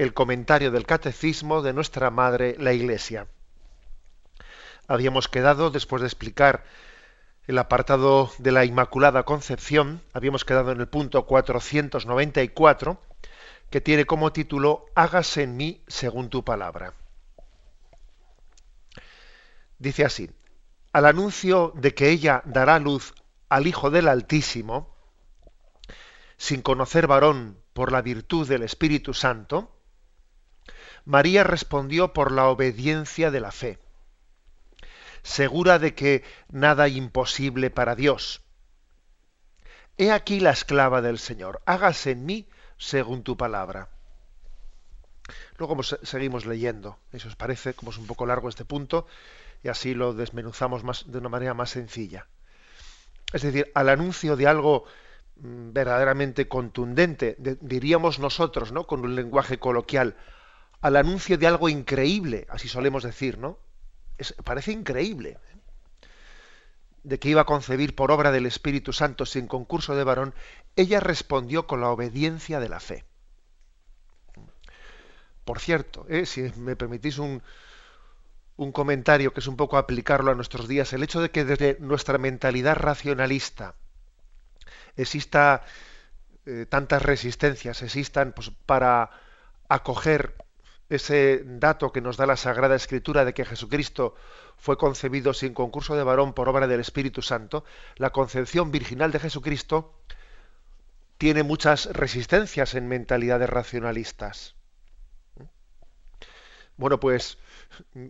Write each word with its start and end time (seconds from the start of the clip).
el 0.00 0.14
comentario 0.14 0.70
del 0.70 0.86
catecismo 0.86 1.60
de 1.60 1.74
nuestra 1.74 2.08
madre, 2.08 2.56
la 2.58 2.72
Iglesia. 2.72 3.26
Habíamos 4.88 5.28
quedado, 5.28 5.70
después 5.70 6.00
de 6.00 6.08
explicar 6.08 6.64
el 7.46 7.58
apartado 7.58 8.30
de 8.38 8.50
la 8.50 8.64
Inmaculada 8.64 9.24
Concepción, 9.24 10.00
habíamos 10.14 10.46
quedado 10.46 10.72
en 10.72 10.80
el 10.80 10.88
punto 10.88 11.26
494, 11.26 12.98
que 13.68 13.82
tiene 13.82 14.06
como 14.06 14.32
título 14.32 14.86
Hágase 14.94 15.42
en 15.42 15.58
mí 15.58 15.82
según 15.86 16.30
tu 16.30 16.46
palabra. 16.46 16.94
Dice 19.78 20.06
así, 20.06 20.30
al 20.94 21.04
anuncio 21.04 21.74
de 21.76 21.92
que 21.92 22.08
ella 22.08 22.40
dará 22.46 22.78
luz 22.78 23.12
al 23.50 23.66
Hijo 23.66 23.90
del 23.90 24.08
Altísimo, 24.08 24.96
sin 26.38 26.62
conocer 26.62 27.06
varón 27.06 27.58
por 27.74 27.92
la 27.92 28.00
virtud 28.00 28.48
del 28.48 28.62
Espíritu 28.62 29.12
Santo, 29.12 29.76
María 31.04 31.44
respondió 31.44 32.12
por 32.12 32.32
la 32.32 32.48
obediencia 32.48 33.30
de 33.30 33.40
la 33.40 33.52
fe, 33.52 33.78
segura 35.22 35.78
de 35.78 35.94
que 35.94 36.24
nada 36.48 36.88
imposible 36.88 37.70
para 37.70 37.94
Dios. 37.94 38.42
He 39.98 40.12
aquí 40.12 40.40
la 40.40 40.50
esclava 40.50 41.02
del 41.02 41.18
Señor, 41.18 41.62
hágase 41.66 42.12
en 42.12 42.24
mí 42.24 42.48
según 42.78 43.22
tu 43.22 43.36
palabra. 43.36 43.88
Luego 45.58 45.82
seguimos 45.82 46.46
leyendo, 46.46 46.98
eso 47.12 47.28
os 47.28 47.36
parece, 47.36 47.74
como 47.74 47.90
es 47.90 47.98
un 47.98 48.06
poco 48.06 48.26
largo 48.26 48.48
este 48.48 48.64
punto, 48.64 49.06
y 49.62 49.68
así 49.68 49.94
lo 49.94 50.14
desmenuzamos 50.14 50.84
más, 50.84 51.10
de 51.10 51.18
una 51.18 51.28
manera 51.28 51.54
más 51.54 51.70
sencilla. 51.70 52.26
Es 53.32 53.42
decir, 53.42 53.70
al 53.74 53.88
anuncio 53.88 54.36
de 54.36 54.46
algo 54.46 54.84
mm, 55.36 55.72
verdaderamente 55.72 56.48
contundente, 56.48 57.36
diríamos 57.60 58.18
nosotros, 58.18 58.72
¿no? 58.72 58.86
Con 58.86 59.00
un 59.00 59.14
lenguaje 59.14 59.58
coloquial, 59.58 60.16
al 60.80 60.96
anuncio 60.96 61.36
de 61.38 61.46
algo 61.46 61.68
increíble, 61.68 62.46
así 62.48 62.68
solemos 62.68 63.02
decir, 63.02 63.38
¿no? 63.38 63.58
parece 64.44 64.72
increíble. 64.72 65.30
¿eh? 65.30 65.58
De 67.02 67.18
que 67.18 67.30
iba 67.30 67.42
a 67.42 67.46
concebir 67.46 67.94
por 67.94 68.10
obra 68.10 68.30
del 68.30 68.46
Espíritu 68.46 68.92
Santo 68.92 69.24
sin 69.24 69.46
concurso 69.46 69.94
de 69.94 70.04
varón, 70.04 70.34
ella 70.76 71.00
respondió 71.00 71.66
con 71.66 71.80
la 71.80 71.88
obediencia 71.88 72.60
de 72.60 72.68
la 72.68 72.80
fe. 72.80 73.04
Por 75.44 75.58
cierto, 75.58 76.06
¿eh? 76.08 76.26
si 76.26 76.52
me 76.56 76.76
permitís 76.76 77.18
un, 77.18 77.42
un 78.56 78.72
comentario 78.72 79.32
que 79.32 79.40
es 79.40 79.46
un 79.46 79.56
poco 79.56 79.78
aplicarlo 79.78 80.30
a 80.30 80.34
nuestros 80.34 80.68
días, 80.68 80.92
el 80.92 81.02
hecho 81.02 81.22
de 81.22 81.30
que 81.30 81.44
desde 81.44 81.78
nuestra 81.80 82.18
mentalidad 82.18 82.76
racionalista 82.76 83.74
exista 84.96 85.62
eh, 86.46 86.66
tantas 86.68 87.02
resistencias, 87.02 87.82
existan 87.82 88.32
pues, 88.32 88.50
para 88.66 89.10
acoger 89.68 90.34
ese 90.90 91.42
dato 91.44 91.92
que 91.92 92.00
nos 92.00 92.16
da 92.16 92.26
la 92.26 92.36
Sagrada 92.36 92.74
Escritura 92.74 93.24
de 93.24 93.32
que 93.32 93.44
Jesucristo 93.44 94.16
fue 94.58 94.76
concebido 94.76 95.32
sin 95.32 95.54
concurso 95.54 95.94
de 95.94 96.02
varón 96.02 96.34
por 96.34 96.48
obra 96.48 96.66
del 96.66 96.80
Espíritu 96.80 97.22
Santo, 97.22 97.64
la 97.96 98.10
concepción 98.10 98.72
virginal 98.72 99.12
de 99.12 99.20
Jesucristo 99.20 99.94
tiene 101.16 101.44
muchas 101.44 101.86
resistencias 101.86 102.74
en 102.74 102.88
mentalidades 102.88 103.48
racionalistas. 103.48 104.56
Bueno, 106.76 106.98
pues 106.98 107.38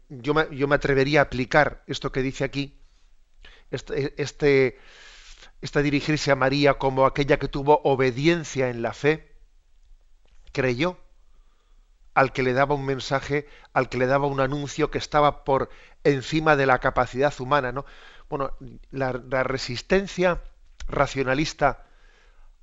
yo 0.08 0.32
me, 0.32 0.74
atrevería 0.74 1.20
a 1.20 1.24
aplicar 1.24 1.82
esto 1.86 2.12
que 2.12 2.22
dice 2.22 2.44
aquí, 2.44 2.78
este, 3.70 4.14
este, 4.16 4.78
este 5.60 5.82
dirigirse 5.82 6.30
a 6.30 6.36
María 6.36 6.74
como 6.74 7.04
aquella 7.04 7.38
que 7.38 7.48
tuvo 7.48 7.82
obediencia 7.84 8.70
en 8.70 8.80
la 8.80 8.94
fe, 8.94 9.36
creyó 10.52 10.96
al 12.14 12.32
que 12.32 12.42
le 12.42 12.52
daba 12.52 12.74
un 12.74 12.84
mensaje, 12.84 13.46
al 13.72 13.88
que 13.88 13.98
le 13.98 14.06
daba 14.06 14.26
un 14.26 14.40
anuncio 14.40 14.90
que 14.90 14.98
estaba 14.98 15.44
por 15.44 15.70
encima 16.04 16.56
de 16.56 16.66
la 16.66 16.78
capacidad 16.78 17.32
humana, 17.40 17.72
¿no? 17.72 17.84
Bueno, 18.28 18.52
la, 18.90 19.12
resistencia 19.42 20.40
racionalista 20.88 21.86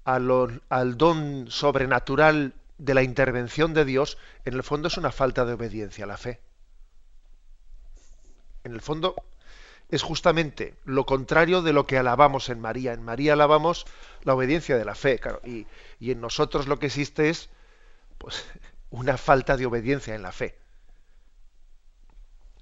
al 0.05 0.97
don 0.97 1.47
sobrenatural 1.49 2.53
de 2.77 2.93
la 2.93 3.03
intervención 3.03 3.73
de 3.73 3.83
Dios, 3.83 4.17
en 4.45 4.53
el 4.53 4.63
fondo 4.63 4.87
es 4.87 4.97
una 4.97 5.11
falta 5.11 5.45
de 5.45 5.53
obediencia 5.53 6.05
a 6.05 6.07
la 6.07 6.17
fe. 6.17 6.39
En 8.63 8.73
el 8.73 8.81
fondo 8.81 9.15
es 9.89 10.03
justamente 10.03 10.75
lo 10.85 11.05
contrario 11.05 11.61
de 11.61 11.73
lo 11.73 11.85
que 11.85 11.97
alabamos 11.97 12.49
en 12.49 12.59
María. 12.59 12.93
En 12.93 13.03
María 13.03 13.33
alabamos 13.33 13.85
la 14.23 14.35
obediencia 14.35 14.77
de 14.77 14.85
la 14.85 14.95
fe, 14.95 15.19
claro, 15.19 15.41
y, 15.45 15.67
y 15.99 16.11
en 16.11 16.21
nosotros 16.21 16.67
lo 16.67 16.79
que 16.79 16.87
existe 16.87 17.29
es 17.29 17.49
pues 18.17 18.45
una 18.89 19.17
falta 19.17 19.57
de 19.57 19.65
obediencia 19.65 20.15
en 20.15 20.21
la 20.21 20.31
fe. 20.31 20.57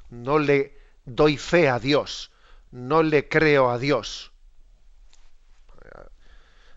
No 0.10 0.40
le 0.40 0.78
doy 1.06 1.38
fe 1.38 1.70
a 1.70 1.80
Dios, 1.80 2.32
no 2.72 3.04
le 3.04 3.28
creo 3.28 3.70
a 3.70 3.78
Dios. 3.78 4.32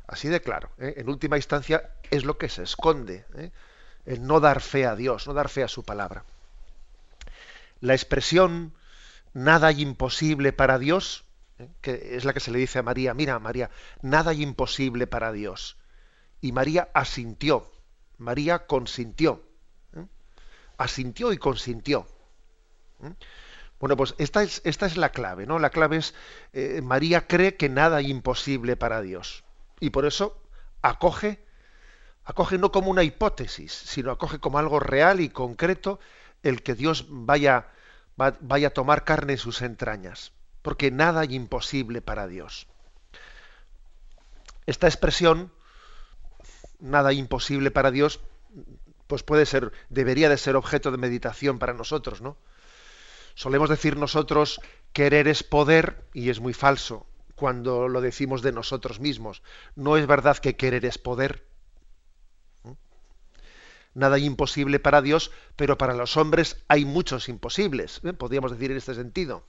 Así 0.06 0.28
de 0.28 0.41
claro. 0.41 0.70
¿eh? 0.78 0.94
En 0.97 1.08
última 1.08 1.37
instancia 1.37 1.91
es 2.10 2.25
lo 2.25 2.38
que 2.38 2.48
se 2.48 2.62
esconde, 2.62 3.26
¿eh? 3.37 3.53
el 4.06 4.26
no 4.26 4.41
dar 4.41 4.60
fe 4.60 4.87
a 4.87 4.97
Dios, 4.97 5.26
no 5.26 5.34
dar 5.34 5.48
fe 5.50 5.62
a 5.62 5.69
su 5.69 5.84
palabra. 5.84 6.25
La 7.81 7.94
expresión 7.94 8.72
nada 9.34 9.69
hay 9.69 9.82
imposible 9.82 10.53
para 10.53 10.78
Dios, 10.78 11.25
¿eh? 11.58 11.69
que 11.82 12.16
es 12.16 12.25
la 12.25 12.32
que 12.32 12.41
se 12.41 12.50
le 12.50 12.58
dice 12.58 12.78
a 12.78 12.82
María, 12.82 13.12
mira 13.12 13.38
María, 13.38 13.70
nada 14.00 14.31
hay 14.31 14.42
imposible 14.42 15.06
para 15.06 15.31
Dios. 15.31 15.76
Y 16.41 16.53
María 16.53 16.88
asintió, 16.94 17.70
María 18.19 18.67
consintió. 18.67 19.43
¿eh? 19.95 20.05
Asintió 20.77 21.33
y 21.33 21.39
consintió. 21.39 22.06
¿eh? 23.03 23.15
Bueno, 23.81 23.97
pues 23.97 24.15
esta 24.19 24.43
es, 24.43 24.61
esta 24.65 24.87
es, 24.87 24.97
la 24.97 25.11
clave, 25.11 25.47
¿no? 25.47 25.59
La 25.61 25.71
clave 25.71 25.99
es, 25.99 26.15
eh, 26.53 26.81
María 26.83 27.27
cree 27.29 27.56
que 27.56 27.69
nada 27.69 27.99
hay 27.99 28.11
imposible 28.11 28.77
para 28.77 29.01
Dios. 29.03 29.45
Y 29.79 29.91
por 29.91 30.05
eso 30.05 30.43
acoge, 30.83 31.45
acoge 32.25 32.59
no 32.59 32.73
como 32.73 32.91
una 32.91 33.05
hipótesis, 33.05 33.73
sino 33.73 34.11
acoge 34.11 34.41
como 34.41 34.59
algo 34.59 34.81
real 34.81 35.21
y 35.21 35.29
concreto 35.29 36.00
el 36.43 36.62
que 36.65 36.75
Dios 36.75 37.06
vaya, 37.09 37.69
vaya 38.17 38.69
a 38.69 38.73
tomar 38.73 39.05
carne 39.05 39.35
en 39.35 39.39
sus 39.39 39.62
entrañas. 39.62 40.33
Porque 40.62 40.91
nada 40.91 41.21
hay 41.21 41.37
imposible 41.37 42.03
para 42.03 42.27
Dios. 42.27 42.67
Esta 44.67 44.89
expresión 44.89 45.53
nada 46.78 47.12
imposible 47.12 47.70
para 47.70 47.91
Dios, 47.91 48.20
pues 49.06 49.23
puede 49.23 49.47
ser, 49.47 49.73
debería 49.88 50.29
de 50.29 50.38
ser 50.38 50.56
objeto 50.56 50.91
de 50.91 50.99
meditación 50.99 51.58
para 51.58 51.73
nosotros, 51.73 52.20
¿no? 52.20 52.37
Solemos 53.35 53.70
decir 53.70 53.97
nosotros 53.97 54.61
querer 54.93 55.29
es 55.29 55.43
poder 55.43 56.05
y 56.12 56.29
es 56.31 56.41
muy 56.41 56.52
falso 56.52 57.06
cuando 57.37 57.87
lo 57.87 58.00
decimos 58.00 58.43
de 58.43 58.52
nosotros 58.52 58.99
mismos. 58.99 59.43
No 59.76 59.97
es 59.97 60.06
verdad 60.06 60.38
que 60.38 60.56
querer 60.56 60.85
es 60.85 60.99
poder. 60.99 61.47
Nada 63.94 64.19
imposible 64.19 64.81
para 64.81 65.02
Dios, 65.02 65.31
pero 65.56 65.79
para 65.79 65.94
los 65.94 66.17
hombres 66.17 66.56
hay 66.67 66.85
muchos 66.85 67.29
imposibles, 67.29 68.00
¿eh? 68.05 68.12
podríamos 68.12 68.52
decir 68.52 68.73
en 68.73 68.76
este 68.76 68.94
sentido. 68.94 69.44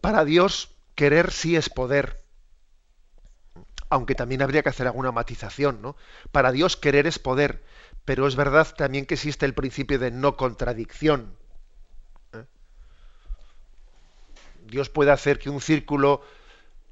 Para 0.00 0.24
Dios, 0.24 0.70
querer 0.94 1.32
sí 1.32 1.56
es 1.56 1.68
poder 1.68 2.21
aunque 3.92 4.14
también 4.14 4.40
habría 4.40 4.62
que 4.62 4.70
hacer 4.70 4.86
alguna 4.86 5.12
matización, 5.12 5.82
¿no? 5.82 5.96
Para 6.30 6.50
Dios 6.50 6.78
querer 6.78 7.06
es 7.06 7.18
poder, 7.18 7.62
pero 8.06 8.26
es 8.26 8.36
verdad 8.36 8.74
también 8.74 9.04
que 9.04 9.14
existe 9.14 9.44
el 9.44 9.52
principio 9.52 9.98
de 9.98 10.10
no 10.10 10.38
contradicción. 10.38 11.36
¿eh? 12.32 12.46
Dios 14.64 14.88
puede 14.88 15.10
hacer 15.10 15.38
que 15.38 15.50
un 15.50 15.60
círculo 15.60 16.22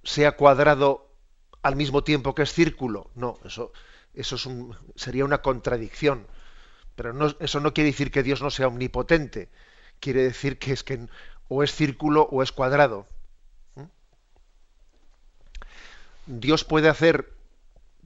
sea 0.04 0.32
cuadrado 0.32 1.08
al 1.62 1.74
mismo 1.74 2.04
tiempo 2.04 2.34
que 2.34 2.42
es 2.42 2.52
círculo. 2.52 3.10
No, 3.14 3.38
eso, 3.46 3.72
eso 4.12 4.36
sería 4.94 5.24
una 5.24 5.40
contradicción. 5.40 6.26
Pero 6.96 7.14
eso 7.40 7.60
no 7.60 7.72
quiere 7.72 7.92
decir 7.92 8.10
que 8.10 8.22
Dios 8.22 8.42
no 8.42 8.50
sea 8.50 8.68
omnipotente. 8.68 9.48
Quiere 10.00 10.22
decir 10.22 10.58
que 10.58 10.74
es 10.74 10.84
que 10.84 11.08
o 11.48 11.62
es 11.62 11.74
círculo 11.74 12.28
o 12.30 12.42
es 12.42 12.52
cuadrado. 12.52 13.06
Dios 16.26 16.64
puede 16.64 16.88
hacer 16.88 17.32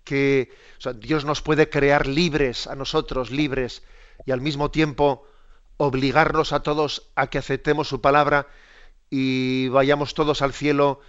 que 0.04 0.50
Dios 0.96 1.24
nos 1.24 1.42
puede 1.42 1.70
crear 1.70 2.06
libres 2.06 2.66
a 2.66 2.74
nosotros, 2.74 3.30
libres, 3.30 3.82
y 4.26 4.32
al 4.32 4.40
mismo 4.40 4.70
tiempo 4.70 5.26
obligarnos 5.76 6.52
a 6.52 6.62
todos 6.62 7.10
a 7.16 7.28
que 7.28 7.38
aceptemos 7.38 7.88
su 7.88 8.00
palabra 8.00 8.46
y 9.10 9.68
vayamos 9.68 10.14
todos 10.14 10.42
al 10.42 10.52
cielo 10.52 11.00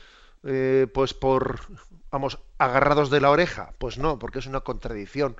eh, 0.43 0.87
pues 0.93 1.13
por 1.13 1.61
vamos 2.09 2.39
agarrados 2.57 3.09
de 3.09 3.21
la 3.21 3.29
oreja 3.29 3.73
pues 3.77 3.97
no 3.97 4.17
porque 4.17 4.39
es 4.39 4.47
una 4.47 4.61
contradicción 4.61 5.35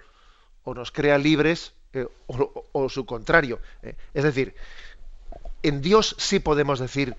o 0.64 0.74
nos 0.74 0.92
crea 0.92 1.18
libres 1.18 1.74
eh, 1.94 2.08
o, 2.28 2.90
su 2.90 3.06
contrario 3.06 3.60
eh. 3.82 3.96
es 4.14 4.24
decir 4.24 4.56
en 5.64 5.82
Dios 5.82 6.16
sí 6.20 6.40
podemos 6.40 6.80
decir 6.80 7.16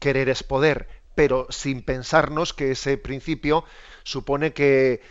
querer 0.00 0.28
es 0.28 0.42
poder 0.42 0.88
pero 1.14 1.46
sin 1.50 1.82
pensarnos 1.82 2.52
que 2.52 2.72
ese 2.72 2.98
principio 2.98 3.64
supone 4.02 4.52
que, 4.52 5.02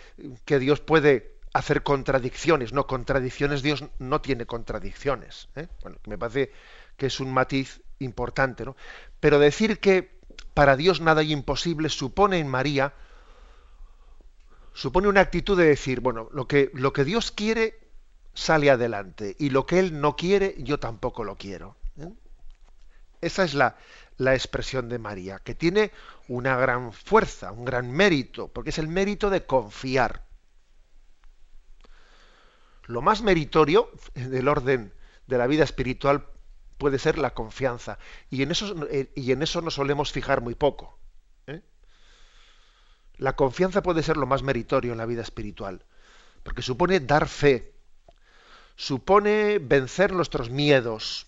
que 0.46 0.60
Dios 0.60 0.80
puede 0.82 1.34
hacer 1.54 1.84
contradicciones. 1.84 2.74
No, 2.74 2.88
contradicciones, 2.88 3.62
Dios 3.62 3.86
no 4.00 4.22
tiene 4.22 4.46
contradicciones. 4.46 5.50
¿eh? 5.56 5.68
Bueno, 5.82 5.98
me 6.08 6.18
parece 6.18 6.52
que 6.98 7.06
es 7.06 7.20
un 7.20 7.32
matiz 7.34 7.82
importante. 8.00 8.66
¿no? 8.66 8.76
Pero 9.20 9.40
decir 9.40 9.80
que 9.80 10.20
para 10.54 10.76
Dios 10.76 11.00
nada 11.00 11.22
hay 11.22 11.32
imposible 11.32 11.90
supone 11.90 12.40
en 12.40 12.48
María, 12.48 12.94
supone 14.74 15.08
una 15.08 15.22
actitud 15.22 15.58
de 15.58 15.66
decir, 15.66 16.00
bueno, 16.02 16.28
lo 16.34 16.48
que, 16.48 16.72
lo 16.74 16.92
que 16.92 17.06
Dios 17.06 17.32
quiere 17.32 17.80
sale 18.34 18.72
adelante 18.72 19.36
y 19.38 19.52
lo 19.52 19.66
que 19.68 19.80
Él 19.80 20.02
no 20.02 20.16
quiere, 20.16 20.56
yo 20.58 20.80
tampoco 20.80 21.24
lo 21.24 21.38
quiero. 21.38 21.76
¿eh? 21.98 22.12
Esa 23.22 23.44
es 23.44 23.54
la, 23.54 23.78
la 24.18 24.34
expresión 24.34 24.90
de 24.90 25.00
María, 25.00 25.40
que 25.40 25.56
tiene 25.56 25.92
una 26.28 26.58
gran 26.58 26.94
fuerza, 26.94 27.52
un 27.52 27.66
gran 27.66 27.92
mérito, 27.92 28.48
porque 28.48 28.70
es 28.70 28.78
el 28.78 28.88
mérito 28.88 29.30
de 29.30 29.46
confiar. 29.46 30.24
Lo 32.86 33.02
más 33.02 33.22
meritorio 33.22 33.90
del 34.14 34.48
orden 34.48 34.94
de 35.28 35.38
la 35.38 35.48
vida 35.48 35.64
espiritual 35.64 36.28
puede 36.78 37.00
ser 37.00 37.18
la 37.18 37.34
confianza. 37.34 37.98
Y 38.30 38.44
en 38.44 38.52
eso, 38.52 38.76
eh, 38.90 39.12
y 39.16 39.32
en 39.32 39.40
nos 39.40 39.74
solemos 39.74 40.12
fijar 40.12 40.42
muy 40.42 40.56
poco. 40.56 41.00
¿eh? 41.48 41.62
La 43.18 43.36
confianza 43.36 43.82
puede 43.82 44.04
ser 44.04 44.18
lo 44.18 44.26
más 44.26 44.44
meritorio 44.44 44.92
en 44.92 44.98
la 44.98 45.06
vida 45.06 45.22
espiritual, 45.22 45.86
porque 46.44 46.62
supone 46.62 47.00
dar 47.00 47.28
fe, 47.28 47.74
supone 48.76 49.60
vencer 49.60 50.12
nuestros 50.12 50.50
miedos, 50.50 51.28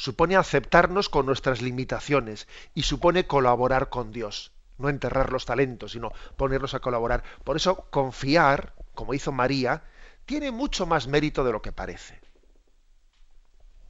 supone 0.00 0.34
aceptarnos 0.34 1.10
con 1.10 1.26
nuestras 1.26 1.60
limitaciones 1.60 2.48
y 2.74 2.84
supone 2.84 3.26
colaborar 3.26 3.90
con 3.90 4.12
Dios. 4.12 4.50
No 4.78 4.88
enterrar 4.88 5.30
los 5.30 5.44
talentos, 5.44 5.92
sino 5.92 6.10
ponernos 6.38 6.72
a 6.72 6.80
colaborar. 6.80 7.22
Por 7.44 7.56
eso 7.56 7.84
confiar, 7.90 8.72
como 8.94 9.12
hizo 9.12 9.30
María, 9.30 9.82
tiene 10.24 10.52
mucho 10.52 10.86
más 10.86 11.06
mérito 11.06 11.44
de 11.44 11.52
lo 11.52 11.60
que 11.60 11.72
parece. 11.72 12.18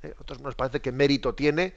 ¿Eh? 0.03 0.07
A 0.07 0.09
nosotros 0.09 0.41
nos 0.41 0.57
parece 0.57 0.81
que 0.81 0.91
mérito 0.91 1.37
tiene, 1.37 1.75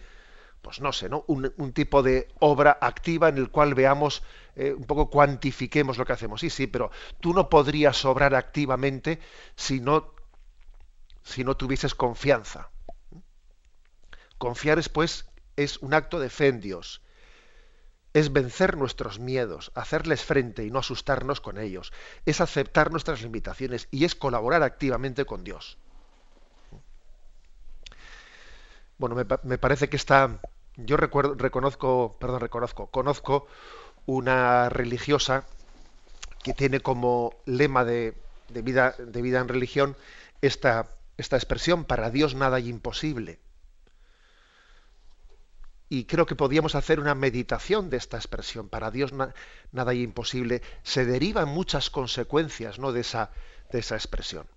pues 0.63 0.81
no 0.81 0.91
sé, 0.93 1.09
¿no? 1.09 1.25
Un, 1.27 1.71
tipo 1.71 2.01
de 2.01 2.27
obra 2.39 2.79
activa 2.81 3.29
en 3.29 3.37
el 3.37 3.51
cual 3.51 3.75
veamos, 3.75 4.23
eh, 4.55 4.73
un 4.73 4.85
poco 4.85 5.11
cuantifiquemos 5.11 5.99
lo 5.99 6.05
que 6.05 6.13
hacemos. 6.13 6.41
Sí, 6.41 6.49
sí, 6.49 6.65
pero 6.65 6.89
tú 7.19 7.35
no 7.35 7.49
podrías 7.49 8.03
obrar 8.03 8.33
activamente 8.33 9.19
si 9.55 9.79
no, 9.79 10.15
si 11.21 11.43
no 11.43 11.55
tuvieses 11.55 11.93
confianza. 11.93 12.72
Confiar 14.37 14.79
es, 14.79 14.89
pues, 14.89 15.25
es 15.55 15.77
un 15.77 15.93
acto 15.93 16.19
de 16.19 16.29
fe 16.29 16.47
en 16.47 16.59
Dios. 16.59 17.01
Es 18.13 18.31
vencer 18.31 18.77
nuestros 18.77 19.19
miedos, 19.19 19.71
hacerles 19.73 20.23
frente 20.23 20.63
y 20.63 20.69
no 20.69 20.79
asustarnos 20.79 21.41
con 21.41 21.57
ellos. 21.57 21.91
Es 22.25 22.41
aceptar 22.41 22.91
nuestras 22.91 23.21
limitaciones 23.21 23.87
y 23.89 24.05
es 24.05 24.15
colaborar 24.15 24.61
activamente 24.61 25.25
con 25.25 25.43
Dios. 25.43 25.77
Bueno, 28.99 29.15
me, 29.15 29.57
parece 29.57 29.89
que 29.89 29.97
está. 29.97 30.39
Yo 30.77 30.97
recuerdo, 30.97 31.33
reconozco, 31.35 32.15
perdón, 32.19 32.41
reconozco, 32.41 32.87
conozco 32.87 33.47
una 34.05 34.69
religiosa 34.69 35.45
que 36.43 36.53
tiene 36.53 36.79
como 36.79 37.33
lema 37.45 37.83
de, 37.83 38.15
vida, 38.49 38.95
de 38.97 39.21
vida 39.21 39.39
en 39.39 39.47
religión 39.47 39.97
esta, 40.41 40.87
esta 41.17 41.35
expresión: 41.35 41.83
para 41.83 42.11
Dios 42.11 42.35
nada 42.35 42.57
hay 42.57 42.69
imposible 42.69 43.39
y 45.93 46.05
creo 46.05 46.25
que 46.25 46.33
podíamos 46.35 46.73
hacer 46.73 46.99
una 46.99 47.13
meditación 47.13 47.91
de 47.91 47.97
esta 47.97 48.17
expresión. 48.17 48.67
Para 48.67 48.89
Dios 48.89 49.13
nada 49.13 49.91
hay 49.91 50.01
imposible. 50.01 50.63
Se 50.81 51.05
derivan 51.05 51.49
muchas 51.49 51.91
consecuencias 51.91 52.79
¿no? 52.79 52.91
de, 52.93 53.01
esa, 53.01 53.29
de 53.71 53.77
esa 53.77 53.93
expresión. 53.93 54.47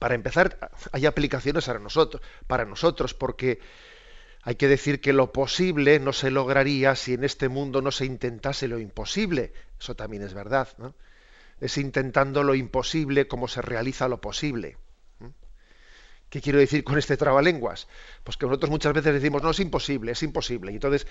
Para 0.00 0.16
empezar, 0.16 0.72
hay 0.90 1.06
aplicaciones 1.06 1.66
para 1.66 1.78
nosotros, 1.78 2.20
para 2.48 2.64
nosotros, 2.64 3.14
porque 3.14 3.60
hay 4.42 4.56
que 4.56 4.66
decir 4.66 5.00
que 5.00 5.12
lo 5.12 5.32
posible 5.32 6.00
no 6.00 6.12
se 6.12 6.32
lograría 6.32 6.96
si 6.96 7.14
en 7.14 7.22
este 7.22 7.48
mundo 7.48 7.80
no 7.80 7.92
se 7.92 8.06
intentase 8.06 8.66
lo 8.66 8.80
imposible. 8.80 9.52
Eso 9.78 9.94
también 9.94 10.24
es 10.24 10.34
verdad. 10.34 10.66
¿no? 10.78 10.96
Es 11.60 11.78
intentando 11.78 12.42
lo 12.42 12.56
imposible 12.56 13.28
como 13.28 13.46
se 13.46 13.62
realiza 13.62 14.08
lo 14.08 14.20
posible. 14.20 14.78
¿Qué 16.28 16.40
quiero 16.40 16.58
decir 16.58 16.82
con 16.82 16.98
este 16.98 17.16
trabalenguas? 17.16 17.86
Pues 18.24 18.36
que 18.36 18.46
nosotros 18.46 18.70
muchas 18.70 18.92
veces 18.92 19.14
decimos, 19.14 19.42
no, 19.42 19.50
es 19.50 19.60
imposible, 19.60 20.12
es 20.12 20.22
imposible. 20.22 20.72
Y 20.72 20.74
entonces, 20.74 21.06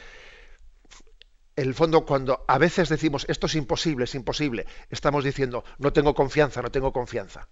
en 1.55 1.67
el 1.67 1.73
fondo, 1.73 2.05
cuando 2.05 2.43
a 2.47 2.57
veces 2.57 2.89
decimos, 2.89 3.25
esto 3.29 3.47
es 3.47 3.55
imposible, 3.55 4.03
es 4.03 4.15
imposible, 4.15 4.65
estamos 4.89 5.23
diciendo, 5.23 5.63
no 5.77 5.93
tengo 5.93 6.13
confianza, 6.13 6.61
no 6.61 6.69
tengo 6.69 6.91
confianza. 6.91 7.47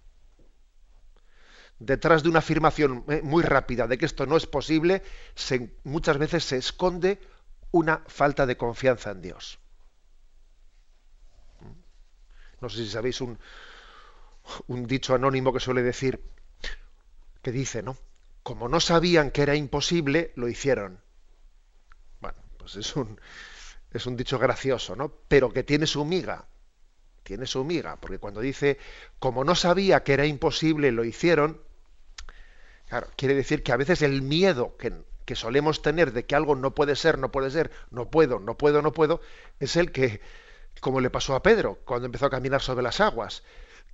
Detrás 1.78 2.22
de 2.22 2.28
una 2.28 2.38
afirmación 2.40 3.04
eh, 3.08 3.20
muy 3.22 3.42
rápida 3.42 3.86
de 3.86 3.98
que 3.98 4.06
esto 4.06 4.26
no 4.26 4.36
es 4.36 4.46
posible, 4.46 5.02
muchas 5.84 6.18
veces 6.18 6.44
se 6.44 6.58
esconde 6.58 7.18
una 7.70 8.04
falta 8.06 8.46
de 8.46 8.56
confianza 8.56 9.10
en 9.10 9.22
Dios. 9.22 9.58
No 12.60 12.68
sé 12.68 12.84
si 12.84 12.90
sabéis 12.90 13.20
un, 13.20 13.38
un 14.68 14.86
dicho 14.86 15.14
anónimo 15.14 15.52
que 15.52 15.60
suele 15.60 15.82
decir, 15.82 16.22
que 17.44 17.52
dice, 17.52 17.82
¿no? 17.82 17.96
Como 18.42 18.68
no 18.68 18.80
sabían 18.80 19.30
que 19.30 19.42
era 19.42 19.54
imposible, 19.54 20.32
lo 20.34 20.48
hicieron. 20.48 21.00
Bueno, 22.20 22.38
pues 22.58 22.74
es 22.74 22.96
un, 22.96 23.20
es 23.92 24.06
un 24.06 24.16
dicho 24.16 24.38
gracioso, 24.40 24.96
¿no? 24.96 25.12
Pero 25.28 25.52
que 25.52 25.62
tiene 25.62 25.86
su 25.86 26.04
miga. 26.04 26.46
Tiene 27.22 27.46
su 27.46 27.64
miga, 27.64 27.96
porque 28.00 28.18
cuando 28.18 28.40
dice, 28.40 28.78
como 29.18 29.44
no 29.44 29.54
sabía 29.54 30.02
que 30.02 30.14
era 30.14 30.26
imposible, 30.26 30.90
lo 30.90 31.04
hicieron, 31.04 31.60
claro, 32.88 33.08
quiere 33.16 33.34
decir 33.34 33.62
que 33.62 33.72
a 33.72 33.76
veces 33.76 34.02
el 34.02 34.20
miedo 34.20 34.76
que, 34.76 34.92
que 35.24 35.36
solemos 35.36 35.80
tener 35.80 36.12
de 36.12 36.26
que 36.26 36.34
algo 36.34 36.54
no 36.54 36.74
puede 36.74 36.96
ser, 36.96 37.18
no 37.18 37.30
puede 37.30 37.50
ser, 37.50 37.70
no 37.90 38.10
puedo, 38.10 38.40
no 38.40 38.58
puedo, 38.58 38.82
no 38.82 38.92
puedo, 38.92 39.20
es 39.58 39.76
el 39.76 39.90
que, 39.90 40.20
como 40.80 41.00
le 41.00 41.08
pasó 41.08 41.34
a 41.34 41.42
Pedro 41.42 41.78
cuando 41.84 42.06
empezó 42.06 42.26
a 42.26 42.30
caminar 42.30 42.60
sobre 42.60 42.82
las 42.82 43.00
aguas, 43.00 43.42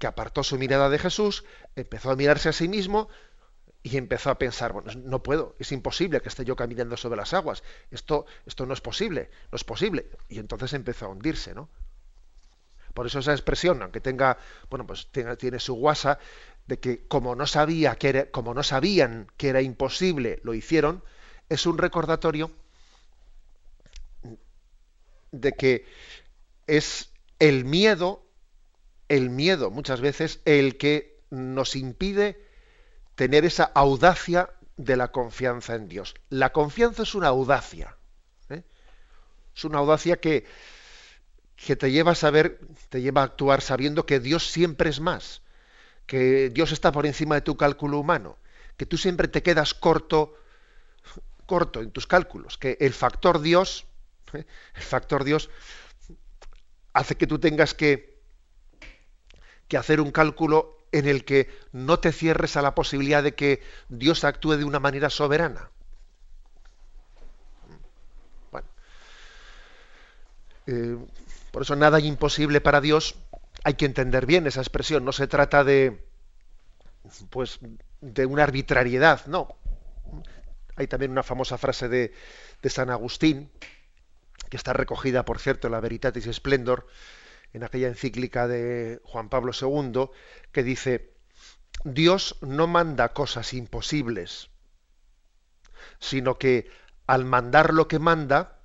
que 0.00 0.07
apartó 0.07 0.42
su 0.42 0.59
mirada 0.59 0.88
de 0.88 0.99
Jesús, 0.99 1.45
empezó 1.76 2.11
a 2.11 2.16
mirarse 2.16 2.49
a 2.49 2.52
sí 2.52 2.69
mismo, 2.69 3.09
y 3.82 3.96
empezó 3.96 4.30
a 4.30 4.38
pensar, 4.38 4.72
bueno, 4.72 4.92
no 5.04 5.22
puedo, 5.22 5.56
es 5.58 5.72
imposible 5.72 6.20
que 6.20 6.28
esté 6.28 6.44
yo 6.44 6.54
caminando 6.54 6.96
sobre 6.96 7.16
las 7.16 7.32
aguas, 7.32 7.62
esto, 7.90 8.26
esto 8.44 8.66
no 8.66 8.75
es 8.75 8.80
posible, 8.80 9.30
no 9.50 9.56
es 9.56 9.64
posible. 9.64 10.06
Y 10.28 10.38
entonces 10.38 10.72
empezó 10.75 11.06
a 11.06 11.08
hundirse, 11.08 11.54
¿no? 11.54 11.68
Por 12.92 13.06
eso 13.06 13.20
esa 13.20 13.32
expresión, 13.32 13.80
aunque 13.82 14.00
tenga, 14.00 14.37
bueno, 14.68 14.87
pues 14.87 15.08
tiene 15.12 15.60
su 15.60 15.75
guasa, 15.75 16.18
de 16.66 16.78
que 16.78 17.06
como 17.06 17.34
no 17.34 17.46
sabía 17.46 17.96
que 17.96 18.08
era, 18.08 18.30
como 18.30 18.52
no 18.52 18.62
sabían 18.62 19.28
que 19.37 19.49
era 19.49 19.62
imposible, 19.62 20.40
lo 20.42 20.54
hicieron, 20.54 21.02
es 21.49 21.66
un 21.66 21.78
recordatorio 21.78 22.50
de 25.32 25.52
que 25.52 25.87
es 26.66 27.10
el 27.38 27.64
miedo, 27.64 28.25
el 29.08 29.30
miedo 29.30 29.70
muchas 29.70 30.00
veces, 30.00 30.40
el 30.44 30.76
que 30.76 31.18
nos 31.30 31.76
impide 31.76 32.50
tener 33.21 33.45
esa 33.45 33.65
audacia 33.65 34.49
de 34.79 34.97
la 34.97 35.09
confianza 35.09 35.75
en 35.75 35.89
Dios. 35.89 36.15
La 36.31 36.55
confianza 36.55 37.03
es 37.03 37.15
una 37.15 37.29
audacia. 37.29 37.95
¿eh? 38.49 38.62
Es 39.55 39.65
una 39.65 39.77
audacia 39.77 40.19
que, 40.19 40.47
que 41.55 41.77
te 41.77 41.91
lleva 41.91 42.12
a 42.12 42.15
saber, 42.15 42.61
te 42.89 43.03
lleva 43.03 43.21
a 43.21 43.25
actuar 43.25 43.61
sabiendo 43.61 44.07
que 44.07 44.21
Dios 44.21 44.50
siempre 44.50 44.89
es 44.89 45.00
más, 45.00 45.43
que 46.07 46.49
Dios 46.49 46.73
está 46.73 46.93
por 46.93 47.05
encima 47.05 47.35
de 47.35 47.43
tu 47.43 47.59
cálculo 47.59 47.99
humano, 47.99 48.39
que 48.79 48.87
tú 48.87 48.97
siempre 48.97 49.29
te 49.29 49.43
quedas 49.43 49.75
corto, 49.75 50.35
corto 51.45 51.83
en 51.83 51.91
tus 51.91 52.07
cálculos, 52.07 52.57
que 52.57 52.79
el 52.81 52.95
factor 52.95 53.43
Dios, 53.43 53.85
¿eh? 54.33 54.47
el 54.75 54.83
factor 54.83 55.25
Dios 55.25 55.50
hace 56.95 57.17
que 57.17 57.27
tú 57.27 57.39
tengas 57.39 57.75
que, 57.75 58.19
que 59.69 59.77
hacer 59.77 60.00
un 60.00 60.11
cálculo 60.11 60.79
en 60.92 61.06
el 61.09 61.25
que 61.25 61.49
no 61.73 62.00
te 62.00 62.12
cierres 62.12 62.56
a 62.56 62.62
la 62.62 62.75
posibilidad 62.75 63.23
de 63.23 63.35
que 63.35 63.62
Dios 63.88 64.25
actúe 64.25 64.56
de 64.56 64.64
una 64.64 64.80
manera 64.80 65.11
soberana. 65.11 65.70
Bueno, 68.50 68.68
eh, 70.66 70.97
Por 71.50 71.62
eso 71.62 71.76
nada 71.76 72.00
imposible 72.00 72.61
para 72.61 72.80
Dios. 72.80 73.16
Hay 73.64 73.75
que 73.75 73.87
entender 73.87 74.26
bien 74.26 74.47
esa 74.47 74.61
expresión. 74.61 75.04
No 75.04 75.12
se 75.12 75.26
trata 75.26 75.64
de, 75.64 76.04
pues, 77.30 77.59
de 78.00 78.26
una 78.26 78.44
arbitrariedad, 78.44 79.26
no. 79.26 79.56
Hay 80.76 80.87
también 80.87 81.12
una 81.12 81.23
famosa 81.23 81.59
frase 81.59 81.88
de, 81.88 82.14
de 82.62 82.70
San 82.70 82.90
Agustín, 82.90 83.50
que 84.49 84.56
está 84.56 84.73
recogida, 84.73 85.25
por 85.25 85.38
cierto, 85.38 85.68
en 85.68 85.73
la 85.73 85.80
Veritatis 85.80 86.25
Splendor, 86.32 86.87
en 87.52 87.64
aquella 87.64 87.88
encíclica 87.88 88.47
de 88.49 89.00
Juan 89.04 89.28
Pablo 89.28 89.52
II, 89.59 90.11
que 90.52 90.62
dice, 90.62 91.14
Dios 91.85 92.37
no 92.40 92.66
manda 92.66 93.12
cosas 93.12 93.54
imposibles, 93.54 94.50
sino 95.99 96.38
que 96.38 96.71
al 97.07 97.25
mandar 97.25 97.75
lo 97.75 97.88
que 97.88 97.99
manda, 97.99 98.61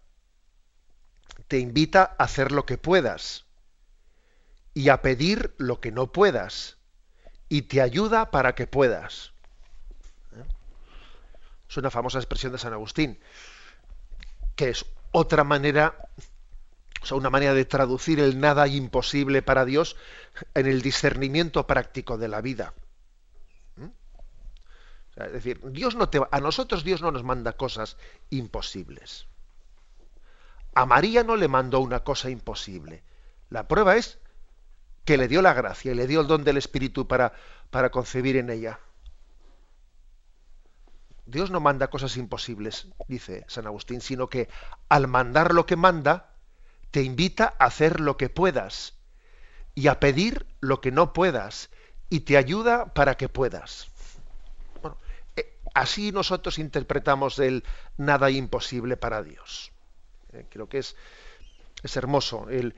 te 1.47 1.59
invita 1.59 2.15
a 2.17 2.23
hacer 2.23 2.51
lo 2.51 2.65
que 2.65 2.77
puedas 2.77 3.45
y 4.73 4.89
a 4.89 5.01
pedir 5.01 5.55
lo 5.57 5.79
que 5.79 5.91
no 5.91 6.11
puedas 6.11 6.77
y 7.49 7.63
te 7.63 7.81
ayuda 7.81 8.31
para 8.31 8.55
que 8.55 8.67
puedas. 8.67 9.31
¿Eh? 10.33 10.43
Es 11.69 11.77
una 11.77 11.91
famosa 11.91 12.19
expresión 12.19 12.51
de 12.51 12.57
San 12.57 12.73
Agustín, 12.73 13.19
que 14.55 14.69
es 14.69 14.85
otra 15.11 15.43
manera, 15.43 16.09
una 17.13 17.29
manera 17.29 17.53
de 17.53 17.65
traducir 17.65 18.19
el 18.19 18.39
nada 18.39 18.67
imposible 18.67 19.41
para 19.41 19.65
Dios 19.65 19.95
en 20.53 20.65
el 20.65 20.81
discernimiento 20.81 21.67
práctico 21.67 22.17
de 22.17 22.27
la 22.27 22.41
vida. 22.41 22.73
¿Mm? 23.75 23.89
es 25.17 25.31
decir, 25.31 25.61
Dios 25.71 25.95
no 25.95 26.09
te, 26.09 26.19
a 26.29 26.39
nosotros 26.39 26.83
Dios 26.83 27.01
no 27.01 27.11
nos 27.11 27.23
manda 27.23 27.53
cosas 27.53 27.97
imposibles. 28.29 29.27
A 30.73 30.85
María 30.85 31.23
no 31.23 31.35
le 31.35 31.47
mandó 31.47 31.79
una 31.79 32.03
cosa 32.03 32.29
imposible. 32.29 33.03
La 33.49 33.67
prueba 33.67 33.95
es 33.95 34.19
que 35.05 35.17
le 35.17 35.27
dio 35.27 35.41
la 35.41 35.53
gracia 35.53 35.91
y 35.91 35.95
le 35.95 36.07
dio 36.07 36.21
el 36.21 36.27
don 36.27 36.43
del 36.43 36.57
Espíritu 36.57 37.07
para, 37.07 37.33
para 37.69 37.91
concebir 37.91 38.35
en 38.35 38.49
ella. 38.49 38.79
Dios 41.25 41.49
no 41.49 41.59
manda 41.59 41.89
cosas 41.89 42.17
imposibles, 42.17 42.87
dice 43.07 43.45
San 43.47 43.65
Agustín, 43.65 44.01
sino 44.01 44.27
que 44.27 44.47
al 44.89 45.07
mandar 45.07 45.53
lo 45.53 45.65
que 45.65 45.75
manda, 45.75 46.34
te 46.95 47.03
invita 47.03 47.53
a 47.59 47.65
hacer 47.65 47.99
lo 47.99 48.15
que 48.15 48.29
puedas 48.29 48.93
y 49.73 49.87
a 49.89 49.99
pedir 49.99 50.45
lo 50.61 50.79
que 50.79 50.91
no 50.91 51.11
puedas 51.11 51.69
y 52.09 52.21
te 52.21 52.37
ayuda 52.37 52.93
para 52.93 53.17
que 53.17 53.27
puedas. 53.27 53.89
Eh, 55.35 55.57
así 55.73 56.13
nosotros 56.13 56.57
interpretamos 56.57 57.37
el 57.39 57.65
nada 57.97 58.31
imposible 58.31 58.95
para 58.95 59.23
Dios. 59.23 59.73
Eh, 60.31 60.45
creo 60.49 60.69
que 60.69 60.77
es, 60.77 60.95
es 61.83 61.97
hermoso 61.97 62.47
el, 62.49 62.73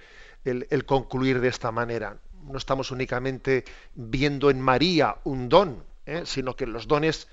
concluir 0.87 1.39
de 1.39 1.49
esta 1.49 1.71
manera. 1.71 2.17
No 2.41 2.57
estamos 2.57 2.89
únicamente 2.89 3.65
viendo 3.93 4.49
en 4.49 4.59
María 4.59 5.17
un 5.25 5.47
don, 5.47 5.83
eh, 6.07 6.23
sino 6.25 6.55
que 6.55 6.65
los 6.65 6.87
dones 6.87 7.27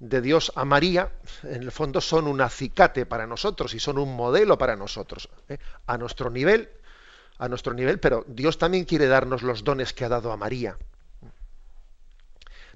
de 0.00 0.20
Dios 0.20 0.52
a 0.54 0.64
María, 0.64 1.12
en 1.42 1.62
el 1.62 1.72
fondo 1.72 2.00
son 2.00 2.26
un 2.26 2.40
acicate 2.40 3.06
para 3.06 3.26
nosotros 3.26 3.74
y 3.74 3.80
son 3.80 3.98
un 3.98 4.14
modelo 4.14 4.56
para 4.58 4.76
nosotros, 4.76 5.28
eh, 5.48 5.58
a 5.86 5.98
nuestro 5.98 6.30
nivel, 6.30 6.70
a 7.38 7.48
nuestro 7.48 7.74
nivel, 7.74 7.98
pero 7.98 8.24
Dios 8.28 8.58
también 8.58 8.84
quiere 8.84 9.06
darnos 9.06 9.42
los 9.42 9.64
dones 9.64 9.92
que 9.92 10.04
ha 10.04 10.08
dado 10.08 10.32
a 10.32 10.36
María. 10.36 10.76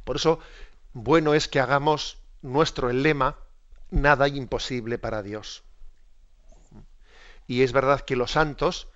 Por 0.05 0.17
eso, 0.17 0.41
bueno 0.93 1.35
es 1.35 1.49
que 1.49 1.61
hagamos 1.61 2.19
nuestro 2.43 2.93
lema, 2.93 3.37
nada 3.91 4.29
imposible 4.29 4.99
para 4.99 5.23
Dios. 5.23 5.63
Y 7.47 7.63
es 7.63 7.73
verdad 7.73 8.01
que 8.01 8.17
los 8.17 8.33
santos 8.33 8.89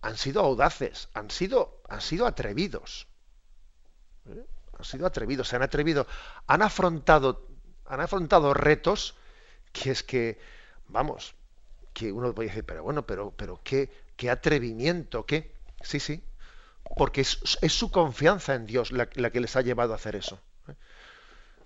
han 0.00 0.16
sido 0.18 0.42
audaces, 0.42 1.08
han 1.14 1.30
sido, 1.30 1.80
han 1.88 2.00
sido 2.00 2.26
atrevidos. 2.26 3.06
¿eh? 4.26 4.44
Han 4.78 4.84
sido 4.84 5.06
atrevidos, 5.06 5.48
se 5.48 5.56
han 5.56 5.62
atrevido, 5.62 6.06
han 6.46 6.62
afrontado, 6.62 7.46
han 7.86 8.00
afrontado 8.00 8.54
retos 8.54 9.16
que 9.72 9.90
es 9.90 10.02
que, 10.02 10.38
vamos, 10.88 11.34
que 11.92 12.12
uno 12.12 12.34
puede 12.34 12.48
decir, 12.48 12.64
pero 12.64 12.82
bueno, 12.82 13.06
pero, 13.06 13.32
pero 13.36 13.60
qué, 13.64 13.90
qué 14.16 14.30
atrevimiento, 14.30 15.26
qué. 15.26 15.52
Sí, 15.82 15.98
sí, 15.98 16.22
porque 16.96 17.22
es, 17.22 17.38
su 17.68 17.90
confianza 17.90 18.54
en 18.54 18.66
Dios 18.66 18.92
la, 18.92 19.06
que 19.06 19.40
les 19.40 19.56
ha 19.56 19.62
llevado 19.62 19.92
a 19.92 19.96
hacer 19.96 20.16
eso. 20.16 20.40
¿eh? 20.68 20.74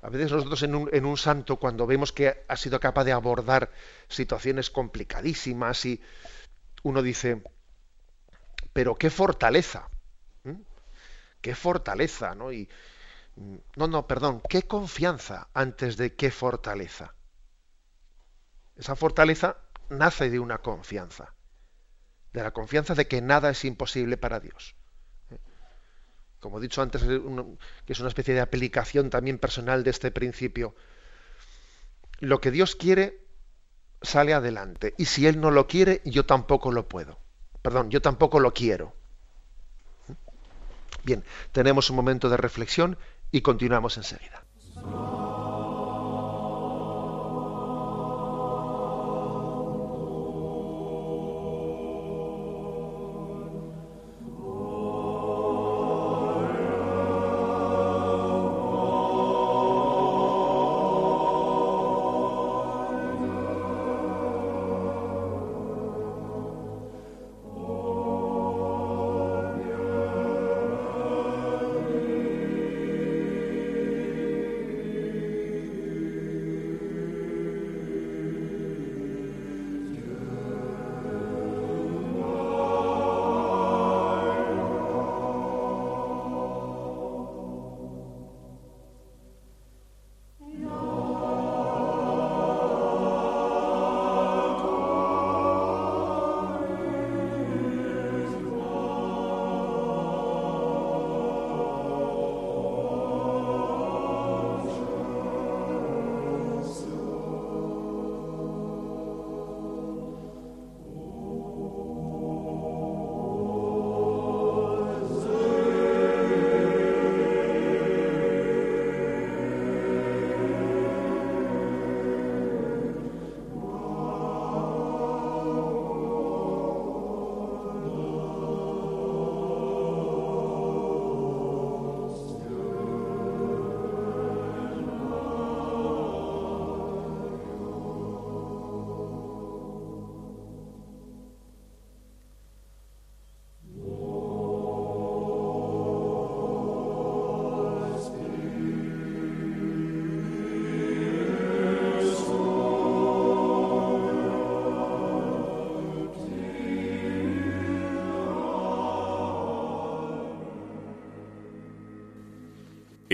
A 0.02 0.08
veces 0.08 0.32
nosotros 0.32 0.62
en 0.62 0.74
un, 0.74 0.88
en 0.92 1.04
un, 1.04 1.16
santo, 1.18 1.56
cuando 1.56 1.86
vemos 1.86 2.12
que 2.12 2.44
ha 2.48 2.56
sido 2.56 2.80
capaz 2.80 3.04
de 3.04 3.12
abordar 3.12 3.70
situaciones 4.08 4.70
complicadísimas 4.70 5.84
y 5.84 6.00
uno 6.82 7.02
dice, 7.02 7.42
pero 8.72 8.94
qué 8.94 9.10
fortaleza, 9.10 9.88
qué 11.40 11.54
fortaleza, 11.54 12.34
¿no? 12.34 12.52
Y, 12.52 12.68
no, 13.36 13.86
no, 13.86 14.06
perdón, 14.06 14.42
qué 14.48 14.62
confianza 14.62 15.48
antes 15.54 15.96
de 15.96 16.14
qué 16.14 16.30
fortaleza. 16.30 17.14
Esa 18.76 18.96
fortaleza 18.96 19.58
nace 19.88 20.30
de 20.30 20.38
una 20.38 20.58
confianza, 20.58 21.34
de 22.32 22.42
la 22.42 22.52
confianza 22.52 22.94
de 22.94 23.06
que 23.06 23.20
nada 23.22 23.50
es 23.50 23.64
imposible 23.64 24.16
para 24.16 24.40
Dios 24.40 24.76
como 26.46 26.58
he 26.58 26.62
dicho 26.62 26.80
antes, 26.80 27.02
que 27.02 27.92
es 27.92 27.98
una 27.98 28.08
especie 28.08 28.32
de 28.32 28.40
aplicación 28.40 29.10
también 29.10 29.38
personal 29.38 29.82
de 29.82 29.90
este 29.90 30.12
principio. 30.12 30.76
Lo 32.20 32.40
que 32.40 32.52
Dios 32.52 32.76
quiere 32.76 33.26
sale 34.00 34.32
adelante. 34.32 34.94
Y 34.96 35.06
si 35.06 35.26
Él 35.26 35.40
no 35.40 35.50
lo 35.50 35.66
quiere, 35.66 36.02
yo 36.04 36.24
tampoco 36.24 36.70
lo 36.70 36.88
puedo. 36.88 37.18
Perdón, 37.62 37.90
yo 37.90 38.00
tampoco 38.00 38.38
lo 38.38 38.54
quiero. 38.54 38.94
Bien, 41.02 41.24
tenemos 41.50 41.90
un 41.90 41.96
momento 41.96 42.28
de 42.28 42.36
reflexión 42.36 42.96
y 43.30 43.40
continuamos 43.42 43.96
enseguida. 43.96 44.46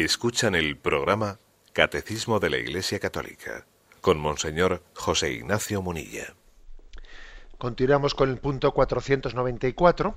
Escuchan 0.04 0.56
el 0.56 0.76
programa 0.76 1.38
Catecismo 1.73 2.40
de 2.40 2.50
la 2.50 2.56
Iglesia 2.56 2.99
Católica 2.99 3.66
con 4.00 4.18
Monseñor 4.18 4.82
José 4.97 5.30
Ignacio 5.30 5.80
Munilla. 5.80 6.35
Continuamos 7.56 8.12
con 8.16 8.28
el 8.28 8.38
punto 8.38 8.73
494, 8.75 10.16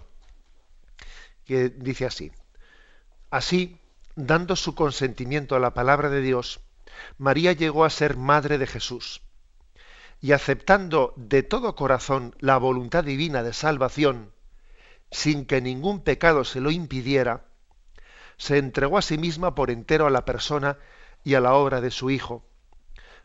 que 1.45 1.69
dice 1.69 2.07
así. 2.07 2.31
Así, 3.29 3.79
dando 4.15 4.55
su 4.55 4.73
consentimiento 4.73 5.55
a 5.55 5.59
la 5.59 5.75
palabra 5.75 6.09
de 6.09 6.21
Dios, 6.21 6.61
María 7.19 7.51
llegó 7.53 7.85
a 7.85 7.91
ser 7.91 8.17
madre 8.17 8.57
de 8.57 8.65
Jesús. 8.65 9.21
Y 10.19 10.31
aceptando 10.31 11.13
de 11.15 11.43
todo 11.43 11.75
corazón 11.75 12.35
la 12.39 12.57
voluntad 12.57 13.03
divina 13.03 13.43
de 13.43 13.53
salvación, 13.53 14.31
sin 15.11 15.45
que 15.45 15.61
ningún 15.61 16.01
pecado 16.01 16.43
se 16.43 16.59
lo 16.59 16.71
impidiera, 16.71 17.45
se 18.37 18.57
entregó 18.57 18.97
a 18.97 19.01
sí 19.01 19.17
misma 19.17 19.55
por 19.55 19.71
entero 19.71 20.07
a 20.07 20.09
la 20.11 20.25
persona 20.25 20.77
y 21.23 21.35
a 21.35 21.41
la 21.41 21.53
obra 21.53 21.81
de 21.81 21.91
su 21.91 22.09
Hijo, 22.09 22.43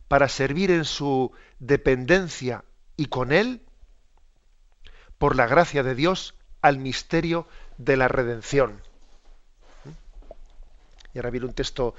para 0.09 0.29
servir 0.29 0.71
en 0.71 0.85
su 0.85 1.33
dependencia 1.59 2.64
y 2.97 3.07
con 3.07 3.33
él, 3.33 3.62
por 5.19 5.37
la 5.37 5.47
gracia 5.47 5.83
de 5.83 5.95
Dios, 5.95 6.35
al 6.62 6.79
misterio 6.79 7.47
de 7.79 7.97
la 7.97 8.09
redención. 8.09 8.83
Y 11.12 11.19
ahora 11.19 11.31
viene 11.31 11.47
un 11.47 11.55
texto 11.55 11.95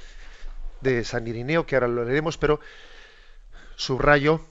de 0.82 1.04
San 1.04 1.28
Irineo 1.28 1.66
que 1.66 1.76
ahora 1.76 1.88
lo 1.88 2.04
leeremos, 2.04 2.38
pero 2.38 2.60
subrayo 3.76 4.42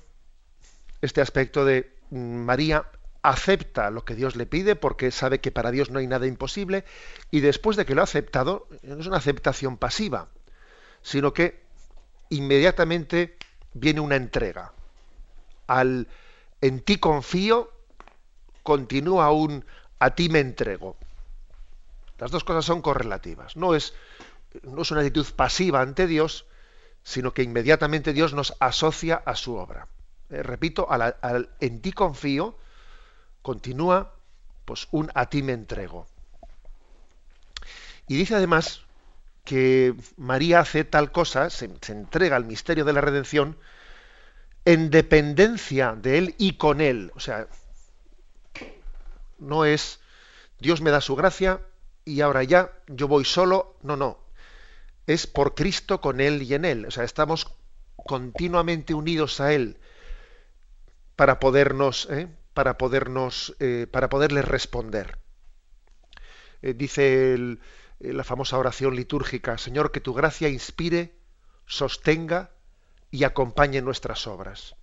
este 1.01 1.21
aspecto 1.21 1.65
de 1.65 1.93
mm, 2.11 2.37
María 2.37 2.85
acepta 3.23 3.91
lo 3.91 4.05
que 4.05 4.15
Dios 4.15 4.37
le 4.37 4.47
pide 4.47 4.77
porque 4.77 5.11
sabe 5.11 5.41
que 5.41 5.53
para 5.53 5.71
Dios 5.71 5.91
no 5.91 5.99
hay 5.99 6.07
nada 6.07 6.27
imposible 6.27 6.85
y 7.31 7.41
después 7.41 7.77
de 7.77 7.85
que 7.85 7.95
lo 7.95 8.01
ha 8.01 8.05
aceptado, 8.05 8.67
no 8.83 8.99
es 8.99 9.07
una 9.07 9.19
aceptación 9.19 9.77
pasiva, 9.77 10.29
sino 11.03 11.33
que 11.33 11.61
inmediatamente 12.31 13.37
viene 13.75 14.01
una 14.01 14.17
entrega. 14.17 14.73
Al 15.67 16.09
en 16.61 16.81
ti 16.81 16.99
confío, 16.99 17.71
continúa 18.63 19.31
un 19.31 19.65
a 19.99 20.15
ti 20.15 20.29
me 20.29 20.41
entrego. 20.41 20.97
Las 22.19 22.31
dos 22.31 22.45
cosas 22.45 22.65
son 22.65 22.83
correlativas. 22.83 23.57
No 23.57 23.75
es, 23.75 23.95
no 24.63 24.83
es 24.83 24.91
una 24.91 25.01
actitud 25.01 25.27
pasiva 25.37 25.81
ante 25.81 26.07
Dios, 26.07 26.47
sino 27.03 27.33
que 27.33 27.43
inmediatamente 27.43 28.13
Dios 28.13 28.35
nos 28.35 28.55
asocia 28.61 29.17
a 29.25 29.37
su 29.37 29.57
obra. 29.57 29.89
Eh, 30.31 30.43
repito, 30.43 30.87
al 30.91 31.51
en 31.61 31.81
ti 31.81 31.93
confío, 31.93 32.57
continúa 33.43 34.15
pues 34.65 34.89
un 34.91 35.11
a 35.15 35.27
ti 35.27 35.43
me 35.43 35.53
entrego. 35.53 36.07
Y 38.07 38.17
dice 38.17 38.35
además 38.35 38.83
que 39.45 39.95
María 40.17 40.61
hace 40.61 40.85
tal 40.85 41.13
cosa, 41.13 41.51
se, 41.51 41.71
entrega 41.89 42.37
al 42.37 42.45
misterio 42.45 42.85
de 42.85 42.93
la 42.93 43.01
redención 43.01 43.57
en 44.65 44.91
dependencia 44.91 45.97
de 45.97 46.19
él 46.19 46.35
y 46.39 46.55
con 46.55 46.81
él. 46.81 47.13
O 47.15 47.21
sea, 47.21 47.49
no 49.39 49.65
es 49.65 50.01
Dios 50.59 50.81
me 50.81 50.91
da 50.91 51.01
su 51.01 51.17
gracia 51.17 51.61
y 52.05 52.21
ahora 52.21 52.43
ya 52.45 52.73
yo 52.87 53.09
voy 53.09 53.25
solo. 53.25 53.77
No, 53.83 53.97
no. 53.97 54.19
Es 55.07 55.27
por 55.27 55.55
Cristo 55.55 56.01
con 56.01 56.21
él 56.21 56.43
y 56.43 56.55
en 56.55 56.65
él. 56.65 56.87
O 56.87 56.91
sea, 56.91 57.05
estamos 57.05 57.47
continuamente 57.97 58.95
unidos 58.95 59.41
a 59.41 59.53
él 59.53 59.79
para 61.17 61.41
podernos, 61.41 62.09
¿eh? 62.11 62.29
Para 62.55 62.79
podernos, 62.79 63.55
eh, 63.61 63.87
para 63.91 64.09
poderles 64.09 64.45
responder. 64.45 65.19
Eh, 66.63 66.75
dice 66.75 67.35
eh, 67.35 67.59
la 68.01 68.25
famosa 68.25 68.59
oración 68.59 68.95
litúrgica, 68.97 69.59
Señor, 69.59 69.93
que 69.93 70.01
tu 70.01 70.15
gracia 70.15 70.49
inspire, 70.49 71.15
sostenga 71.67 72.51
y 73.11 73.25
acompañe 73.25 73.81
nuestras 73.83 74.27
obras. 74.27 74.77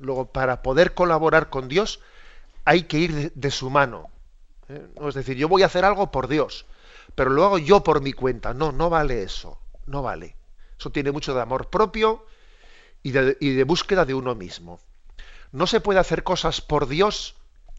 Luego, 0.00 0.32
para 0.32 0.62
poder 0.62 0.94
colaborar 0.94 1.50
con 1.50 1.68
Dios, 1.68 2.00
hay 2.64 2.84
que 2.84 2.98
ir 2.98 3.32
de, 3.32 3.50
su 3.50 3.70
mano. 3.70 4.10
No 5.00 5.08
es 5.08 5.14
decir, 5.14 5.36
yo 5.36 5.48
voy 5.48 5.62
a 5.62 5.66
hacer 5.66 5.84
algo 5.84 6.10
por 6.10 6.28
Dios, 6.28 6.66
pero 7.14 7.30
lo 7.30 7.44
hago 7.44 7.58
yo 7.58 7.82
por 7.82 8.00
mi 8.00 8.12
cuenta. 8.12 8.54
No, 8.54 8.70
no 8.70 8.90
vale 8.90 9.22
eso. 9.22 9.58
No 9.86 10.02
vale. 10.02 10.36
Eso 10.78 10.90
tiene 10.90 11.10
mucho 11.10 11.34
de 11.34 11.40
amor 11.40 11.70
propio 11.70 12.26
y 13.02 13.10
de 13.10 13.64
búsqueda 13.64 14.04
de 14.04 14.14
uno 14.14 14.34
mismo. 14.34 14.78
No 15.52 15.66
se 15.66 15.80
puede 15.80 16.00
hacer 16.00 16.22
cosas 16.22 16.60
por 16.60 16.88
Dios 16.88 17.36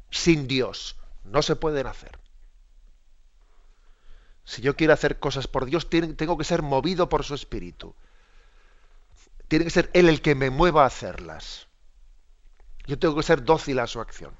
sin 0.09 0.47
Dios. 0.47 0.95
No 1.23 1.41
se 1.41 1.55
pueden 1.55 1.87
hacer. 1.87 2.19
Si 4.43 4.61
yo 4.61 4.75
quiero 4.75 4.93
hacer 4.93 5.19
cosas 5.19 5.47
por 5.47 5.65
Dios, 5.65 5.89
tengo 5.89 6.37
que 6.37 6.43
ser 6.43 6.63
movido 6.63 7.07
por 7.07 7.23
su 7.23 7.35
espíritu. 7.35 7.95
Tiene 9.47 9.65
que 9.65 9.71
ser 9.71 9.89
Él 9.93 10.09
el 10.09 10.21
que 10.21 10.33
me 10.33 10.49
mueva 10.49 10.83
a 10.83 10.87
hacerlas. 10.87 11.67
Yo 12.87 12.97
tengo 12.97 13.15
que 13.15 13.23
ser 13.23 13.43
dócil 13.43 13.77
a 13.79 13.87
su 13.87 13.99
acción. 14.01 14.33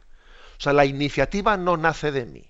O 0.58 0.62
sea, 0.62 0.74
la 0.74 0.86
iniciativa 0.86 1.58
no 1.58 1.78
nace 1.78 2.12
de 2.12 2.26
mí. 2.26 2.50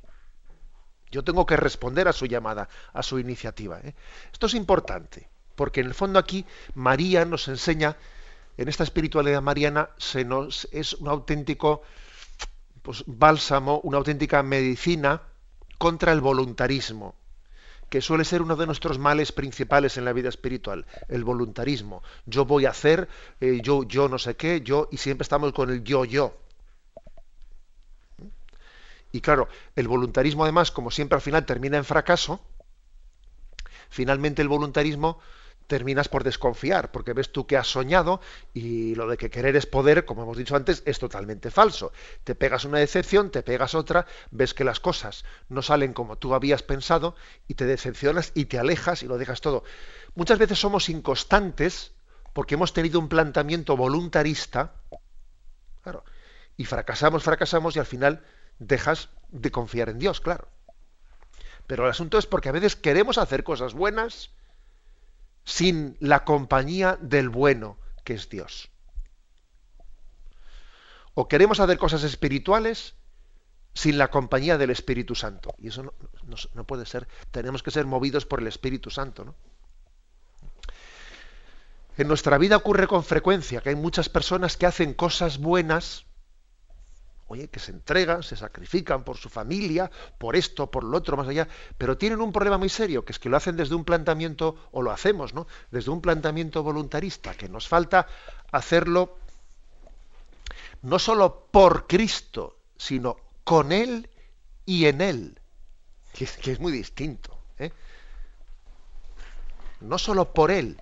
Yo 1.11 1.23
tengo 1.23 1.45
que 1.45 1.57
responder 1.57 2.07
a 2.07 2.13
su 2.13 2.25
llamada, 2.27 2.69
a 2.93 3.03
su 3.03 3.19
iniciativa. 3.19 3.79
¿eh? 3.79 3.93
Esto 4.31 4.45
es 4.45 4.53
importante, 4.53 5.29
porque 5.55 5.81
en 5.81 5.87
el 5.87 5.93
fondo 5.93 6.19
aquí 6.19 6.45
María 6.75 7.25
nos 7.25 7.47
enseña 7.47 7.97
en 8.59 8.67
esta 8.67 8.83
espiritualidad 8.83 9.41
mariana 9.41 9.89
se 9.97 10.25
nos, 10.25 10.67
es 10.73 10.93
un 10.95 11.07
auténtico 11.07 11.81
pues, 12.81 13.05
bálsamo, 13.07 13.79
una 13.83 13.99
auténtica 13.99 14.43
medicina 14.43 15.21
contra 15.77 16.11
el 16.11 16.19
voluntarismo, 16.19 17.15
que 17.89 18.01
suele 18.01 18.25
ser 18.25 18.41
uno 18.41 18.57
de 18.57 18.65
nuestros 18.65 18.99
males 18.99 19.31
principales 19.31 19.95
en 19.95 20.03
la 20.03 20.11
vida 20.11 20.27
espiritual, 20.27 20.85
el 21.07 21.23
voluntarismo. 21.23 22.03
Yo 22.25 22.43
voy 22.43 22.65
a 22.65 22.71
hacer, 22.71 23.07
eh, 23.39 23.61
yo, 23.63 23.83
yo 23.83 24.09
no 24.09 24.19
sé 24.19 24.35
qué, 24.35 24.59
yo, 24.59 24.89
y 24.91 24.97
siempre 24.97 25.23
estamos 25.23 25.53
con 25.53 25.69
el 25.69 25.81
yo, 25.85 26.03
yo. 26.03 26.35
Y 29.13 29.21
claro, 29.21 29.47
el 29.77 29.87
voluntarismo 29.87 30.43
además, 30.43 30.69
como 30.69 30.91
siempre 30.91 31.15
al 31.15 31.21
final 31.21 31.45
termina 31.45 31.77
en 31.77 31.85
fracaso, 31.85 32.41
finalmente 33.89 34.41
el 34.41 34.49
voluntarismo 34.49 35.21
terminas 35.69 36.09
por 36.09 36.23
desconfiar, 36.23 36.91
porque 36.91 37.13
ves 37.13 37.31
tú 37.31 37.45
que 37.45 37.55
has 37.55 37.67
soñado 37.67 38.19
y 38.53 38.95
lo 38.95 39.07
de 39.07 39.17
que 39.17 39.29
querer 39.29 39.55
es 39.55 39.67
poder, 39.67 40.03
como 40.03 40.23
hemos 40.23 40.35
dicho 40.35 40.55
antes, 40.55 40.81
es 40.85 40.97
totalmente 40.97 41.51
falso. 41.51 41.93
Te 42.23 42.33
pegas 42.33 42.65
una 42.65 42.79
decepción, 42.79 43.29
te 43.29 43.43
pegas 43.43 43.75
otra, 43.75 44.07
ves 44.31 44.55
que 44.55 44.63
las 44.63 44.79
cosas 44.79 45.23
no 45.47 45.61
salen 45.61 45.93
como 45.93 46.17
tú 46.17 46.33
habías 46.33 46.63
pensado 46.63 47.15
y 47.47 47.53
te 47.53 47.65
decepcionas 47.65 48.31
y 48.33 48.45
te 48.45 48.57
alejas 48.57 49.03
y 49.03 49.05
lo 49.05 49.19
dejas 49.19 49.41
todo. 49.41 49.63
Muchas 50.15 50.39
veces 50.39 50.59
somos 50.59 50.89
inconstantes 50.89 51.93
porque 52.33 52.55
hemos 52.55 52.73
tenido 52.73 52.99
un 52.99 53.07
planteamiento 53.07 53.77
voluntarista, 53.77 54.73
claro, 55.83 56.03
y 56.57 56.65
fracasamos, 56.65 57.23
fracasamos 57.23 57.75
y 57.75 57.79
al 57.79 57.85
final 57.85 58.25
dejas 58.57 59.09
de 59.29 59.51
confiar 59.51 59.89
en 59.89 59.99
Dios, 59.99 60.19
claro. 60.19 60.47
Pero 61.67 61.83
el 61.83 61.91
asunto 61.91 62.17
es 62.17 62.25
porque 62.25 62.49
a 62.49 62.53
veces 62.53 62.75
queremos 62.75 63.19
hacer 63.19 63.43
cosas 63.43 63.75
buenas, 63.75 64.31
sin 65.49 65.97
la 65.99 66.25
compañía 66.25 66.99
del 67.01 67.29
bueno, 67.29 67.79
que 68.03 68.13
es 68.13 68.29
Dios. 68.29 68.69
O 71.15 71.27
queremos 71.27 71.59
hacer 71.59 71.79
cosas 71.79 72.03
espirituales 72.03 72.93
sin 73.73 73.97
la 73.97 74.11
compañía 74.11 74.59
del 74.59 74.69
Espíritu 74.69 75.15
Santo. 75.15 75.55
Y 75.57 75.69
eso 75.69 75.91
no, 76.53 76.63
puede 76.65 76.85
ser. 76.85 77.07
Tenemos 77.31 77.63
que 77.63 77.71
ser 77.71 77.85
movidos 77.87 78.27
por 78.27 78.41
el 78.41 78.47
Espíritu 78.47 78.91
Santo. 78.91 79.25
¿no? 79.25 79.35
En 81.97 82.07
nuestra 82.07 82.37
vida 82.37 82.55
ocurre 82.55 82.87
con 82.87 83.03
frecuencia 83.03 83.61
que 83.61 83.69
hay 83.69 83.75
muchas 83.75 84.07
personas 84.07 84.55
que 84.55 84.67
hacen 84.67 84.93
cosas 84.93 85.39
buenas 85.39 86.05
oye, 87.29 87.47
que 87.47 87.59
se 87.59 87.71
entregan, 87.71 88.23
se 88.23 88.35
sacrifican 88.35 89.03
por 89.03 89.17
su 89.17 89.29
familia, 89.29 89.89
por 90.17 90.35
esto, 90.35 90.69
por 90.69 90.83
lo 90.83 90.97
otro, 90.97 91.15
más 91.15 91.27
allá, 91.27 91.47
pero 91.77 91.97
tienen 91.97 92.21
un 92.21 92.31
problema 92.31 92.57
muy 92.57 92.69
serio, 92.69 93.05
que 93.05 93.13
es 93.13 93.19
que 93.19 93.29
lo 93.29 93.37
hacen 93.37 93.55
desde 93.55 93.75
un 93.75 93.85
planteamiento, 93.85 94.55
o 94.71 94.81
lo 94.81 94.91
hacemos, 94.91 95.33
¿no? 95.33 95.47
Desde 95.71 95.91
un 95.91 96.01
planteamiento 96.01 96.63
voluntarista, 96.63 97.35
que 97.35 97.47
nos 97.47 97.67
falta 97.67 98.07
hacerlo 98.51 99.17
no 100.81 100.99
solo 100.99 101.47
por 101.51 101.87
Cristo, 101.87 102.57
sino 102.77 103.17
con 103.43 103.71
Él 103.71 104.09
y 104.65 104.85
en 104.85 105.01
Él, 105.01 105.39
que 106.13 106.23
es, 106.23 106.59
muy 106.59 106.71
distinto. 106.71 107.37
¿eh? 107.57 107.71
No 109.81 109.97
solo 109.97 110.33
por 110.33 110.51
Él, 110.51 110.81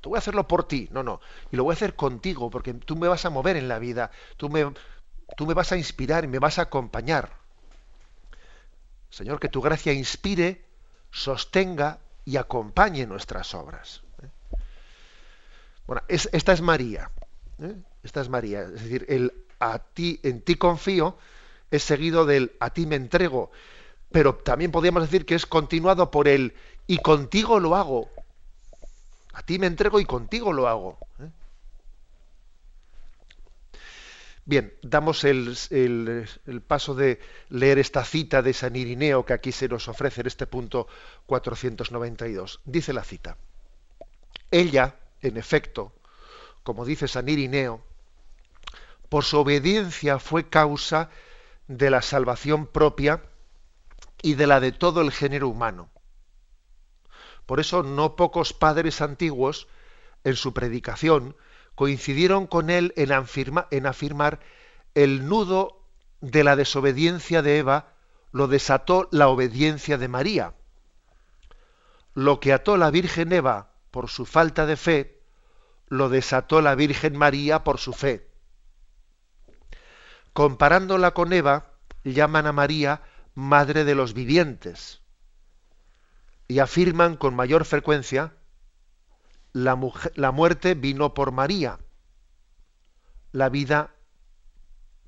tú 0.00 0.10
voy 0.10 0.16
a 0.16 0.18
hacerlo 0.18 0.46
por 0.48 0.66
ti, 0.66 0.88
no, 0.92 1.02
no, 1.02 1.20
y 1.50 1.56
lo 1.56 1.64
voy 1.64 1.72
a 1.72 1.76
hacer 1.76 1.94
contigo, 1.94 2.50
porque 2.50 2.74
tú 2.74 2.96
me 2.96 3.08
vas 3.08 3.24
a 3.24 3.30
mover 3.30 3.56
en 3.56 3.68
la 3.68 3.78
vida, 3.78 4.10
tú 4.36 4.48
me, 4.48 4.72
tú 5.36 5.46
me 5.46 5.54
vas 5.54 5.72
a 5.72 5.76
inspirar 5.76 6.24
y 6.24 6.28
me 6.28 6.38
vas 6.38 6.58
a 6.58 6.62
acompañar. 6.62 7.30
Señor, 9.10 9.38
que 9.40 9.48
tu 9.48 9.60
gracia 9.60 9.92
inspire, 9.92 10.64
sostenga 11.10 11.98
y 12.24 12.36
acompañe 12.36 13.06
nuestras 13.06 13.54
obras. 13.54 14.02
¿eh? 14.22 14.28
Bueno, 15.86 16.02
esta 16.08 16.52
es 16.52 16.60
María. 16.60 17.10
¿eh? 17.60 17.74
Esta 18.02 18.20
es 18.20 18.28
María. 18.28 18.62
Es 18.62 18.82
decir, 18.82 19.04
el 19.08 19.32
a 19.60 19.78
ti, 19.78 20.18
en 20.22 20.40
ti 20.40 20.56
confío 20.56 21.16
es 21.70 21.82
seguido 21.82 22.26
del 22.26 22.52
a 22.60 22.70
ti 22.70 22.86
me 22.86 22.96
entrego. 22.96 23.50
Pero 24.10 24.34
también 24.34 24.70
podríamos 24.70 25.02
decir 25.02 25.24
que 25.24 25.34
es 25.34 25.46
continuado 25.46 26.10
por 26.10 26.28
el 26.28 26.54
y 26.86 26.98
contigo 26.98 27.60
lo 27.60 27.76
hago. 27.76 28.10
A 29.32 29.42
ti 29.42 29.58
me 29.58 29.66
entrego 29.66 30.00
y 30.00 30.04
contigo 30.04 30.52
lo 30.52 30.68
hago. 30.68 30.98
¿eh? 31.20 31.28
Bien, 34.44 34.74
damos 34.82 35.22
el, 35.22 36.26
paso 36.66 36.94
de 36.94 37.20
leer 37.48 37.78
esta 37.78 38.04
cita 38.04 38.42
de 38.42 38.52
San 38.52 38.74
Irineo 38.74 39.24
que 39.24 39.34
aquí 39.34 39.52
se 39.52 39.68
nos 39.68 39.86
ofrece 39.86 40.22
en 40.22 40.26
este 40.26 40.46
punto 40.48 40.88
492. 41.26 42.60
Dice 42.64 42.92
la 42.92 43.04
cita. 43.04 43.36
Ella, 44.50 44.96
en 45.20 45.36
efecto, 45.36 45.92
como 46.64 46.84
dice 46.84 47.06
San 47.06 47.28
Irineo, 47.28 47.84
por 49.08 49.24
su 49.24 49.38
obediencia 49.38 50.18
fue 50.18 50.48
causa 50.48 51.10
de 51.68 51.90
la 51.90 52.02
salvación 52.02 52.66
propia 52.66 53.22
y 54.22 54.34
de 54.34 54.46
la 54.48 54.58
de 54.58 54.72
todo 54.72 55.02
el 55.02 55.12
género 55.12 55.48
humano. 55.48 55.88
Por 57.46 57.60
eso 57.60 57.82
no 57.82 58.16
pocos 58.16 58.52
padres 58.52 59.00
antiguos, 59.00 59.68
en 60.24 60.36
su 60.36 60.52
predicación, 60.52 61.36
coincidieron 61.74 62.46
con 62.46 62.70
él 62.70 62.92
en, 62.96 63.12
afirmar 63.86 64.40
el 64.94 65.28
nudo 65.28 65.86
de 66.20 66.44
la 66.44 66.56
desobediencia 66.56 67.42
de 67.42 67.58
Eva 67.58 67.94
lo 68.30 68.48
desató 68.48 69.08
la 69.10 69.28
obediencia 69.28 69.98
de 69.98 70.08
María. 70.08 70.54
Lo 72.14 72.40
que 72.40 72.52
ató 72.52 72.76
la 72.76 72.90
Virgen 72.90 73.32
Eva 73.32 73.72
por 73.90 74.08
su 74.08 74.26
falta 74.26 74.66
de 74.66 74.76
fe, 74.76 75.22
lo 75.88 76.08
desató 76.08 76.62
la 76.62 76.74
Virgen 76.74 77.16
María 77.16 77.64
por 77.64 77.78
su 77.78 77.92
fe. 77.92 78.30
Comparándola 80.32 81.12
con 81.12 81.32
Eva, 81.32 81.72
llaman 82.04 82.46
a 82.46 82.52
María 82.52 83.02
Madre 83.34 83.84
de 83.84 83.94
los 83.94 84.14
Vivientes 84.14 85.02
y 86.48 86.58
afirman 86.58 87.16
con 87.16 87.34
mayor 87.34 87.64
frecuencia 87.64 88.34
la, 89.52 89.78
la 90.14 90.30
muerte 90.30 90.74
vino 90.74 91.14
por 91.14 91.32
María. 91.32 91.78
La 93.32 93.48
vida, 93.48 93.90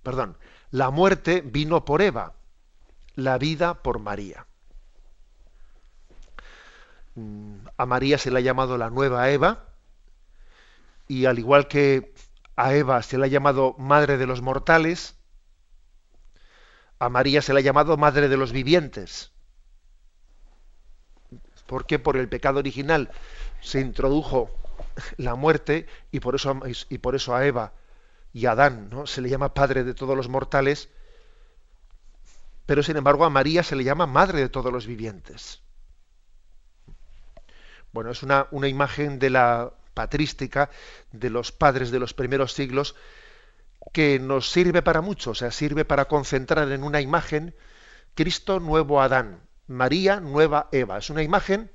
perdón, 0.02 0.36
la 0.70 0.90
muerte 0.90 1.42
vino 1.42 1.84
por 1.84 2.02
Eva. 2.02 2.34
La 3.14 3.38
vida 3.38 3.82
por 3.82 3.98
María. 3.98 4.46
Mm, 7.14 7.66
a 7.76 7.86
María 7.86 8.18
se 8.18 8.30
le 8.30 8.38
ha 8.38 8.42
llamado 8.42 8.76
la 8.76 8.90
nueva 8.90 9.30
Eva 9.30 9.64
y 11.06 11.26
al 11.26 11.38
igual 11.38 11.68
que 11.68 12.12
a 12.56 12.74
Eva 12.74 13.02
se 13.02 13.18
le 13.18 13.26
ha 13.26 13.28
llamado 13.28 13.74
madre 13.78 14.16
de 14.16 14.26
los 14.26 14.42
mortales, 14.42 15.16
a 16.98 17.08
María 17.08 17.42
se 17.42 17.52
le 17.52 17.60
ha 17.60 17.62
llamado 17.62 17.96
madre 17.96 18.28
de 18.28 18.36
los 18.36 18.52
vivientes. 18.52 19.32
Porque 21.66 21.98
por 21.98 22.16
el 22.16 22.28
pecado 22.28 22.58
original 22.58 23.10
se 23.64 23.80
introdujo 23.80 24.50
la 25.16 25.34
muerte 25.34 25.86
y 26.12 26.20
por 26.20 26.34
eso, 26.34 26.60
y 26.88 26.98
por 26.98 27.14
eso 27.14 27.34
a 27.34 27.46
Eva 27.46 27.72
y 28.32 28.46
a 28.46 28.52
Adán 28.52 28.90
¿no? 28.90 29.06
se 29.06 29.22
le 29.22 29.30
llama 29.30 29.54
padre 29.54 29.84
de 29.84 29.94
todos 29.94 30.16
los 30.16 30.28
mortales, 30.28 30.90
pero 32.66 32.82
sin 32.82 32.96
embargo 32.96 33.24
a 33.24 33.30
María 33.30 33.62
se 33.62 33.74
le 33.74 33.84
llama 33.84 34.06
madre 34.06 34.40
de 34.40 34.48
todos 34.48 34.72
los 34.72 34.86
vivientes. 34.86 35.62
Bueno, 37.92 38.10
es 38.10 38.22
una, 38.22 38.48
una 38.50 38.68
imagen 38.68 39.18
de 39.18 39.30
la 39.30 39.72
patrística 39.94 40.70
de 41.12 41.30
los 41.30 41.52
padres 41.52 41.90
de 41.90 42.00
los 42.00 42.12
primeros 42.12 42.52
siglos 42.52 42.96
que 43.92 44.18
nos 44.18 44.50
sirve 44.50 44.82
para 44.82 45.00
mucho, 45.00 45.30
o 45.30 45.34
sea, 45.34 45.50
sirve 45.50 45.84
para 45.84 46.06
concentrar 46.06 46.70
en 46.70 46.82
una 46.82 47.00
imagen 47.00 47.54
Cristo 48.14 48.60
nuevo 48.60 49.00
Adán, 49.00 49.40
María 49.66 50.20
nueva 50.20 50.68
Eva. 50.72 50.98
Es 50.98 51.10
una 51.10 51.22
imagen 51.22 51.70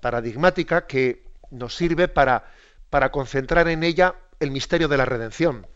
paradigmática 0.00 0.86
que 0.86 1.24
nos 1.50 1.74
sirve 1.74 2.08
para, 2.08 2.44
para 2.90 3.10
concentrar 3.10 3.68
en 3.68 3.82
ella 3.82 4.14
el 4.40 4.50
misterio 4.50 4.88
de 4.88 4.96
la 4.96 5.04
redención. 5.04 5.66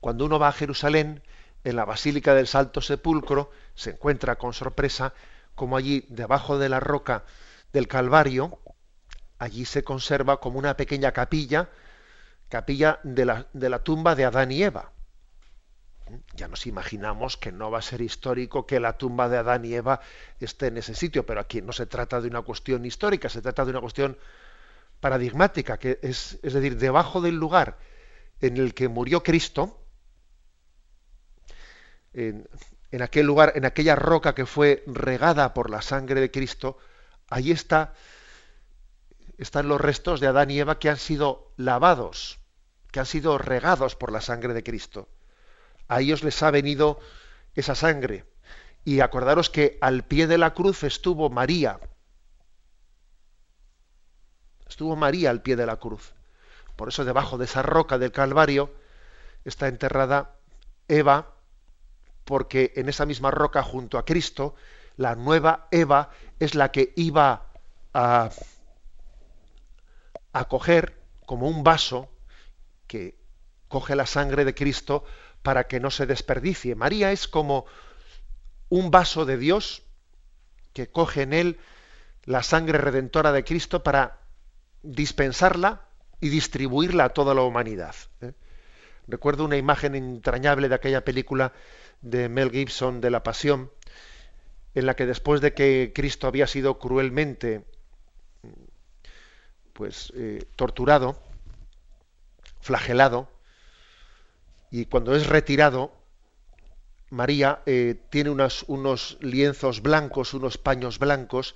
Cuando 0.00 0.24
uno 0.24 0.38
va 0.38 0.48
a 0.48 0.52
Jerusalén, 0.52 1.22
en 1.64 1.76
la 1.76 1.84
Basílica 1.84 2.34
del 2.34 2.46
Salto 2.46 2.80
Sepulcro, 2.80 3.50
se 3.74 3.90
encuentra 3.90 4.36
con 4.36 4.52
sorpresa 4.52 5.14
como 5.54 5.76
allí, 5.76 6.04
debajo 6.08 6.58
de 6.58 6.68
la 6.68 6.80
roca 6.80 7.24
del 7.72 7.88
Calvario, 7.88 8.58
allí 9.38 9.64
se 9.64 9.82
conserva 9.82 10.38
como 10.38 10.58
una 10.58 10.76
pequeña 10.76 11.12
capilla, 11.12 11.68
capilla 12.48 13.00
de 13.02 13.24
la, 13.24 13.46
de 13.52 13.68
la 13.68 13.80
tumba 13.80 14.14
de 14.14 14.24
Adán 14.24 14.52
y 14.52 14.62
Eva 14.62 14.92
ya 16.34 16.48
nos 16.48 16.66
imaginamos 16.66 17.36
que 17.36 17.52
no 17.52 17.70
va 17.70 17.78
a 17.78 17.82
ser 17.82 18.00
histórico 18.00 18.66
que 18.66 18.80
la 18.80 18.96
tumba 18.96 19.28
de 19.28 19.38
Adán 19.38 19.64
y 19.64 19.74
Eva 19.74 20.00
esté 20.40 20.68
en 20.68 20.76
ese 20.76 20.94
sitio, 20.94 21.26
pero 21.26 21.40
aquí 21.40 21.62
no 21.62 21.72
se 21.72 21.86
trata 21.86 22.20
de 22.20 22.28
una 22.28 22.42
cuestión 22.42 22.84
histórica, 22.84 23.28
se 23.28 23.42
trata 23.42 23.64
de 23.64 23.72
una 23.72 23.80
cuestión 23.80 24.16
paradigmática, 25.00 25.78
que 25.78 25.98
es, 26.02 26.38
es 26.42 26.52
decir, 26.52 26.76
debajo 26.76 27.20
del 27.20 27.36
lugar 27.36 27.78
en 28.40 28.56
el 28.56 28.74
que 28.74 28.88
murió 28.88 29.22
Cristo, 29.22 29.82
en, 32.12 32.48
en, 32.90 33.02
aquel 33.02 33.26
lugar, 33.26 33.52
en 33.56 33.64
aquella 33.64 33.96
roca 33.96 34.34
que 34.34 34.46
fue 34.46 34.84
regada 34.86 35.54
por 35.54 35.70
la 35.70 35.82
sangre 35.82 36.20
de 36.20 36.30
Cristo, 36.30 36.78
ahí 37.28 37.50
está, 37.50 37.94
están 39.38 39.68
los 39.68 39.80
restos 39.80 40.20
de 40.20 40.28
Adán 40.28 40.50
y 40.50 40.60
Eva 40.60 40.78
que 40.78 40.88
han 40.88 40.98
sido 40.98 41.52
lavados, 41.56 42.38
que 42.92 43.00
han 43.00 43.06
sido 43.06 43.38
regados 43.38 43.96
por 43.96 44.12
la 44.12 44.20
sangre 44.20 44.54
de 44.54 44.62
Cristo 44.62 45.08
a 45.88 46.00
ellos 46.00 46.22
les 46.22 46.42
ha 46.42 46.50
venido 46.50 47.00
esa 47.54 47.74
sangre. 47.74 48.24
Y 48.84 49.00
acordaros 49.00 49.50
que 49.50 49.78
al 49.80 50.04
pie 50.04 50.26
de 50.26 50.38
la 50.38 50.54
cruz 50.54 50.84
estuvo 50.84 51.28
María. 51.30 51.80
Estuvo 54.68 54.96
María 54.96 55.30
al 55.30 55.42
pie 55.42 55.56
de 55.56 55.66
la 55.66 55.76
cruz. 55.76 56.12
Por 56.76 56.88
eso 56.88 57.04
debajo 57.04 57.38
de 57.38 57.46
esa 57.46 57.62
roca 57.62 57.98
del 57.98 58.12
Calvario 58.12 58.72
está 59.44 59.68
enterrada 59.68 60.36
Eva, 60.88 61.34
porque 62.24 62.72
en 62.76 62.88
esa 62.88 63.06
misma 63.06 63.30
roca 63.30 63.62
junto 63.62 63.98
a 63.98 64.04
Cristo, 64.04 64.54
la 64.96 65.14
nueva 65.14 65.68
Eva 65.70 66.10
es 66.38 66.54
la 66.54 66.70
que 66.70 66.92
iba 66.96 67.46
a, 67.94 68.30
a 70.32 70.44
coger 70.48 71.00
como 71.24 71.48
un 71.48 71.64
vaso 71.64 72.10
que 72.86 73.18
coge 73.68 73.96
la 73.96 74.06
sangre 74.06 74.44
de 74.44 74.54
Cristo 74.54 75.04
para 75.46 75.68
que 75.68 75.78
no 75.78 75.92
se 75.92 76.06
desperdicie. 76.06 76.74
María 76.74 77.12
es 77.12 77.28
como 77.28 77.66
un 78.68 78.90
vaso 78.90 79.24
de 79.24 79.38
Dios 79.38 79.84
que 80.72 80.88
coge 80.88 81.22
en 81.22 81.32
él 81.32 81.60
la 82.24 82.42
sangre 82.42 82.78
redentora 82.78 83.30
de 83.30 83.44
Cristo 83.44 83.84
para 83.84 84.18
dispensarla 84.82 85.82
y 86.18 86.30
distribuirla 86.30 87.04
a 87.04 87.08
toda 87.10 87.32
la 87.32 87.42
humanidad. 87.42 87.94
¿eh? 88.22 88.32
Recuerdo 89.06 89.44
una 89.44 89.56
imagen 89.56 89.94
entrañable 89.94 90.68
de 90.68 90.74
aquella 90.74 91.04
película 91.04 91.52
de 92.00 92.28
Mel 92.28 92.50
Gibson 92.50 93.00
de 93.00 93.10
la 93.10 93.22
Pasión, 93.22 93.70
en 94.74 94.84
la 94.84 94.96
que 94.96 95.06
después 95.06 95.40
de 95.40 95.54
que 95.54 95.92
Cristo 95.94 96.26
había 96.26 96.48
sido 96.48 96.80
cruelmente 96.80 97.64
pues 99.72 100.12
eh, 100.16 100.44
torturado, 100.56 101.16
flagelado, 102.60 103.35
y 104.70 104.86
cuando 104.86 105.14
es 105.14 105.26
retirado, 105.26 105.92
María 107.10 107.62
eh, 107.66 107.96
tiene 108.10 108.30
unos 108.30 109.18
lienzos 109.20 109.80
blancos, 109.80 110.34
unos 110.34 110.58
paños 110.58 110.98
blancos, 110.98 111.54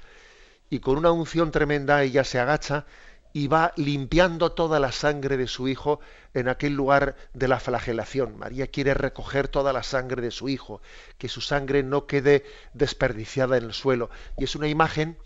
y 0.70 0.79
con 0.79 0.96
una 0.96 1.11
unción 1.11 1.51
tremenda 1.51 2.03
ella 2.03 2.23
se 2.23 2.38
agacha 2.38 2.87
y 3.33 3.46
va 3.49 3.73
limpiando 3.77 4.53
toda 4.53 4.81
la 4.81 4.92
sangre 4.92 5.37
de 5.37 5.46
su 5.46 5.68
hijo 5.68 6.01
en 6.35 6.49
aquel 6.49 6.75
lugar 6.75 7.16
de 7.35 7.49
la 7.49 7.61
flagelación. 7.61 8.38
María 8.38 8.66
quiere 8.68 8.94
recoger 8.94 9.49
toda 9.49 9.73
la 9.73 9.83
sangre 9.83 10.23
de 10.23 10.31
su 10.31 10.49
hijo, 10.49 10.81
que 11.18 11.29
su 11.29 11.40
sangre 11.40 11.83
no 11.83 12.07
quede 12.07 12.44
desperdiciada 12.75 13.57
en 13.57 13.64
el 13.64 13.73
suelo. 13.73 14.11
Y 14.37 14.44
es 14.44 14.57
una 14.57 14.68
imagen 14.68 15.16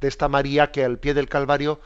de 0.00 0.08
esta 0.08 0.28
María 0.28 0.72
que 0.72 0.84
al 0.84 0.98
pie 0.98 1.14
del 1.14 1.28
Calvario 1.28 1.80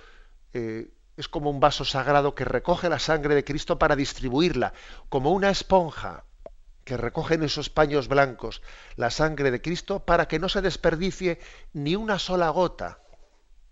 eh, 0.53 0.89
es 1.17 1.29
como 1.29 1.51
un 1.51 1.61
vaso 1.61 1.85
sagrado 1.85 2.35
que 2.35 2.45
recoge 2.45 2.89
la 2.89 2.99
sangre 2.99 3.35
de 3.35 3.45
Cristo 3.45 3.79
para 3.79 3.97
distribuirla, 3.97 4.73
como 5.09 5.33
una 5.33 5.51
esponja 5.51 6.25
que 6.85 6.97
recoge 6.97 7.35
en 7.35 7.43
esos 7.43 7.69
paños 7.69 8.07
blancos 8.07 8.63
la 8.95 9.11
sangre 9.11 9.51
de 9.51 9.61
Cristo 9.61 10.05
para 10.05 10.29
que 10.29 10.39
no 10.39 10.49
se 10.49 10.63
desperdicie 10.63 11.41
ni 11.73 11.97
una 11.97 12.19
sola 12.19 12.49
gota 12.51 13.01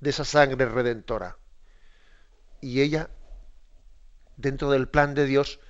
de 0.01 0.11
esa 0.11 0.25
sangre 0.25 0.67
redentora. 0.67 1.39
Y 2.61 2.81
ella, 2.81 3.11
dentro 4.37 4.71
del 4.71 4.89
plan 4.89 5.15
de 5.15 5.27
Dios, 5.27 5.61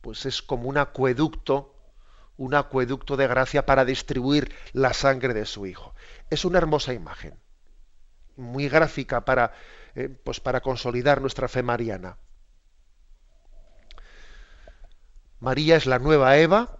pues 0.00 0.26
es 0.26 0.42
como 0.42 0.68
un 0.68 0.76
acueducto, 0.76 1.74
un 2.36 2.54
acueducto 2.54 3.16
de 3.16 3.28
gracia 3.28 3.64
para 3.64 3.84
distribuir 3.84 4.54
la 4.72 4.92
sangre 4.92 5.32
de 5.32 5.46
su 5.46 5.66
Hijo. 5.66 5.94
Es 6.28 6.44
una 6.44 6.58
hermosa 6.58 6.92
imagen, 6.92 7.38
muy 8.40 8.68
gráfica 8.68 9.24
para 9.24 9.52
eh, 9.94 10.08
pues 10.08 10.40
para 10.40 10.60
consolidar 10.60 11.20
nuestra 11.20 11.48
fe 11.48 11.62
mariana. 11.62 12.16
María 15.40 15.76
es 15.76 15.86
la 15.86 15.98
nueva 15.98 16.36
Eva, 16.36 16.78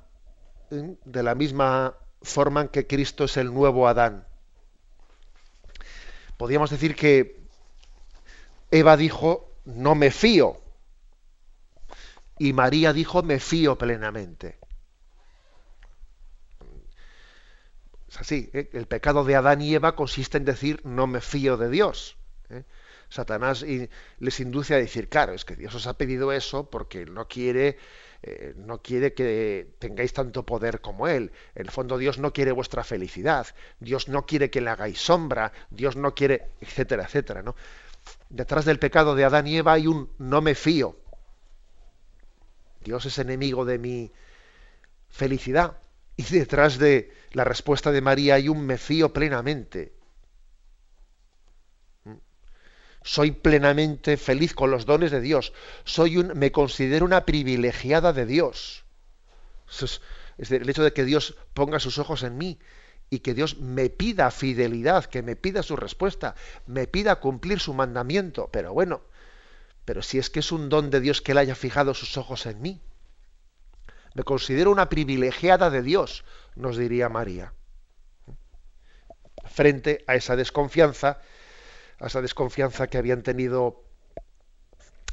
¿eh? 0.70 0.96
de 1.04 1.22
la 1.22 1.34
misma 1.34 1.94
forma 2.22 2.62
en 2.62 2.68
que 2.68 2.86
Cristo 2.86 3.24
es 3.24 3.36
el 3.36 3.52
nuevo 3.52 3.88
Adán. 3.88 4.26
podríamos 6.36 6.70
decir 6.70 6.94
que 6.94 7.40
Eva 8.70 8.96
dijo, 8.96 9.56
no 9.64 9.94
me 9.94 10.10
fío. 10.10 10.56
Y 12.38 12.52
María 12.52 12.92
dijo, 12.92 13.22
me 13.22 13.40
fío 13.40 13.76
plenamente. 13.76 14.59
Es 18.10 18.20
así, 18.20 18.50
¿eh? 18.52 18.68
el 18.72 18.86
pecado 18.86 19.24
de 19.24 19.36
Adán 19.36 19.62
y 19.62 19.72
Eva 19.72 19.94
consiste 19.94 20.36
en 20.36 20.44
decir, 20.44 20.80
no 20.84 21.06
me 21.06 21.20
fío 21.20 21.56
de 21.56 21.70
Dios. 21.70 22.16
¿eh? 22.48 22.64
Satanás 23.08 23.64
les 24.18 24.40
induce 24.40 24.74
a 24.74 24.78
decir, 24.78 25.08
claro, 25.08 25.32
es 25.32 25.44
que 25.44 25.54
Dios 25.54 25.74
os 25.76 25.86
ha 25.86 25.96
pedido 25.96 26.32
eso 26.32 26.68
porque 26.68 27.06
no 27.06 27.28
quiere, 27.28 27.78
eh, 28.22 28.54
no 28.56 28.82
quiere 28.82 29.14
que 29.14 29.74
tengáis 29.78 30.12
tanto 30.12 30.44
poder 30.44 30.80
como 30.80 31.06
Él. 31.06 31.30
En 31.54 31.66
el 31.66 31.70
fondo 31.70 31.98
Dios 31.98 32.18
no 32.18 32.32
quiere 32.32 32.50
vuestra 32.50 32.82
felicidad, 32.82 33.46
Dios 33.78 34.08
no 34.08 34.26
quiere 34.26 34.50
que 34.50 34.60
le 34.60 34.70
hagáis 34.70 35.00
sombra, 35.00 35.52
Dios 35.70 35.94
no 35.94 36.12
quiere, 36.12 36.50
etcétera, 36.60 37.04
etcétera. 37.04 37.42
¿no? 37.42 37.54
Detrás 38.28 38.64
del 38.64 38.80
pecado 38.80 39.14
de 39.14 39.24
Adán 39.24 39.46
y 39.46 39.56
Eva 39.56 39.74
hay 39.74 39.86
un 39.86 40.10
no 40.18 40.40
me 40.40 40.56
fío. 40.56 40.96
Dios 42.82 43.06
es 43.06 43.18
enemigo 43.18 43.64
de 43.64 43.78
mi 43.78 44.10
felicidad. 45.10 45.76
Y 46.16 46.22
detrás 46.24 46.78
de 46.78 47.19
la 47.32 47.44
respuesta 47.44 47.92
de 47.92 48.00
María 48.00 48.34
hay 48.34 48.48
un 48.48 48.64
me 48.66 48.78
fío 48.78 49.12
plenamente 49.12 50.00
soy 53.02 53.30
plenamente 53.30 54.16
feliz 54.16 54.54
con 54.54 54.70
los 54.70 54.84
dones 54.84 55.10
de 55.10 55.20
Dios, 55.20 55.52
soy 55.84 56.18
un, 56.18 56.38
me 56.38 56.52
considero 56.52 57.04
una 57.04 57.24
privilegiada 57.24 58.12
de 58.12 58.26
Dios. 58.26 58.84
Es, 59.68 60.00
el 60.50 60.68
hecho 60.68 60.82
de 60.82 60.92
que 60.92 61.04
Dios 61.04 61.36
ponga 61.54 61.80
sus 61.80 61.98
ojos 61.98 62.22
en 62.22 62.36
mí 62.36 62.58
y 63.08 63.20
que 63.20 63.34
Dios 63.34 63.58
me 63.58 63.88
pida 63.88 64.30
fidelidad, 64.30 65.06
que 65.06 65.22
me 65.22 65.36
pida 65.36 65.62
su 65.62 65.76
respuesta, 65.76 66.34
me 66.66 66.86
pida 66.86 67.16
cumplir 67.16 67.60
su 67.60 67.74
mandamiento. 67.74 68.48
Pero 68.52 68.72
bueno, 68.72 69.02
pero 69.84 70.02
si 70.02 70.18
es 70.18 70.30
que 70.30 70.40
es 70.40 70.52
un 70.52 70.68
don 70.68 70.90
de 70.90 71.00
Dios 71.00 71.22
que 71.22 71.32
Él 71.32 71.38
haya 71.38 71.54
fijado 71.54 71.94
sus 71.94 72.16
ojos 72.16 72.46
en 72.46 72.60
mí. 72.60 72.80
Me 74.14 74.24
considero 74.24 74.70
una 74.72 74.88
privilegiada 74.88 75.70
de 75.70 75.82
Dios, 75.82 76.24
nos 76.54 76.76
diría 76.76 77.08
María. 77.08 77.52
Frente 79.44 80.04
a 80.06 80.14
esa 80.14 80.36
desconfianza 80.36 81.20
a 82.00 82.06
esa 82.06 82.22
desconfianza 82.22 82.88
que 82.88 82.98
habían 82.98 83.22
tenido 83.22 83.84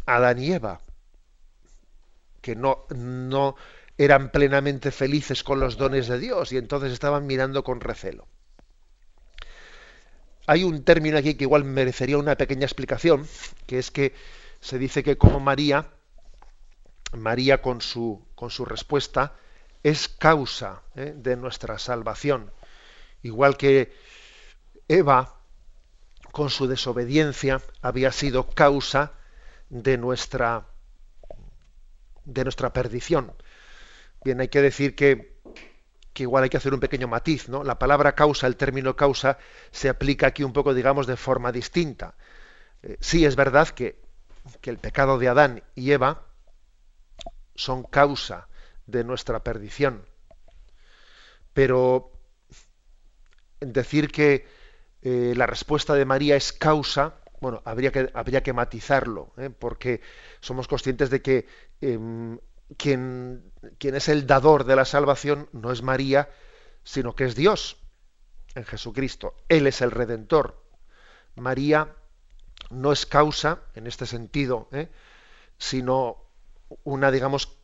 Adán 0.06 0.40
y 0.40 0.54
Eva, 0.54 0.80
que 2.42 2.56
no, 2.56 2.86
no 2.96 3.56
eran 3.98 4.32
plenamente 4.32 4.92
felices 4.92 5.44
con 5.44 5.60
los 5.60 5.78
dones 5.78 6.08
de 6.08 6.18
Dios 6.18 6.52
y 6.54 6.58
entonces 6.58 6.94
estaban 6.94 7.28
mirando 7.28 7.64
con 7.64 7.82
recelo. 7.82 8.26
Hay 10.46 10.64
un 10.64 10.86
término 10.86 11.18
aquí 11.18 11.36
que 11.36 11.44
igual 11.44 11.66
merecería 11.66 12.18
una 12.18 12.38
pequeña 12.38 12.66
explicación, 12.66 13.28
que 13.66 13.80
es 13.80 13.92
que 13.92 14.14
se 14.62 14.80
dice 14.80 15.04
que 15.04 15.18
como 15.18 15.42
María, 15.42 15.90
María 17.12 17.62
con 17.62 17.82
su, 17.82 18.26
con 18.34 18.50
su 18.50 18.64
respuesta, 18.64 19.36
es 19.90 20.10
causa 20.10 20.82
¿eh? 20.96 21.14
de 21.16 21.38
nuestra 21.38 21.80
salvación. 21.80 22.52
Igual 23.24 23.56
que 23.56 23.94
Eva 24.90 25.36
con 26.34 26.50
su 26.50 26.68
desobediencia 26.68 27.62
había 27.82 28.12
sido 28.12 28.50
causa 28.50 29.14
de 29.70 29.98
nuestra 29.98 30.68
de 32.26 32.44
nuestra 32.44 32.74
perdición. 32.74 33.32
Bien, 34.26 34.42
hay 34.42 34.50
que 34.50 34.62
decir 34.62 34.94
que, 34.94 35.40
que, 36.12 36.24
igual 36.24 36.44
hay 36.44 36.50
que 36.50 36.58
hacer 36.58 36.74
un 36.74 36.82
pequeño 36.82 37.08
matiz, 37.08 37.48
¿no? 37.48 37.64
La 37.64 37.80
palabra 37.80 38.14
causa, 38.14 38.48
el 38.48 38.58
término 38.58 38.98
causa, 38.98 39.38
se 39.72 39.88
aplica 39.88 40.28
aquí 40.28 40.44
un 40.44 40.52
poco, 40.52 40.74
digamos, 40.74 41.08
de 41.08 41.16
forma 41.16 41.54
distinta. 41.54 42.16
Eh, 42.84 42.98
sí 43.00 43.24
es 43.24 43.38
verdad 43.38 43.70
que, 43.70 44.02
que 44.60 44.70
el 44.70 44.78
pecado 44.80 45.18
de 45.18 45.30
Adán 45.30 45.64
y 45.76 45.94
Eva 45.94 46.26
son 47.56 47.84
causa 47.84 48.50
de 48.88 49.04
nuestra 49.04 49.44
perdición. 49.44 50.06
Pero 51.54 52.12
decir 53.60 54.12
que 54.12 54.48
eh, 55.02 55.34
la 55.36 55.46
respuesta 55.46 55.94
de 55.94 56.06
María 56.06 56.36
es 56.36 56.54
causa, 56.54 57.16
bueno, 57.40 57.62
habría 57.66 57.92
que, 57.92 58.10
habría 58.14 58.42
que 58.42 58.54
matizarlo, 58.54 59.34
¿eh? 59.38 59.50
porque 59.50 60.02
somos 60.40 60.68
conscientes 60.68 61.10
de 61.10 61.22
que 61.22 61.48
em, 61.82 62.40
quien, 62.78 63.52
quien 63.78 63.96
es 63.96 64.10
el 64.10 64.26
dador 64.26 64.64
de 64.64 64.76
la 64.76 64.86
salvación 64.86 65.50
no 65.52 65.72
es 65.72 65.82
María, 65.82 66.30
sino 66.84 67.16
que 67.16 67.26
es 67.26 67.36
Dios 67.36 67.78
en 68.56 68.66
Jesucristo. 68.66 69.36
Él 69.50 69.68
es 69.68 69.82
el 69.82 69.92
redentor. 69.92 70.64
María 71.36 71.96
no 72.70 72.92
es 72.92 73.06
causa, 73.06 73.62
en 73.76 73.88
este 73.88 74.06
sentido, 74.06 74.68
¿eh? 74.72 74.90
sino 75.58 76.27
una, 76.84 77.12
digamos, 77.12 77.58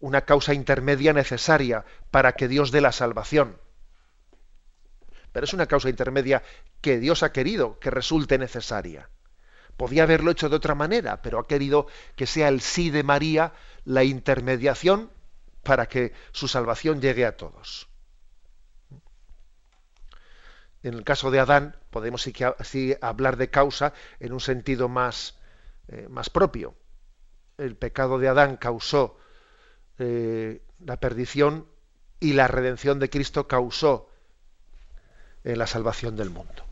una 0.00 0.22
causa 0.22 0.54
intermedia 0.54 1.12
necesaria 1.12 1.84
para 2.10 2.32
que 2.32 2.48
Dios 2.48 2.70
dé 2.70 2.80
la 2.80 2.92
salvación 2.92 3.56
pero 5.32 5.44
es 5.44 5.54
una 5.54 5.66
causa 5.66 5.88
intermedia 5.88 6.42
que 6.80 6.98
Dios 6.98 7.22
ha 7.22 7.32
querido 7.32 7.78
que 7.78 7.90
resulte 7.90 8.38
necesaria. 8.38 9.08
Podía 9.76 10.02
haberlo 10.02 10.30
hecho 10.30 10.48
de 10.48 10.56
otra 10.56 10.74
manera, 10.74 11.22
pero 11.22 11.38
ha 11.38 11.48
querido 11.48 11.86
que 12.14 12.26
sea 12.26 12.48
el 12.48 12.60
sí 12.60 12.90
de 12.90 13.02
María 13.02 13.52
la 13.84 14.04
intermediación 14.04 15.10
para 15.62 15.86
que 15.86 16.12
su 16.32 16.48
salvación 16.48 17.00
llegue 17.00 17.24
a 17.24 17.36
todos. 17.36 17.88
En 20.82 20.94
el 20.94 21.04
caso 21.04 21.30
de 21.30 21.40
Adán, 21.40 21.76
podemos 21.90 22.22
sí, 22.22 22.96
hablar 23.00 23.36
de 23.36 23.48
causa 23.48 23.94
en 24.20 24.32
un 24.32 24.40
sentido 24.40 24.88
más, 24.88 25.38
eh, 25.88 26.06
más 26.10 26.28
propio. 26.28 26.74
El 27.58 27.76
pecado 27.76 28.18
de 28.18 28.28
Adán 28.28 28.56
causó 28.56 29.18
eh, 29.98 30.62
la 30.84 30.98
perdición 30.98 31.66
y 32.20 32.32
la 32.32 32.48
redención 32.48 32.98
de 32.98 33.10
Cristo 33.10 33.46
causó 33.46 34.08
en 35.44 35.58
la 35.58 35.66
salvación 35.66 36.16
del 36.16 36.30
mundo. 36.30 36.64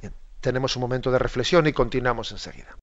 Bien, 0.00 0.14
tenemos 0.40 0.76
un 0.76 0.82
momento 0.82 1.10
de 1.10 1.18
reflexión 1.18 1.66
y 1.66 1.72
continuamos 1.72 2.32
enseguida. 2.32 2.76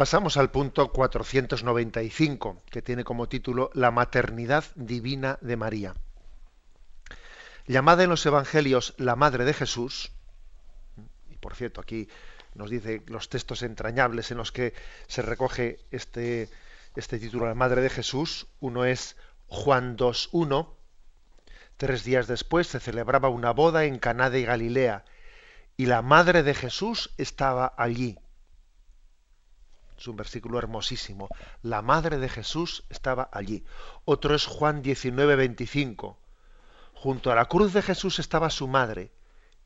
Pasamos 0.00 0.38
al 0.38 0.50
punto 0.50 0.90
495, 0.92 2.62
que 2.70 2.80
tiene 2.80 3.04
como 3.04 3.28
título 3.28 3.68
La 3.74 3.90
maternidad 3.90 4.64
divina 4.74 5.36
de 5.42 5.58
María. 5.58 5.94
Llamada 7.66 8.04
en 8.04 8.08
los 8.08 8.24
Evangelios 8.24 8.94
la 8.96 9.14
Madre 9.14 9.44
de 9.44 9.52
Jesús, 9.52 10.10
y 11.28 11.36
por 11.36 11.54
cierto 11.54 11.82
aquí 11.82 12.08
nos 12.54 12.70
dice 12.70 13.02
los 13.08 13.28
textos 13.28 13.62
entrañables 13.62 14.30
en 14.30 14.38
los 14.38 14.52
que 14.52 14.72
se 15.06 15.20
recoge 15.20 15.80
este, 15.90 16.48
este 16.96 17.18
título, 17.18 17.46
la 17.46 17.54
Madre 17.54 17.82
de 17.82 17.90
Jesús, 17.90 18.46
uno 18.58 18.86
es 18.86 19.18
Juan 19.48 19.98
2.1, 19.98 20.76
Tres 21.76 22.04
días 22.04 22.26
después 22.26 22.68
se 22.68 22.80
celebraba 22.80 23.28
una 23.28 23.50
boda 23.50 23.84
en 23.84 23.98
Caná 23.98 24.30
de 24.30 24.44
Galilea 24.44 25.04
y 25.76 25.84
la 25.84 26.00
madre 26.00 26.42
de 26.42 26.54
Jesús 26.54 27.12
estaba 27.18 27.74
allí. 27.76 28.16
Es 30.00 30.08
un 30.08 30.16
versículo 30.16 30.58
hermosísimo. 30.58 31.28
La 31.62 31.82
madre 31.82 32.16
de 32.16 32.30
Jesús 32.30 32.84
estaba 32.88 33.28
allí. 33.32 33.66
Otro 34.06 34.34
es 34.34 34.46
Juan 34.46 34.80
19, 34.80 35.36
25. 35.36 36.18
Junto 36.94 37.30
a 37.30 37.34
la 37.34 37.44
cruz 37.44 37.74
de 37.74 37.82
Jesús 37.82 38.18
estaba 38.18 38.48
su 38.48 38.66
madre 38.66 39.12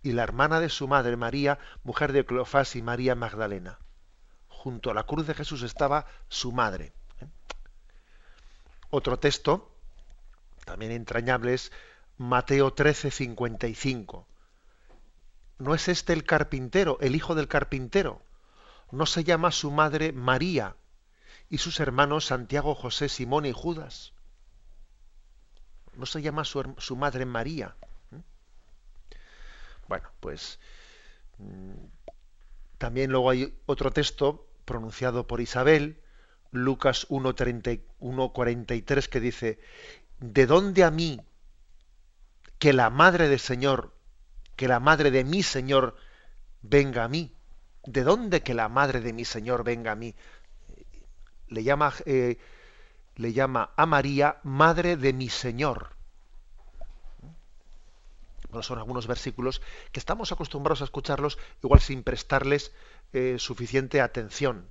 y 0.02 0.10
la 0.10 0.24
hermana 0.24 0.58
de 0.58 0.70
su 0.70 0.88
madre, 0.88 1.16
María, 1.16 1.60
mujer 1.84 2.12
de 2.12 2.26
Cleofás 2.26 2.74
y 2.74 2.82
María 2.82 3.14
Magdalena. 3.14 3.78
Junto 4.48 4.90
a 4.90 4.94
la 4.94 5.04
cruz 5.04 5.28
de 5.28 5.34
Jesús 5.34 5.62
estaba 5.62 6.06
su 6.28 6.50
madre. 6.50 6.92
¿eh? 7.20 7.26
Otro 8.90 9.20
texto, 9.20 9.72
también 10.64 10.90
entrañable, 10.90 11.54
es 11.54 11.70
Mateo 12.18 12.72
13, 12.72 13.12
55. 13.12 14.26
¿No 15.58 15.74
es 15.76 15.86
este 15.86 16.12
el 16.12 16.24
carpintero, 16.24 16.98
el 17.00 17.14
hijo 17.14 17.36
del 17.36 17.46
carpintero? 17.46 18.20
¿No 18.90 19.06
se 19.06 19.24
llama 19.24 19.50
su 19.50 19.70
madre 19.70 20.12
María 20.12 20.76
y 21.48 21.58
sus 21.58 21.80
hermanos 21.80 22.26
Santiago, 22.26 22.74
José, 22.74 23.08
Simón 23.08 23.46
y 23.46 23.52
Judas? 23.52 24.12
¿No 25.94 26.06
se 26.06 26.22
llama 26.22 26.44
su, 26.44 26.74
su 26.78 26.96
madre 26.96 27.24
María? 27.24 27.76
¿Mm? 28.10 28.18
Bueno, 29.88 30.08
pues 30.20 30.58
mm, 31.38 31.86
también 32.78 33.10
luego 33.10 33.30
hay 33.30 33.56
otro 33.66 33.90
texto 33.90 34.46
pronunciado 34.64 35.26
por 35.26 35.40
Isabel, 35.40 36.00
Lucas 36.50 37.08
1.43, 37.08 39.08
que 39.08 39.20
dice, 39.20 39.58
¿de 40.20 40.46
dónde 40.46 40.84
a 40.84 40.90
mí 40.90 41.20
que 42.58 42.72
la 42.72 42.90
madre 42.90 43.28
del 43.28 43.40
Señor, 43.40 43.94
que 44.56 44.68
la 44.68 44.80
madre 44.80 45.10
de 45.10 45.24
mi 45.24 45.42
Señor 45.42 45.96
venga 46.62 47.04
a 47.04 47.08
mí? 47.08 47.33
¿De 47.86 48.02
dónde 48.02 48.42
que 48.42 48.54
la 48.54 48.68
madre 48.68 49.00
de 49.00 49.12
mi 49.12 49.24
Señor 49.24 49.62
venga 49.62 49.92
a 49.92 49.96
mí? 49.96 50.14
Le 51.48 51.62
llama, 51.62 51.92
eh, 52.06 52.38
a 53.76 53.86
María 53.86 54.40
madre 54.42 54.96
de 54.96 55.12
mi 55.12 55.28
Señor. 55.28 55.90
Son 58.62 58.78
algunos 58.78 59.06
versículos 59.06 59.60
que 59.90 59.98
estamos 59.98 60.30
acostumbrados 60.30 60.80
a 60.80 60.84
escucharlos 60.84 61.38
igual 61.62 61.80
sin 61.80 62.04
prestarles 62.04 62.72
eh, 63.12 63.36
suficiente 63.38 64.00
atención. 64.00 64.68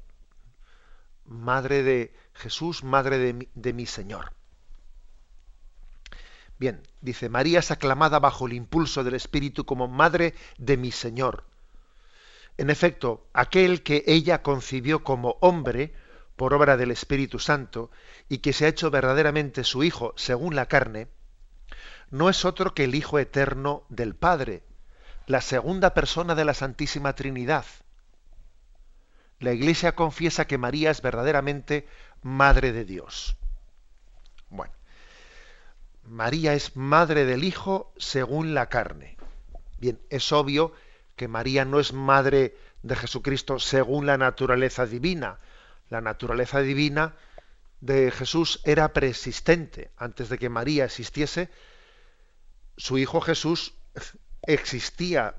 Madre 1.26 1.84
de 1.84 2.14
Jesús, 2.34 2.84
madre 2.84 3.18
de 3.18 3.50
de 3.54 3.74
mi 3.74 3.86
Señor. 3.86 4.34
Bien, 6.58 6.82
dice, 7.02 7.30
María 7.30 7.60
es 7.60 7.72
aclamada 7.72 8.20
bajo 8.20 8.48
el 8.48 8.54
impulso 8.54 9.04
del 9.04 9.16
Espíritu 9.16 9.66
como 9.66 9.88
madre 9.88 10.34
de 10.58 10.78
mi 10.78 10.92
Señor. 10.92 11.44
En 12.58 12.70
efecto, 12.70 13.28
aquel 13.34 13.82
que 13.84 14.04
ella 14.06 14.44
concibió 14.44 15.04
como 15.04 15.38
hombre 15.42 15.94
por 16.36 16.54
obra 16.54 16.78
del 16.78 16.92
Espíritu 16.92 17.40
Santo 17.40 17.90
y 18.30 18.40
que 18.40 18.54
se 18.54 18.66
ha 18.66 18.70
hecho 18.70 18.92
verdaderamente 18.92 19.64
su 19.64 19.84
Hijo 19.84 20.14
según 20.18 20.56
la 20.56 20.68
carne, 20.68 21.08
no 22.12 22.30
es 22.30 22.46
otro 22.46 22.74
que 22.74 22.84
el 22.84 22.96
Hijo 22.96 23.18
eterno 23.18 23.86
del 23.90 24.16
Padre, 24.16 24.64
la 25.26 25.42
segunda 25.42 25.94
persona 25.94 26.36
de 26.36 26.46
la 26.46 26.54
Santísima 26.54 27.14
Trinidad. 27.14 27.66
La 29.40 29.52
Iglesia 29.52 29.96
confiesa 29.96 30.46
que 30.46 30.58
María 30.60 30.92
es 30.92 31.02
verdaderamente 31.02 31.88
Madre 32.22 32.72
de 32.72 32.86
Dios. 32.86 33.36
Bueno, 34.50 34.74
María 36.04 36.54
es 36.54 36.76
Madre 36.76 37.26
del 37.26 37.44
Hijo 37.44 37.94
según 37.98 38.54
la 38.54 38.70
carne. 38.70 39.18
Bien, 39.80 40.00
es 40.10 40.32
obvio 40.32 40.72
que 40.72 40.93
María 41.28 41.66
no 41.66 41.80
es 41.80 41.94
madre 41.94 42.56
de 42.82 42.96
Jesucristo 42.96 43.60
según 43.60 44.06
la 44.06 44.18
naturaleza 44.18 44.86
divina. 44.86 45.40
La 45.90 46.02
naturaleza 46.02 46.60
divina 46.60 47.16
de 47.82 48.12
Jesús 48.12 48.62
era 48.64 48.94
preexistente. 48.94 49.92
Antes 49.98 50.30
de 50.30 50.38
que 50.38 50.50
María 50.50 50.86
existiese, 50.86 51.50
su 52.78 52.98
Hijo 52.98 53.22
Jesús 53.22 53.74
existía 54.42 55.36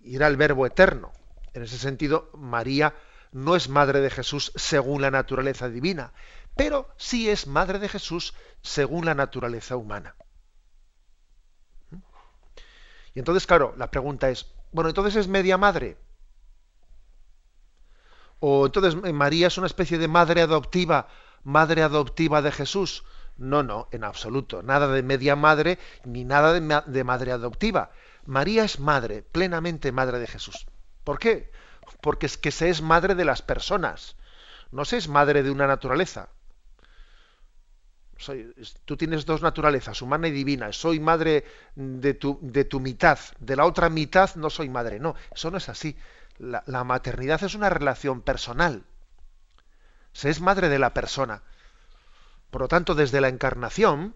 y 0.00 0.16
era 0.16 0.26
el 0.26 0.36
Verbo 0.36 0.66
eterno. 0.66 1.12
En 1.52 1.62
ese 1.62 1.78
sentido, 1.78 2.30
María 2.34 2.94
no 3.32 3.56
es 3.56 3.68
madre 3.68 4.00
de 4.00 4.10
Jesús 4.10 4.52
según 4.54 5.02
la 5.02 5.10
naturaleza 5.10 5.68
divina, 5.68 6.12
pero 6.56 6.88
sí 6.96 7.28
es 7.28 7.46
madre 7.46 7.78
de 7.78 7.88
Jesús 7.88 8.34
según 8.62 9.04
la 9.04 9.14
naturaleza 9.14 9.76
humana. 9.76 10.14
Y 13.14 13.18
entonces, 13.18 13.46
claro, 13.46 13.74
la 13.76 13.90
pregunta 13.90 14.30
es, 14.30 14.46
bueno, 14.72 14.90
entonces 14.90 15.16
es 15.16 15.28
media 15.28 15.56
madre. 15.58 15.96
O 18.40 18.66
entonces 18.66 18.96
eh, 19.04 19.12
María 19.12 19.48
es 19.48 19.58
una 19.58 19.66
especie 19.66 19.98
de 19.98 20.08
madre 20.08 20.42
adoptiva, 20.42 21.08
madre 21.44 21.82
adoptiva 21.82 22.42
de 22.42 22.52
Jesús. 22.52 23.04
No, 23.36 23.62
no, 23.62 23.88
en 23.92 24.04
absoluto. 24.04 24.62
Nada 24.62 24.88
de 24.88 25.02
media 25.02 25.36
madre 25.36 25.78
ni 26.04 26.24
nada 26.24 26.52
de, 26.52 27.04
madre 27.04 27.32
adoptiva. 27.32 27.90
María 28.26 28.64
es 28.64 28.80
madre, 28.80 29.22
plenamente 29.22 29.92
madre 29.92 30.18
de 30.18 30.26
Jesús. 30.26 30.66
¿Por 31.04 31.18
qué? 31.18 31.50
Porque 32.00 32.26
es 32.26 32.36
que 32.36 32.50
se 32.50 32.68
es 32.68 32.82
madre 32.82 33.14
de 33.14 33.24
las 33.24 33.42
personas. 33.42 34.16
No 34.70 34.84
se 34.84 34.98
es 34.98 35.08
madre 35.08 35.42
de 35.42 35.50
una 35.50 35.66
naturaleza 35.66 36.28
tú 38.84 38.96
tienes 38.96 39.24
dos 39.24 39.42
naturalezas, 39.42 40.02
humana 40.02 40.28
y 40.28 40.32
divina. 40.32 40.72
Soy 40.72 41.00
madre 41.00 41.44
de 41.74 42.14
tu, 42.14 42.38
de 42.42 42.64
tu 42.64 42.80
mitad, 42.80 43.18
de 43.38 43.56
la 43.56 43.64
otra 43.64 43.88
mitad 43.88 44.34
no 44.34 44.50
soy 44.50 44.68
madre. 44.68 44.98
No, 44.98 45.14
eso 45.32 45.50
no 45.50 45.58
es 45.58 45.68
así. 45.68 45.96
La, 46.38 46.84
maternidad 46.84 47.42
es 47.42 47.54
una 47.54 47.68
relación 47.68 48.22
personal. 48.22 48.84
Se 50.12 50.30
es 50.30 50.40
madre 50.40 50.68
de 50.68 50.78
la 50.78 50.94
persona. 50.94 51.42
Por 52.50 52.62
lo 52.62 52.68
tanto, 52.68 52.94
desde 52.94 53.20
la 53.20 53.28
encarnación, 53.28 54.14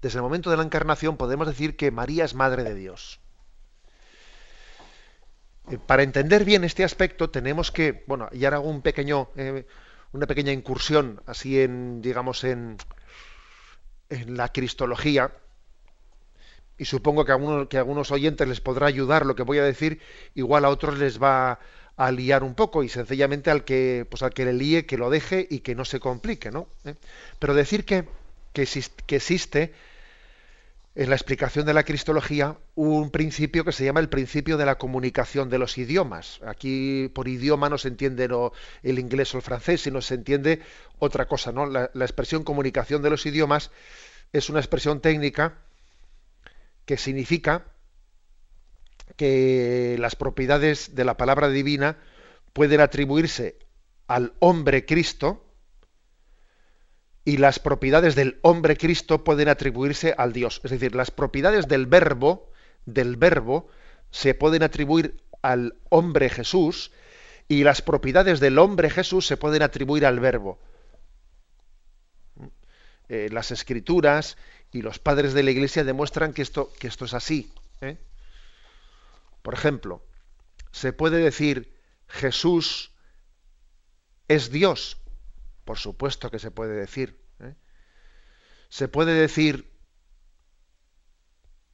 desde 0.00 0.18
el 0.18 0.22
momento 0.22 0.50
de 0.50 0.56
la 0.56 0.62
encarnación, 0.62 1.16
podemos 1.16 1.46
decir 1.46 1.76
que 1.76 1.90
María 1.90 2.24
es 2.24 2.34
madre 2.34 2.62
de 2.62 2.74
Dios. 2.74 3.20
Eh, 5.70 5.78
para 5.78 6.02
entender 6.02 6.44
bien 6.44 6.64
este 6.64 6.84
aspecto, 6.84 7.30
tenemos 7.30 7.70
que, 7.70 8.04
bueno, 8.06 8.28
y 8.32 8.44
ahora 8.44 8.58
hago 8.58 8.70
un 8.70 8.82
pequeño. 8.82 9.30
Eh, 9.36 9.66
una 10.12 10.26
pequeña 10.26 10.52
incursión 10.52 11.22
así 11.26 11.60
en, 11.60 12.02
digamos, 12.02 12.44
en, 12.44 12.76
en 14.08 14.36
la 14.36 14.50
cristología, 14.50 15.32
y 16.78 16.86
supongo 16.86 17.24
que 17.26 17.32
a, 17.32 17.34
algunos, 17.34 17.68
que 17.68 17.76
a 17.76 17.80
algunos 17.80 18.10
oyentes 18.10 18.48
les 18.48 18.60
podrá 18.60 18.86
ayudar 18.86 19.26
lo 19.26 19.34
que 19.34 19.42
voy 19.42 19.58
a 19.58 19.64
decir, 19.64 20.00
igual 20.34 20.64
a 20.64 20.70
otros 20.70 20.98
les 20.98 21.22
va 21.22 21.60
a 21.96 22.10
liar 22.10 22.42
un 22.42 22.54
poco 22.54 22.82
y 22.82 22.88
sencillamente 22.88 23.50
al 23.50 23.64
que, 23.64 24.06
pues 24.08 24.22
al 24.22 24.32
que 24.32 24.46
le 24.46 24.54
líe, 24.54 24.86
que 24.86 24.96
lo 24.96 25.10
deje 25.10 25.46
y 25.50 25.60
que 25.60 25.74
no 25.74 25.84
se 25.84 26.00
complique, 26.00 26.50
¿no? 26.50 26.68
¿Eh? 26.86 26.94
Pero 27.38 27.52
decir 27.52 27.84
que, 27.84 28.08
que, 28.54 28.66
que 29.06 29.16
existe 29.16 29.74
en 31.00 31.08
la 31.08 31.16
explicación 31.16 31.64
de 31.64 31.72
la 31.72 31.84
cristología 31.84 32.58
un 32.74 33.10
principio 33.10 33.64
que 33.64 33.72
se 33.72 33.86
llama 33.86 34.00
el 34.00 34.10
principio 34.10 34.58
de 34.58 34.66
la 34.66 34.76
comunicación 34.76 35.48
de 35.48 35.56
los 35.56 35.78
idiomas. 35.78 36.40
Aquí 36.46 37.10
por 37.14 37.26
idioma 37.26 37.70
no 37.70 37.78
se 37.78 37.88
entiende 37.88 38.28
el 38.82 38.98
inglés 38.98 39.32
o 39.32 39.38
el 39.38 39.42
francés, 39.42 39.80
sino 39.80 40.02
se 40.02 40.16
entiende 40.16 40.60
otra 40.98 41.26
cosa. 41.26 41.52
la, 41.52 41.88
expresión 42.04 42.44
comunicación 42.44 43.00
de 43.00 43.08
los 43.08 43.24
idiomas 43.24 43.70
es 44.34 44.50
una 44.50 44.60
expresión 44.60 45.00
técnica 45.00 45.62
que 46.84 46.98
significa 46.98 47.64
que 49.16 49.96
las 49.98 50.16
propiedades 50.16 50.94
de 50.94 51.06
la 51.06 51.16
palabra 51.16 51.48
divina 51.48 51.96
pueden 52.52 52.82
atribuirse 52.82 53.56
al 54.06 54.34
hombre 54.38 54.84
Cristo, 54.84 55.49
y 57.30 57.36
las 57.36 57.60
propiedades 57.60 58.16
del 58.16 58.40
hombre 58.42 58.76
Cristo 58.76 59.22
pueden 59.22 59.48
atribuirse 59.48 60.16
al 60.18 60.32
Dios. 60.32 60.60
Es 60.64 60.72
decir, 60.72 60.96
las 60.96 61.12
propiedades 61.12 61.68
del 61.68 61.86
verbo, 61.86 62.50
del 62.86 63.14
verbo, 63.14 63.68
se 64.10 64.34
pueden 64.34 64.64
atribuir 64.64 65.22
al 65.40 65.76
hombre 65.90 66.28
Jesús 66.28 66.90
y 67.46 67.62
las 67.62 67.82
propiedades 67.82 68.40
del 68.40 68.58
hombre 68.58 68.90
Jesús 68.90 69.28
se 69.28 69.36
pueden 69.36 69.62
atribuir 69.62 70.06
al 70.06 70.18
verbo. 70.18 70.58
Eh, 73.08 73.28
las 73.30 73.52
escrituras 73.52 74.36
y 74.72 74.82
los 74.82 74.98
padres 74.98 75.32
de 75.32 75.44
la 75.44 75.52
iglesia 75.52 75.84
demuestran 75.84 76.32
que 76.32 76.42
esto, 76.42 76.72
que 76.80 76.88
esto 76.88 77.04
es 77.04 77.14
así. 77.14 77.52
¿eh? 77.80 77.96
Por 79.42 79.54
ejemplo, 79.54 80.04
se 80.72 80.92
puede 80.92 81.18
decir 81.18 81.72
Jesús 82.08 82.90
es 84.26 84.50
Dios 84.50 84.96
por 85.70 85.78
supuesto 85.78 86.32
que 86.32 86.40
se 86.40 86.50
puede 86.50 86.74
decir. 86.74 87.19
Se 88.70 88.88
puede 88.88 89.12
decir, 89.12 89.70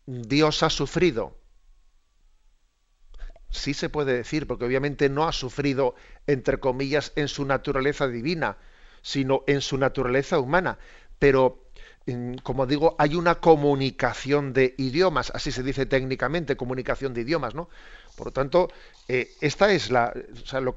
Dios 0.07 0.63
ha 0.63 0.71
sufrido. 0.71 1.39
Sí 3.51 3.75
se 3.75 3.89
puede 3.89 4.17
decir, 4.17 4.47
porque 4.47 4.65
obviamente 4.65 5.09
no 5.09 5.29
ha 5.29 5.33
sufrido, 5.33 5.95
entre 6.27 6.59
comillas, 6.59 7.13
en 7.15 7.29
su 7.29 7.45
naturaleza 7.45 8.09
divina, 8.09 8.59
sino 9.03 9.45
en 9.47 9.61
su 9.61 9.79
naturaleza 9.79 10.41
humana. 10.41 10.79
Pero 11.19 11.67
como 12.43 12.67
digo, 12.67 12.95
hay 12.99 13.17
una 13.17 13.37
comunicación 13.37 14.53
de 14.53 14.75
idiomas, 14.79 15.33
así 15.35 15.51
se 15.51 15.65
dice 15.65 15.87
técnicamente, 15.87 16.57
comunicación 16.57 17.15
de 17.15 17.23
idiomas, 17.23 17.55
¿no? 17.55 17.69
Por 18.15 18.29
lo 18.29 18.33
tanto, 18.33 18.69
eh, 19.09 19.37
esta 19.41 19.73
es 19.73 19.91
la, 19.91 20.15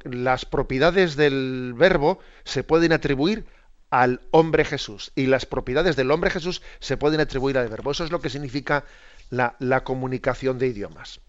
las 0.05 0.45
propiedades 0.45 1.15
del 1.15 1.74
verbo 1.76 2.20
se 2.45 2.63
pueden 2.63 2.93
atribuir 2.93 3.45
al 3.90 4.22
hombre 4.32 4.66
Jesús 4.66 5.12
y 5.16 5.26
las 5.26 5.46
propiedades 5.46 5.96
del 5.96 6.12
hombre 6.12 6.30
Jesús 6.30 6.62
se 6.80 6.98
pueden 6.98 7.20
atribuir 7.20 7.58
al 7.58 7.70
verbo. 7.70 7.92
Eso 7.92 8.04
es 8.04 8.12
lo 8.12 8.22
que 8.22 8.30
significa 8.30 8.86
la, 9.30 9.56
la 9.60 9.84
comunicación 9.84 10.60
de 10.60 10.68
idiomas. 10.68 11.22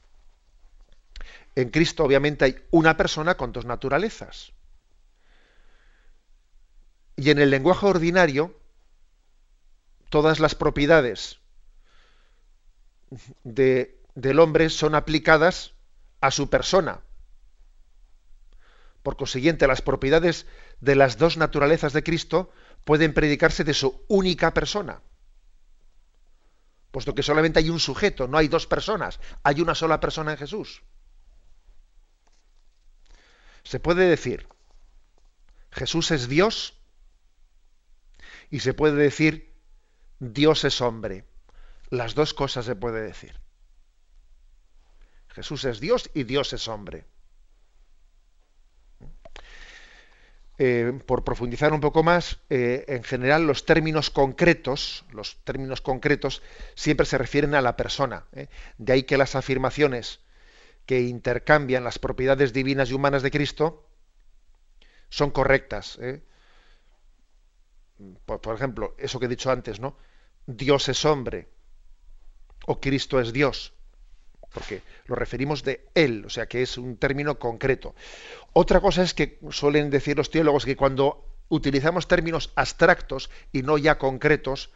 En 1.57 1.71
Cristo, 1.71 2.05
obviamente, 2.05 2.45
hay 2.45 2.57
una 2.71 2.97
persona 2.97 3.37
con 3.37 3.53
dos 3.53 3.65
naturalezas. 3.65 4.53
Y 7.17 7.31
en 7.31 7.39
el 7.39 7.51
lenguaje 7.51 7.87
ordinario, 7.87 8.55
todas 10.09 10.41
las 10.41 10.55
propiedades 10.55 11.39
del 13.43 14.39
hombre 14.39 14.71
son 14.71 14.95
aplicadas 14.95 15.73
a 16.21 16.31
su 16.31 16.49
persona. 16.49 17.01
Por 19.03 19.17
consiguiente, 19.17 19.67
las 19.67 19.83
propiedades 19.83 20.47
de 20.81 20.97
las 20.97 21.19
dos 21.19 21.37
naturalezas 21.37 21.93
de 21.93 22.03
Cristo 22.03 22.53
pueden 22.85 23.15
predicarse 23.15 23.65
de 23.65 23.75
su 23.75 24.05
única 24.09 24.55
persona. 24.55 25.03
Puesto 26.91 27.15
que 27.15 27.23
solamente 27.23 27.59
hay 27.59 27.71
un 27.71 27.79
sujeto, 27.79 28.27
no 28.27 28.39
hay 28.39 28.49
dos 28.49 28.67
personas, 28.67 29.21
hay 29.43 29.61
una 29.61 29.75
sola 29.75 30.01
persona 30.01 30.33
en 30.33 30.39
Jesús. 30.39 30.83
Se 33.63 33.79
puede 33.79 34.09
decir, 34.09 34.49
Jesús 35.71 36.11
es 36.11 36.29
Dios 36.29 36.79
y 38.51 38.61
se 38.61 38.75
puede 38.75 38.97
decir, 38.97 39.55
Dios 40.19 40.65
es 40.65 40.81
hombre. 40.81 41.25
Las 41.91 42.15
dos 42.15 42.35
cosas 42.35 42.65
se 42.65 42.75
puede 42.75 43.03
decir. 43.03 43.39
Jesús 45.29 45.65
es 45.65 45.79
Dios 45.79 46.11
y 46.15 46.25
Dios 46.25 46.53
es 46.53 46.67
hombre. 46.67 47.07
Eh, 50.63 50.93
por 51.07 51.25
profundizar 51.25 51.73
un 51.73 51.81
poco 51.81 52.03
más, 52.03 52.37
eh, 52.51 52.85
en 52.89 53.03
general 53.03 53.47
los 53.47 53.65
términos 53.65 54.11
concretos, 54.11 55.07
los 55.11 55.43
términos 55.43 55.81
concretos 55.81 56.43
siempre 56.75 57.07
se 57.07 57.17
refieren 57.17 57.55
a 57.55 57.63
la 57.63 57.79
persona. 57.79 58.27
¿eh? 58.35 58.49
De 58.77 58.93
ahí 58.93 59.05
que 59.05 59.17
las 59.17 59.37
afirmaciones 59.37 60.21
que 60.85 61.01
intercambian 61.01 61.83
las 61.83 61.99
propiedades 61.99 62.53
divinas 62.53 62.91
y 62.91 62.93
humanas 62.93 63.23
de 63.23 63.31
Cristo 63.31 63.89
son 65.09 65.31
correctas. 65.31 65.99
Por, 68.27 68.43
por, 68.43 68.55
ejemplo, 68.55 68.95
eso 68.99 69.19
que 69.19 69.25
he 69.25 69.31
dicho 69.31 69.51
antes, 69.51 69.81
¿no? 69.81 69.97
Dios 70.45 70.91
es 70.91 71.07
hombre 71.07 71.49
o 72.67 72.83
Cristo 72.83 73.19
es 73.19 73.33
Dios, 73.33 73.73
porque 74.53 74.83
lo 75.07 75.15
referimos 75.15 75.63
de 75.63 75.87
Él, 75.95 76.25
o 76.27 76.31
sea 76.31 76.47
que 76.47 76.63
es 76.63 76.77
un 76.79 76.97
término 76.97 77.39
concreto. 77.39 77.95
Otra 78.53 78.81
cosa 78.81 79.03
es 79.03 79.15
que 79.15 79.39
suelen 79.51 79.91
decir 79.91 80.17
los 80.17 80.31
teólogos 80.31 80.65
que 80.65 80.77
cuando 80.77 81.25
utilizamos 81.49 82.09
términos 82.09 82.53
abstractos 82.57 83.31
y 83.53 83.63
no 83.63 83.79
ya 83.79 83.99
concretos, 83.99 84.71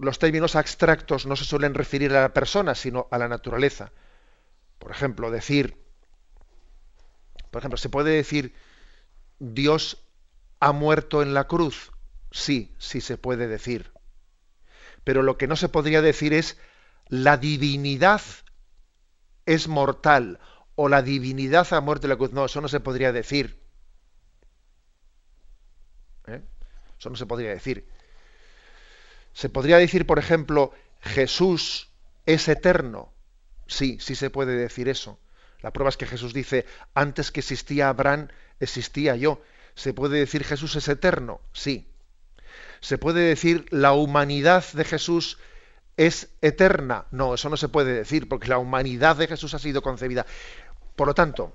los 0.00 0.18
términos 0.18 0.56
abstractos 0.56 1.26
no 1.26 1.36
se 1.36 1.44
suelen 1.44 1.74
referir 1.74 2.10
a 2.12 2.22
la 2.22 2.32
persona, 2.32 2.74
sino 2.74 3.08
a 3.10 3.18
la 3.18 3.28
naturaleza. 3.28 3.92
Por 4.78 4.90
ejemplo, 4.90 5.30
decir, 5.30 5.76
por 7.50 7.60
ejemplo, 7.60 7.76
se 7.76 7.90
puede 7.90 8.12
decir 8.12 8.54
Dios 9.38 10.04
ha 10.58 10.72
muerto 10.72 11.22
en 11.22 11.34
la 11.34 11.44
cruz. 11.44 11.92
Sí, 12.30 12.74
sí 12.78 13.00
se 13.00 13.18
puede 13.18 13.46
decir. 13.46 13.92
Pero 15.04 15.22
lo 15.22 15.36
que 15.36 15.46
no 15.46 15.56
se 15.56 15.68
podría 15.68 16.00
decir 16.00 16.32
es 16.32 16.56
la 17.12 17.36
divinidad 17.36 18.22
es 19.44 19.68
mortal 19.68 20.40
o 20.76 20.88
la 20.88 21.02
divinidad 21.02 21.70
ha 21.74 21.82
muerto 21.82 22.06
en 22.06 22.08
la 22.08 22.16
cruz. 22.16 22.32
No, 22.32 22.46
eso 22.46 22.62
no 22.62 22.68
se 22.68 22.80
podría 22.80 23.12
decir. 23.12 23.60
¿Eh? 26.26 26.40
Eso 26.98 27.10
no 27.10 27.16
se 27.16 27.26
podría 27.26 27.50
decir. 27.50 27.86
Se 29.34 29.50
podría 29.50 29.76
decir, 29.76 30.06
por 30.06 30.18
ejemplo, 30.18 30.72
Jesús 31.02 31.90
es 32.24 32.48
eterno. 32.48 33.12
Sí, 33.66 33.98
sí 34.00 34.14
se 34.14 34.30
puede 34.30 34.56
decir 34.56 34.88
eso. 34.88 35.20
La 35.60 35.70
prueba 35.70 35.90
es 35.90 35.98
que 35.98 36.06
Jesús 36.06 36.32
dice, 36.32 36.64
antes 36.94 37.30
que 37.30 37.40
existía 37.40 37.90
Abraham, 37.90 38.28
existía 38.58 39.16
yo. 39.16 39.42
¿Se 39.74 39.92
puede 39.92 40.18
decir 40.18 40.44
Jesús 40.44 40.76
es 40.76 40.88
eterno? 40.88 41.42
Sí. 41.52 41.86
¿Se 42.80 42.96
puede 42.96 43.20
decir 43.20 43.66
la 43.68 43.92
humanidad 43.92 44.64
de 44.72 44.84
Jesús 44.86 45.36
es 45.96 46.30
eterna? 46.40 47.06
No, 47.10 47.34
eso 47.34 47.48
no 47.48 47.56
se 47.56 47.68
puede 47.68 47.92
decir, 47.92 48.28
porque 48.28 48.48
la 48.48 48.58
humanidad 48.58 49.16
de 49.16 49.26
Jesús 49.26 49.54
ha 49.54 49.58
sido 49.58 49.82
concebida. 49.82 50.26
Por 50.96 51.08
lo 51.08 51.14
tanto, 51.14 51.54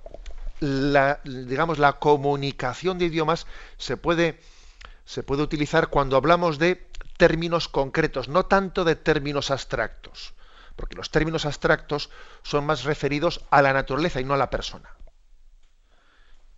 la, 0.60 1.20
digamos, 1.24 1.80
la 1.80 1.94
comunicación 1.94 2.98
de 2.98 3.06
idiomas 3.06 3.48
se 3.78 3.98
puede, 3.98 4.40
se 5.06 5.24
puede 5.24 5.44
utilizar 5.44 5.88
cuando 5.88 6.18
hablamos 6.18 6.60
de 6.60 6.88
términos 7.18 7.68
concretos, 7.68 8.30
no 8.30 8.46
tanto 8.46 8.84
de 8.84 8.96
términos 8.96 9.52
abstractos, 9.52 10.34
porque 10.76 10.96
los 10.96 11.10
términos 11.10 11.46
abstractos 11.46 12.10
son 12.44 12.66
más 12.66 12.84
referidos 12.84 13.46
a 13.50 13.62
la 13.62 13.74
naturaleza 13.74 14.22
y 14.22 14.24
no 14.24 14.34
a 14.34 14.38
la 14.38 14.50
persona 14.50 14.90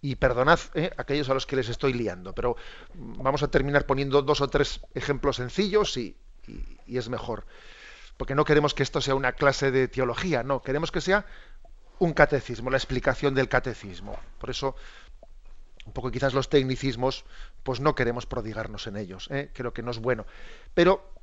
y 0.01 0.15
perdonad 0.15 0.59
eh, 0.75 0.91
aquellos 0.97 1.29
a 1.29 1.33
los 1.33 1.45
que 1.45 1.55
les 1.55 1.69
estoy 1.69 1.93
liando, 1.93 2.33
pero 2.33 2.55
vamos 2.93 3.43
a 3.43 3.49
terminar 3.49 3.85
poniendo 3.85 4.21
dos 4.21 4.41
o 4.41 4.47
tres 4.47 4.81
ejemplos 4.93 5.37
sencillos 5.37 5.97
y, 5.97 6.15
es 6.87 7.09
mejor. 7.09 7.45
Porque 8.17 8.35
no 8.35 8.45
queremos 8.45 8.73
que 8.73 8.83
esto 8.83 9.01
sea 9.01 9.15
una 9.15 9.33
clase 9.33 9.71
de 9.71 9.87
teología, 9.87 10.43
no, 10.43 10.61
queremos 10.61 10.91
que 10.91 11.01
sea 11.01 11.25
un 11.99 12.13
catecismo, 12.13 12.69
la 12.69 12.77
explicación 12.77 13.35
del 13.35 13.49
catecismo. 13.49 14.19
Por 14.39 14.49
eso, 14.49 14.75
un 15.85 15.93
poco 15.93 16.11
quizás 16.11 16.33
los 16.33 16.49
tecnicismos, 16.49 17.25
pues 17.63 17.79
no 17.79 17.95
queremos 17.95 18.25
prodigarnos 18.25 18.87
en 18.87 18.97
ellos, 18.97 19.27
¿eh? 19.31 19.51
creo 19.53 19.73
que 19.73 19.83
no 19.83 19.91
es 19.91 19.99
bueno. 19.99 20.25
Pero 20.73 21.13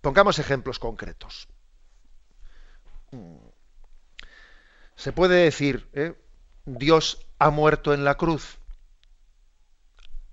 pongamos 0.00 0.38
ejemplos 0.38 0.78
concretos. 0.78 1.48
Mm. 3.10 3.36
Se 4.96 5.12
puede 5.12 5.44
decir, 5.44 5.88
¿eh? 5.92 6.14
Dios 6.64 7.26
ha 7.38 7.50
muerto 7.50 7.94
en 7.94 8.04
la 8.04 8.16
cruz. 8.16 8.58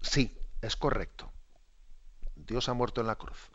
Sí, 0.02 0.38
es 0.62 0.76
correcto. 0.76 1.32
Dios 2.36 2.68
ha 2.68 2.74
muerto 2.74 3.02
en 3.02 3.08
la 3.08 3.16
cruz. 3.16 3.52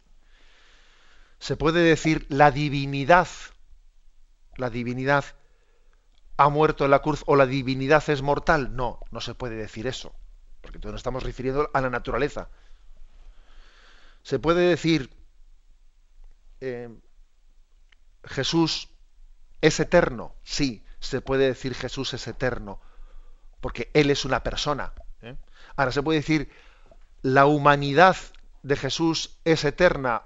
Se 1.41 1.57
puede 1.57 1.83
decir 1.83 2.27
la 2.29 2.53
divinidad, 2.53 3.27
la 4.57 4.71
divinidad 4.71 5.25
ha 6.37 6.49
muerto 6.49 6.85
en 6.85 6.93
la 6.93 7.01
cruz 7.01 7.25
o 7.27 7.35
la 7.35 7.47
divinidad 7.47 8.09
es 8.09 8.23
mortal. 8.23 8.77
No, 8.77 9.01
no 9.11 9.21
se 9.21 9.35
puede 9.35 9.57
decir 9.57 9.89
eso, 9.89 10.15
porque 10.61 10.77
entonces 10.77 10.93
nos 10.93 11.01
estamos 11.01 11.25
refiriendo 11.25 11.69
a 11.75 11.81
la 11.81 11.91
naturaleza. 11.91 12.49
Se 14.23 14.39
puede 14.39 14.69
decir 14.69 15.11
eh, 16.61 16.89
Jesús 18.25 18.89
es 19.61 19.81
eterno. 19.81 20.37
Sí, 20.45 20.85
se 21.01 21.21
puede 21.21 21.47
decir 21.47 21.75
Jesús 21.75 22.15
es 22.15 22.29
eterno 22.29 22.81
porque 23.61 23.91
Él 23.95 24.11
es 24.11 24.25
una 24.25 24.43
persona. 24.43 24.93
¿eh? 25.23 25.37
Ahora 25.77 25.93
se 25.93 26.03
puede 26.03 26.21
decir, 26.21 26.51
¿la 27.23 27.47
humanidad 27.47 28.17
de 28.63 28.77
Jesús 28.77 29.39
es 29.45 29.65
eterna? 29.65 30.23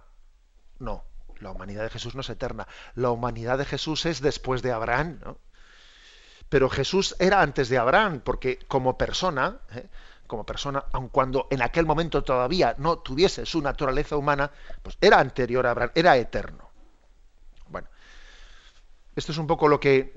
No, 0.79 1.05
la 1.41 1.51
humanidad 1.51 1.83
de 1.83 1.91
Jesús 1.91 2.15
no 2.15 2.21
es 2.21 2.31
eterna. 2.31 2.67
La 2.95 3.11
humanidad 3.11 3.59
de 3.59 3.65
Jesús 3.65 4.07
es 4.07 4.21
después 4.21 4.63
de 4.63 4.73
Abraham. 4.73 5.21
Pero 6.49 6.69
Jesús 6.69 7.17
era 7.19 7.41
antes 7.41 7.69
de 7.69 7.79
Abraham, 7.79 8.21
porque 8.25 8.59
como 8.69 8.99
persona, 8.99 9.61
¿eh? 9.75 9.89
como 10.27 10.45
persona, 10.45 10.85
aun 10.93 11.09
cuando 11.09 11.49
en 11.51 11.63
aquel 11.63 11.87
momento 11.87 12.23
todavía 12.23 12.75
no 12.79 12.99
tuviese 12.99 13.47
su 13.47 13.61
naturaleza 13.61 14.17
humana, 14.17 14.51
pues 14.83 14.97
era 15.01 15.19
anterior 15.21 15.67
a 15.67 15.71
Abraham, 15.71 15.91
era 15.95 16.17
eterno. 16.17 16.71
Bueno, 17.69 17.89
esto 19.17 19.33
es 19.33 19.39
un 19.39 19.47
poco 19.47 19.69
lo 19.69 19.81
que, 19.81 20.15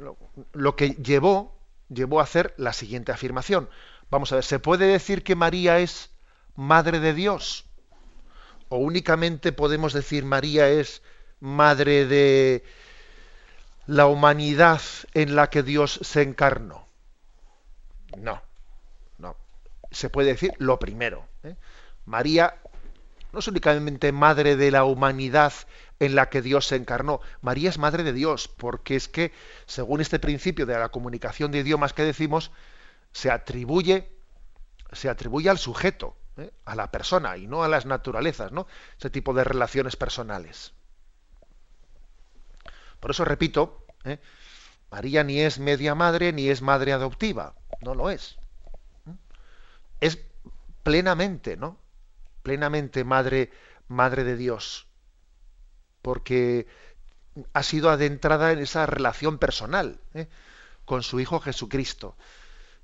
lo 0.53 0.76
que 0.76 0.89
llevó 0.95 1.58
llevó 1.89 2.20
a 2.20 2.24
hacer 2.24 2.53
la 2.58 2.74
siguiente 2.74 3.12
afirmación. 3.12 3.70
Vamos 4.10 4.32
a 4.32 4.36
ver, 4.36 4.43
¿se 4.43 4.60
puede 4.60 4.88
decir 4.88 5.24
que 5.24 5.36
María 5.36 5.80
es 5.80 6.12
madre 6.55 6.99
de 6.99 7.14
Dios? 7.14 7.66
¿O 8.70 8.78
únicamente 8.78 9.51
podemos 9.51 9.93
decir 9.93 10.26
María 10.26 10.70
es 10.70 11.01
madre 11.39 12.05
de 12.05 12.63
la 13.86 14.07
humanidad 14.07 14.82
en 15.13 15.36
la 15.36 15.49
que 15.49 15.63
Dios 15.63 15.99
se 16.03 16.22
encarnó? 16.22 16.88
No, 18.18 18.41
no. 19.18 19.36
Se 19.91 20.09
puede 20.09 20.30
decir 20.30 20.51
lo 20.57 20.80
primero. 20.80 21.28
¿eh? 21.43 21.55
María 22.05 22.55
no 23.32 23.39
es 23.39 23.47
únicamente 23.47 24.11
madre 24.11 24.55
de 24.55 24.72
la 24.72 24.84
humanidad 24.84 25.53
en 25.99 26.15
la 26.15 26.30
que 26.30 26.41
Dios 26.41 26.68
se 26.68 26.76
encarnó. 26.76 27.22
María 27.41 27.70
es 27.70 27.78
madre 27.78 28.03
de 28.03 28.13
Dios, 28.13 28.47
porque 28.47 28.95
es 28.95 29.07
que, 29.07 29.32
según 29.65 30.01
este 30.01 30.20
principio 30.20 30.65
de 30.65 30.78
la 30.78 30.89
comunicación 30.89 31.51
de 31.51 31.59
idiomas 31.59 31.93
que 31.93 32.03
decimos, 32.03 32.51
se 33.11 33.32
atribuye, 33.32 34.09
se 34.91 35.09
atribuye 35.09 35.49
al 35.49 35.57
sujeto. 35.57 36.15
¿Eh? 36.38 36.54
a 36.66 36.76
la 36.76 36.92
persona 36.92 37.38
y 37.38 37.48
no 37.48 37.64
a 37.64 37.68
las 37.68 37.86
naturalezas, 37.86 38.52
¿no? 38.52 38.68
Ese 38.98 39.10
tipo 39.10 39.34
de 39.34 39.44
relaciones 39.44 39.96
personales. 39.96 40.74
Por 43.00 43.12
eso 43.12 43.26
repito, 43.26 43.86
¿eh? 44.06 44.20
María 44.90 45.24
ni 45.24 45.42
es 45.42 45.60
media 45.60 45.96
madre 45.96 46.32
ni 46.32 46.50
es 46.50 46.62
madre 46.62 46.94
adoptiva, 46.94 47.56
no 47.82 47.94
lo 47.94 48.10
es. 48.10 48.38
Es 50.00 50.20
plenamente, 50.84 51.58
¿no? 51.58 51.78
Plenamente 52.44 53.04
madre, 53.04 53.52
madre 53.88 54.24
de 54.24 54.38
Dios, 54.38 54.88
porque 56.02 56.68
ha 57.54 57.64
sido 57.64 57.90
adentrada 57.90 58.52
en 58.52 58.60
esa 58.60 58.86
relación 58.86 59.38
personal 59.38 60.00
¿eh? 60.14 60.28
con 60.86 61.04
su 61.04 61.20
Hijo 61.20 61.40
Jesucristo, 61.40 62.16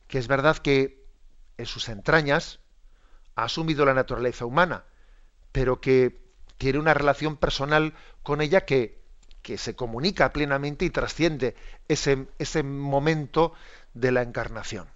que 0.08 0.18
es 0.18 0.28
verdad 0.28 0.58
que 0.58 1.06
en 1.58 1.66
sus 1.66 1.90
entrañas 1.90 2.60
ha 3.36 3.46
asumido 3.46 3.86
la 3.86 3.94
naturaleza 3.94 4.46
humana, 4.46 4.84
pero 5.52 5.82
que 5.82 6.20
tiene 6.58 6.80
una 6.80 6.94
relación 6.94 7.38
personal 7.38 7.94
con 8.22 8.42
ella 8.42 8.66
que, 8.66 9.00
que 9.42 9.58
se 9.58 9.76
comunica 9.76 10.34
plenamente 10.34 10.86
y 10.86 10.90
trasciende 10.90 11.56
ese, 11.88 12.28
ese 12.40 12.64
momento 12.64 13.54
de 13.94 14.12
la 14.12 14.22
encarnación. 14.22 14.88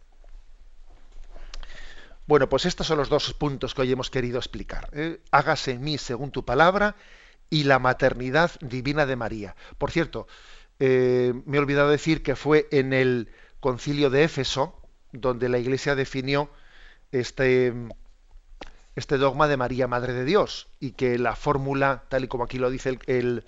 Bueno, 2.26 2.50
pues 2.50 2.66
estos 2.66 2.88
son 2.88 2.98
los 2.98 3.10
dos 3.10 3.34
puntos 3.34 3.74
que 3.74 3.82
hoy 3.82 3.92
hemos 3.92 4.10
querido 4.10 4.38
explicar. 4.38 4.90
¿eh? 4.92 5.22
Hágase 5.32 5.72
en 5.72 5.82
mí 5.82 5.98
según 5.98 6.32
tu 6.32 6.44
palabra 6.44 6.96
y 7.50 7.64
la 7.64 7.80
maternidad 7.80 8.52
divina 8.60 9.06
de 9.06 9.16
María. 9.16 9.56
Por 9.78 9.92
cierto, 9.92 10.28
eh, 10.80 11.34
me 11.46 11.58
he 11.58 11.60
olvidado 11.60 11.90
decir 11.90 12.24
que 12.24 12.36
fue 12.36 12.68
en 12.72 12.92
el 12.92 13.32
concilio 13.62 14.10
de 14.10 14.24
Éfeso 14.24 14.76
donde 15.14 15.48
la 15.48 15.58
Iglesia 15.58 15.96
definió 15.96 16.50
este, 17.12 17.74
este 18.98 19.20
dogma 19.20 19.48
de 19.48 19.58
María, 19.58 19.88
Madre 19.88 20.14
de 20.14 20.26
Dios, 20.26 20.68
y 20.80 20.94
que 20.94 21.20
la 21.20 21.36
fórmula, 21.36 22.06
tal 22.10 22.24
y 22.24 22.28
como 22.28 22.46
aquí 22.46 22.58
lo 22.58 22.72
dice 22.72 22.98
el, 23.06 23.44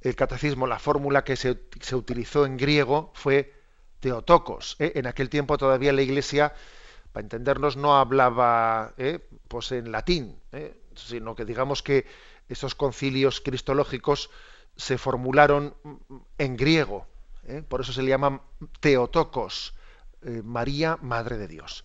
el, 0.00 0.16
catecismo, 0.16 0.66
la 0.66 0.78
fórmula 0.78 1.24
que 1.24 1.36
se, 1.36 1.60
se, 1.78 1.94
utilizó 1.94 2.46
en 2.46 2.56
griego 2.56 3.12
fue 3.14 3.52
Teotocos. 4.00 4.76
¿eh? 4.78 4.92
En 4.94 5.06
aquel 5.06 5.28
tiempo 5.28 5.58
todavía 5.58 5.92
la 5.92 6.00
Iglesia, 6.00 6.54
para 7.12 7.22
entendernos, 7.22 7.76
no 7.76 7.98
hablaba 7.98 8.94
¿eh? 8.96 9.18
pues 9.46 9.72
en 9.72 9.92
latín, 9.92 10.40
¿eh? 10.52 10.74
sino 10.94 11.36
que 11.36 11.44
digamos 11.44 11.82
que 11.82 12.06
esos 12.48 12.74
concilios 12.74 13.42
cristológicos 13.42 14.30
se 14.76 14.96
formularon 14.96 15.74
en 16.38 16.56
griego. 16.56 17.06
Por 17.68 17.82
eso 17.82 17.92
se 17.92 18.02
le 18.02 18.08
llaman 18.08 18.40
Teotocos, 18.80 19.74
María, 20.44 20.96
Madre 21.02 21.36
de 21.36 21.48
Dios. 21.48 21.84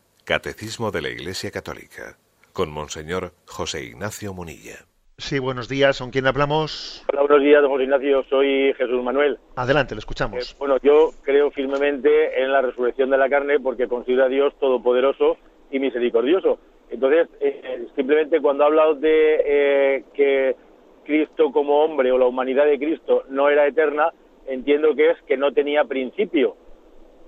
Catecismo 0.31 0.91
de 0.91 1.01
la 1.01 1.09
Iglesia 1.09 1.51
Católica 1.51 2.15
con 2.53 2.71
Monseñor 2.71 3.33
José 3.45 3.83
Ignacio 3.83 4.33
Munilla. 4.33 4.85
Sí, 5.17 5.39
buenos 5.39 5.67
días. 5.67 5.99
¿Con 5.99 6.09
quién 6.09 6.25
hablamos? 6.25 7.03
Hola, 7.11 7.23
buenos 7.23 7.41
días, 7.41 7.61
don 7.61 7.69
José 7.69 7.83
Ignacio. 7.83 8.23
Soy 8.29 8.73
Jesús 8.77 9.03
Manuel. 9.03 9.37
Adelante, 9.57 9.93
lo 9.93 9.99
escuchamos. 9.99 10.53
Eh, 10.53 10.55
bueno, 10.57 10.77
yo 10.81 11.09
creo 11.23 11.51
firmemente 11.51 12.41
en 12.41 12.53
la 12.53 12.61
resurrección 12.61 13.09
de 13.09 13.17
la 13.17 13.27
carne 13.27 13.59
porque 13.59 13.89
considero 13.89 14.23
a 14.23 14.29
Dios 14.29 14.57
todopoderoso 14.57 15.35
y 15.69 15.79
misericordioso. 15.79 16.59
Entonces, 16.89 17.27
eh, 17.41 17.87
simplemente 17.97 18.39
cuando 18.39 18.63
ha 18.63 18.67
hablado 18.67 18.95
de 18.95 19.41
eh, 19.45 20.03
que 20.13 20.55
Cristo 21.03 21.51
como 21.51 21.83
hombre 21.83 22.09
o 22.13 22.17
la 22.17 22.27
humanidad 22.27 22.67
de 22.67 22.79
Cristo 22.79 23.25
no 23.27 23.49
era 23.49 23.67
eterna, 23.67 24.13
entiendo 24.47 24.95
que 24.95 25.09
es 25.09 25.17
que 25.27 25.35
no 25.35 25.51
tenía 25.51 25.83
principio 25.83 26.55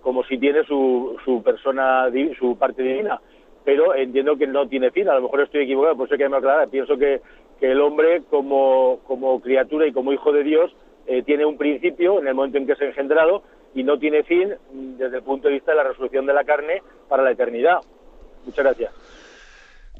como 0.03 0.23
si 0.25 0.37
tiene 0.37 0.63
su, 0.65 1.17
su 1.23 1.41
persona, 1.41 2.07
su 2.37 2.57
parte 2.57 2.83
divina. 2.83 3.19
Pero 3.63 3.95
entiendo 3.95 4.35
que 4.37 4.45
no 4.45 4.67
tiene 4.67 4.91
fin, 4.91 5.07
a 5.07 5.15
lo 5.15 5.23
mejor 5.23 5.41
estoy 5.41 5.63
equivocado, 5.63 5.95
por 5.95 6.07
eso 6.07 6.17
que 6.17 6.27
me 6.27 6.37
aclarar. 6.37 6.69
Pienso 6.69 6.97
que, 6.97 7.21
el 7.61 7.79
hombre, 7.79 8.23
como, 8.29 8.99
como 9.07 9.39
criatura 9.39 9.87
y 9.87 9.93
como 9.93 10.11
hijo 10.11 10.33
de 10.33 10.43
Dios, 10.43 10.75
eh, 11.07 11.23
tiene 11.23 11.45
un 11.45 11.57
principio 11.57 12.19
en 12.19 12.27
el 12.27 12.33
momento 12.33 12.57
en 12.57 12.65
que 12.65 12.73
es 12.73 12.81
engendrado 12.81 13.43
y 13.73 13.83
no 13.83 13.97
tiene 13.97 14.23
fin 14.23 14.49
mm, 14.49 14.97
desde 14.97 15.17
el 15.17 15.23
punto 15.23 15.47
de 15.47 15.53
vista 15.53 15.71
de 15.71 15.77
la 15.77 15.83
resolución 15.85 16.25
de 16.25 16.33
la 16.33 16.43
carne 16.43 16.83
para 17.07 17.23
la 17.23 17.31
eternidad. 17.31 17.77
Muchas 18.45 18.65
gracias. 18.65 18.91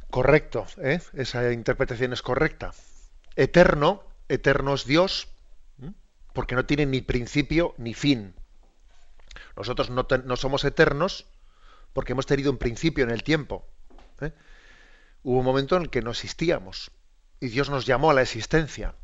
Correcto, 0.10 0.66
¿eh? 0.84 1.00
esa 1.14 1.54
interpretación 1.54 2.12
es 2.12 2.22
correcta. 2.22 2.72
Eterno, 3.38 4.04
eterno 4.28 4.74
es 4.74 4.86
Dios, 4.86 5.34
porque 6.34 6.56
no 6.56 6.66
tiene 6.66 6.86
ni 6.86 7.02
principio 7.02 7.74
ni 7.78 7.94
fin. 7.94 8.34
Nosotros 9.56 9.90
no, 9.90 10.36
somos 10.36 10.64
eternos 10.66 11.26
porque 11.94 12.14
hemos 12.14 12.26
tenido 12.26 12.52
un 12.52 12.58
principio 12.58 13.04
en 13.04 13.12
el 13.12 13.24
tiempo. 13.24 13.68
¿eh? 14.22 14.32
Hubo 15.24 15.40
un 15.40 15.46
momento 15.46 15.76
en 15.76 15.84
el 15.84 15.90
que 15.90 16.02
no 16.02 16.12
existíamos 16.12 16.92
y 17.40 17.50
Dios 17.50 17.70
nos 17.70 17.86
llamó 17.86 18.12
a 18.12 18.14
la 18.14 18.22
existencia. 18.22 18.96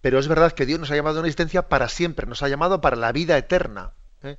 Pero 0.00 0.18
es 0.18 0.28
verdad 0.28 0.52
que 0.52 0.66
Dios 0.66 0.78
nos 0.78 0.90
ha 0.90 0.96
llamado 0.96 1.16
a 1.16 1.20
una 1.20 1.28
existencia 1.28 1.68
para 1.68 1.88
siempre, 1.88 2.26
nos 2.26 2.42
ha 2.42 2.48
llamado 2.48 2.80
para 2.80 2.96
la 2.96 3.12
vida 3.12 3.36
eterna. 3.36 3.92
¿eh? 4.22 4.38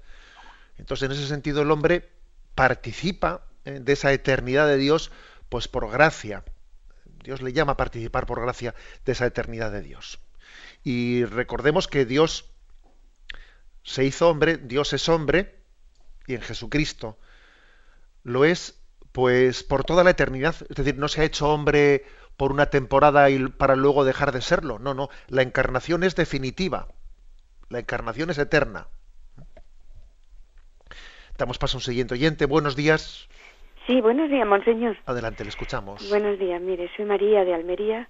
Entonces, 0.77 1.07
en 1.07 1.11
ese 1.11 1.27
sentido, 1.27 1.61
el 1.61 1.71
hombre 1.71 2.09
participa 2.55 3.41
¿eh? 3.65 3.79
de 3.81 3.93
esa 3.93 4.13
eternidad 4.13 4.67
de 4.67 4.77
Dios, 4.77 5.11
pues 5.49 5.67
por 5.67 5.89
gracia. 5.89 6.43
Dios 7.23 7.41
le 7.41 7.51
llama 7.51 7.73
a 7.73 7.77
participar 7.77 8.25
por 8.25 8.41
gracia 8.41 8.73
de 9.05 9.11
esa 9.11 9.25
eternidad 9.25 9.71
de 9.71 9.81
Dios. 9.81 10.19
Y 10.83 11.25
recordemos 11.25 11.87
que 11.87 12.05
Dios 12.05 12.45
se 13.89 14.05
hizo 14.05 14.29
hombre, 14.29 14.57
Dios 14.57 14.93
es 14.93 15.09
hombre, 15.09 15.55
y 16.27 16.35
en 16.35 16.41
Jesucristo 16.41 17.17
lo 18.23 18.45
es, 18.45 18.79
pues 19.11 19.63
por 19.63 19.83
toda 19.83 20.03
la 20.03 20.11
eternidad. 20.11 20.55
Es 20.69 20.75
decir, 20.75 20.95
no 20.95 21.07
se 21.07 21.21
ha 21.21 21.23
hecho 21.23 21.49
hombre 21.49 22.05
por 22.37 22.51
una 22.51 22.67
temporada 22.67 23.31
y 23.31 23.47
para 23.47 23.75
luego 23.75 24.05
dejar 24.05 24.31
de 24.31 24.41
serlo. 24.41 24.77
No, 24.77 24.93
no. 24.93 25.09
La 25.27 25.41
encarnación 25.41 26.03
es 26.03 26.15
definitiva. 26.15 26.87
La 27.69 27.79
encarnación 27.79 28.29
es 28.29 28.37
eterna. 28.37 28.85
Damos 31.39 31.57
paso 31.57 31.77
a 31.77 31.79
un 31.79 31.83
siguiente 31.83 32.13
oyente. 32.13 32.45
Buenos 32.45 32.75
días. 32.75 33.27
Sí, 33.87 34.01
buenos 34.01 34.29
días, 34.29 34.45
monseñor. 34.45 34.97
Adelante, 35.07 35.43
le 35.43 35.49
escuchamos. 35.49 36.07
Buenos 36.09 36.37
días, 36.37 36.61
mire, 36.61 36.91
soy 36.95 37.05
María 37.05 37.43
de 37.43 37.55
Almería 37.55 38.07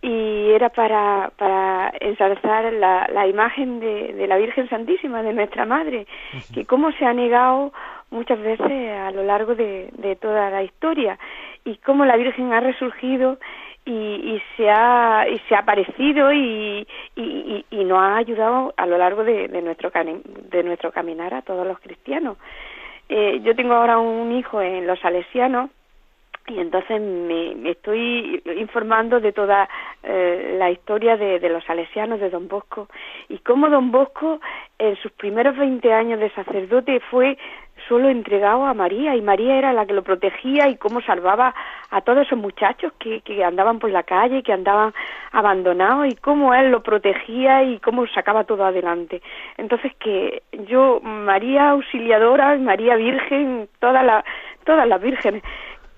y 0.00 0.50
era 0.52 0.68
para, 0.68 1.32
para 1.36 1.92
ensalzar 2.00 2.72
la, 2.72 3.08
la 3.12 3.26
imagen 3.26 3.80
de, 3.80 4.12
de, 4.12 4.26
la 4.28 4.36
Virgen 4.36 4.68
Santísima, 4.68 5.22
de 5.22 5.32
nuestra 5.32 5.66
Madre, 5.66 6.06
que 6.54 6.64
cómo 6.66 6.92
se 6.92 7.04
ha 7.04 7.12
negado 7.12 7.72
muchas 8.10 8.40
veces 8.40 8.90
a 8.92 9.10
lo 9.10 9.24
largo 9.24 9.54
de, 9.54 9.90
de 9.98 10.14
toda 10.16 10.50
la 10.50 10.62
historia 10.62 11.18
y 11.64 11.76
cómo 11.78 12.04
la 12.04 12.16
Virgen 12.16 12.52
ha 12.52 12.60
resurgido 12.60 13.38
y, 13.84 13.90
y 13.90 14.42
se 14.56 14.70
ha 14.70 15.26
y 15.28 15.38
se 15.48 15.54
ha 15.54 15.60
aparecido 15.60 16.32
y, 16.32 16.86
y, 17.16 17.64
y, 17.70 17.84
nos 17.84 17.98
ha 17.98 18.16
ayudado 18.16 18.74
a 18.76 18.86
lo 18.86 18.98
largo 18.98 19.24
de, 19.24 19.48
de 19.48 19.62
nuestro 19.62 19.90
de 19.90 20.62
nuestro 20.62 20.92
caminar 20.92 21.34
a 21.34 21.42
todos 21.42 21.66
los 21.66 21.78
cristianos. 21.80 22.36
Eh, 23.08 23.40
yo 23.42 23.56
tengo 23.56 23.74
ahora 23.74 23.98
un 23.98 24.30
hijo 24.32 24.60
en 24.60 24.86
los 24.86 25.00
salesianos 25.00 25.70
y 26.48 26.60
entonces 26.60 27.00
me, 27.00 27.70
estoy 27.70 28.42
informando 28.56 29.20
de 29.20 29.32
toda 29.32 29.68
eh, 30.02 30.56
la 30.58 30.70
historia 30.70 31.16
de, 31.16 31.40
los 31.48 31.64
salesianos 31.64 32.20
de 32.20 32.30
Don 32.30 32.48
Bosco 32.48 32.88
y 33.28 33.38
cómo 33.38 33.68
Don 33.68 33.90
Bosco 33.90 34.40
en 34.78 34.96
sus 34.96 35.12
primeros 35.12 35.56
20 35.56 35.92
años 35.92 36.20
de 36.20 36.30
sacerdote 36.30 37.00
fue 37.10 37.36
solo 37.88 38.08
entregado 38.08 38.66
a 38.66 38.74
María 38.74 39.14
y 39.14 39.22
María 39.22 39.56
era 39.56 39.72
la 39.72 39.86
que 39.86 39.92
lo 39.92 40.02
protegía 40.02 40.68
y 40.68 40.76
cómo 40.76 41.00
salvaba 41.00 41.54
a 41.90 42.00
todos 42.00 42.26
esos 42.26 42.38
muchachos 42.38 42.92
que, 42.98 43.22
andaban 43.44 43.78
por 43.78 43.90
la 43.90 44.02
calle, 44.02 44.42
que 44.42 44.52
andaban 44.52 44.92
abandonados 45.32 46.08
y 46.08 46.16
cómo 46.16 46.54
él 46.54 46.70
lo 46.70 46.82
protegía 46.82 47.62
y 47.62 47.78
cómo 47.78 48.06
sacaba 48.08 48.44
todo 48.44 48.64
adelante. 48.64 49.22
Entonces 49.56 49.94
que 49.96 50.42
yo, 50.66 51.00
María 51.02 51.70
Auxiliadora, 51.70 52.56
María 52.58 52.96
Virgen, 52.96 53.68
todas 53.78 54.04
las 54.04 54.24
todas 54.64 54.86
las 54.86 55.00
vírgenes, 55.00 55.42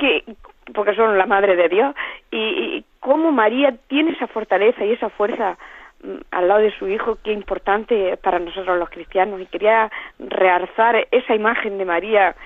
que 0.01 0.25
porque 0.73 0.95
son 0.95 1.19
la 1.19 1.27
madre 1.27 1.57
de 1.57 1.69
Dios 1.69 1.95
y, 2.31 2.85
cómo 3.01 3.33
María 3.33 3.75
tiene 3.89 4.13
esa 4.13 4.27
fortaleza 4.27 4.85
y 4.85 4.93
esa 4.93 5.09
fuerza 5.09 5.57
mm, 6.03 6.17
al 6.31 6.49
lado 6.49 6.61
de 6.61 6.77
su 6.79 6.87
hijo, 6.89 7.19
qué 7.23 7.33
importante 7.33 8.17
para 8.19 8.39
nosotros 8.39 8.79
los 8.79 8.91
cristianos. 8.91 9.41
Y 9.41 9.47
quería 9.47 9.91
realzar 10.19 11.07
esa 11.11 11.35
imagen 11.35 11.79
de 11.79 11.85
María, 11.85 12.37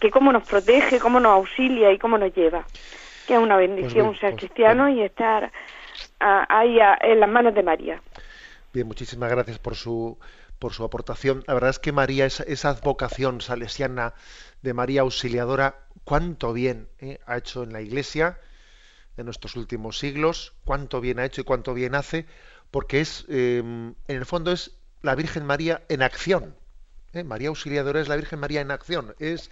que 0.00 0.10
cómo 0.10 0.32
nos 0.32 0.48
protege, 0.48 0.98
cómo 0.98 1.20
nos 1.20 1.32
auxilia 1.32 1.92
y 1.92 1.98
cómo 1.98 2.16
nos 2.16 2.34
lleva. 2.34 2.64
Que 3.26 3.34
es 3.34 3.40
una 3.40 3.56
bendición 3.56 4.06
pues 4.06 4.20
ser 4.20 4.30
pues 4.30 4.40
cristiano 4.40 4.88
y 4.88 5.02
estar 5.02 5.50
ahí 6.20 6.78
en 7.02 7.20
las 7.20 7.28
manos 7.28 7.54
de 7.54 7.62
María. 7.62 8.00
Bien, 8.72 8.86
muchísimas 8.86 9.30
gracias 9.30 9.58
por 9.58 9.74
su 9.74 10.18
por 10.58 10.72
su 10.72 10.84
aportación. 10.84 11.42
La 11.48 11.54
verdad 11.54 11.70
es 11.70 11.80
que 11.80 11.90
María, 11.90 12.24
esa, 12.24 12.44
esa 12.44 12.70
advocación 12.70 13.40
salesiana 13.40 14.14
de 14.62 14.72
María 14.74 15.00
Auxiliadora, 15.00 15.74
cuánto 16.04 16.52
bien 16.52 16.88
eh, 16.98 17.18
ha 17.26 17.36
hecho 17.38 17.62
en 17.62 17.72
la 17.72 17.80
Iglesia 17.80 18.38
en 19.16 19.26
nuestros 19.26 19.56
últimos 19.56 19.98
siglos, 19.98 20.54
cuánto 20.64 21.00
bien 21.00 21.18
ha 21.18 21.24
hecho 21.24 21.42
y 21.42 21.44
cuánto 21.44 21.74
bien 21.74 21.94
hace, 21.94 22.26
porque 22.70 23.00
es, 23.00 23.26
em, 23.28 23.94
en 24.08 24.16
el 24.16 24.26
fondo 24.26 24.52
es 24.52 24.72
la 25.02 25.14
Virgen 25.14 25.44
María 25.44 25.82
en 25.88 26.02
acción. 26.02 26.56
¿eh? 27.12 27.24
María 27.24 27.48
Auxiliadora 27.48 28.00
es 28.00 28.08
la 28.08 28.16
Virgen 28.16 28.40
María 28.40 28.60
en 28.60 28.70
acción, 28.70 29.14
es, 29.18 29.50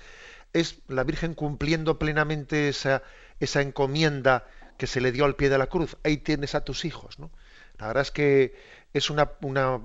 es 0.52 0.78
la 0.88 1.04
Virgen 1.04 1.34
cumpliendo 1.34 1.98
plenamente 1.98 2.68
esa, 2.68 3.02
esa 3.38 3.60
encomienda 3.60 4.46
que 4.78 4.86
se 4.86 5.00
le 5.00 5.12
dio 5.12 5.26
al 5.26 5.36
pie 5.36 5.50
de 5.50 5.58
la 5.58 5.66
cruz. 5.66 5.96
Ahí 6.04 6.16
tienes 6.16 6.54
a 6.54 6.64
tus 6.64 6.86
hijos. 6.86 7.18
¿no? 7.18 7.30
La 7.78 7.88
verdad 7.88 8.02
es 8.02 8.10
que 8.10 8.54
es 8.94 9.10
una, 9.10 9.32
una, 9.42 9.76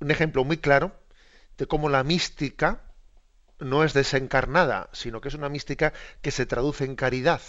un 0.00 0.10
ejemplo 0.10 0.44
muy 0.44 0.56
claro 0.58 0.92
de 1.56 1.66
cómo 1.66 1.88
la 1.88 2.02
mística, 2.02 2.82
no 3.60 3.84
es 3.84 3.94
desencarnada, 3.94 4.88
sino 4.92 5.20
que 5.20 5.28
es 5.28 5.34
una 5.34 5.48
mística 5.48 5.92
que 6.22 6.30
se 6.30 6.46
traduce 6.46 6.84
en 6.84 6.96
caridad. 6.96 7.40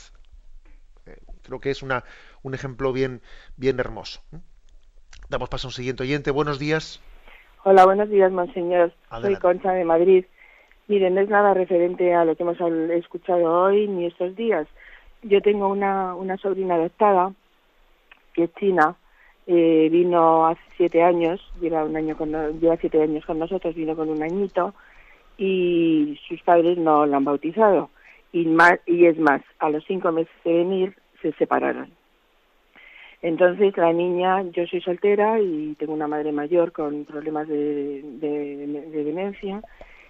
Eh, 1.06 1.18
creo 1.44 1.60
que 1.60 1.72
es 1.72 1.84
una, 1.84 2.04
un 2.44 2.54
ejemplo 2.54 2.94
bien, 2.94 3.22
bien 3.56 3.80
hermoso. 3.80 4.22
Damos 5.30 5.50
paso 5.50 5.68
a 5.68 5.70
un 5.70 5.74
siguiente 5.74 6.04
oyente. 6.04 6.32
Buenos 6.32 6.60
días. 6.60 7.02
Hola, 7.64 7.86
buenos 7.86 8.10
días, 8.10 8.32
monseñor. 8.32 8.94
Soy 9.22 9.36
Concha 9.36 9.72
de 9.74 9.84
Madrid. 9.84 10.26
Miren, 10.88 11.16
no 11.16 11.22
es 11.22 11.30
nada 11.30 11.54
referente 11.54 12.14
a 12.14 12.24
lo 12.24 12.36
que 12.36 12.44
hemos 12.44 12.58
escuchado 12.92 13.64
hoy 13.64 13.88
ni 13.88 14.06
estos 14.06 14.36
días. 14.38 14.68
Yo 15.22 15.42
tengo 15.42 15.68
una, 15.68 16.16
una 16.16 16.38
sobrina 16.38 16.76
adoptada 16.76 17.34
que 18.34 18.46
es 18.46 18.54
china. 18.54 18.96
Eh, 19.48 19.90
vino 19.92 20.48
hace 20.48 20.62
siete 20.78 21.04
años, 21.04 21.42
lleva 21.60 21.84
un 21.84 21.96
año 21.96 22.18
con, 22.18 22.32
lleva 22.60 22.78
siete 22.78 23.02
años 23.02 23.26
con 23.26 23.40
nosotros, 23.40 23.76
vino 23.76 23.96
con 23.96 24.10
un 24.10 24.22
añito 24.22 24.74
y 25.38 26.20
sus 26.28 26.42
padres 26.42 26.78
no 26.78 27.06
la 27.06 27.18
han 27.18 27.26
bautizado. 27.26 27.90
Y, 28.32 28.46
más, 28.46 28.80
y 28.86 29.06
es 29.06 29.18
más, 29.18 29.42
a 29.60 29.70
los 29.70 29.84
cinco 29.86 30.12
meses 30.12 30.34
de 30.44 30.54
venir 30.54 30.96
se 31.22 31.32
separaron. 31.34 31.92
Entonces 33.22 33.76
la 33.78 33.94
niña, 33.94 34.44
yo 34.52 34.66
soy 34.68 34.82
soltera 34.82 35.40
y 35.40 35.76
tengo 35.80 35.94
una 35.94 36.08
madre 36.08 36.32
mayor 36.32 36.72
con 36.72 37.06
problemas 37.06 37.48
de, 37.48 38.02
de, 38.04 39.04
demencia 39.04 39.62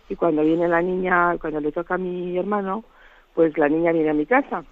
y 0.10 0.16
cuando 0.16 0.44
viene 0.44 0.68
la 0.68 0.82
niña, 0.82 1.38
cuando 1.40 1.62
le 1.62 1.72
toca 1.72 1.96
a 1.96 1.98
mi 1.98 2.38
hermano, 2.38 2.84
pues 3.34 3.58
la 3.58 3.70
niña 3.70 3.94
viene 3.94 4.10
a 4.10 4.14
mi 4.14 4.26
casa. 4.26 4.64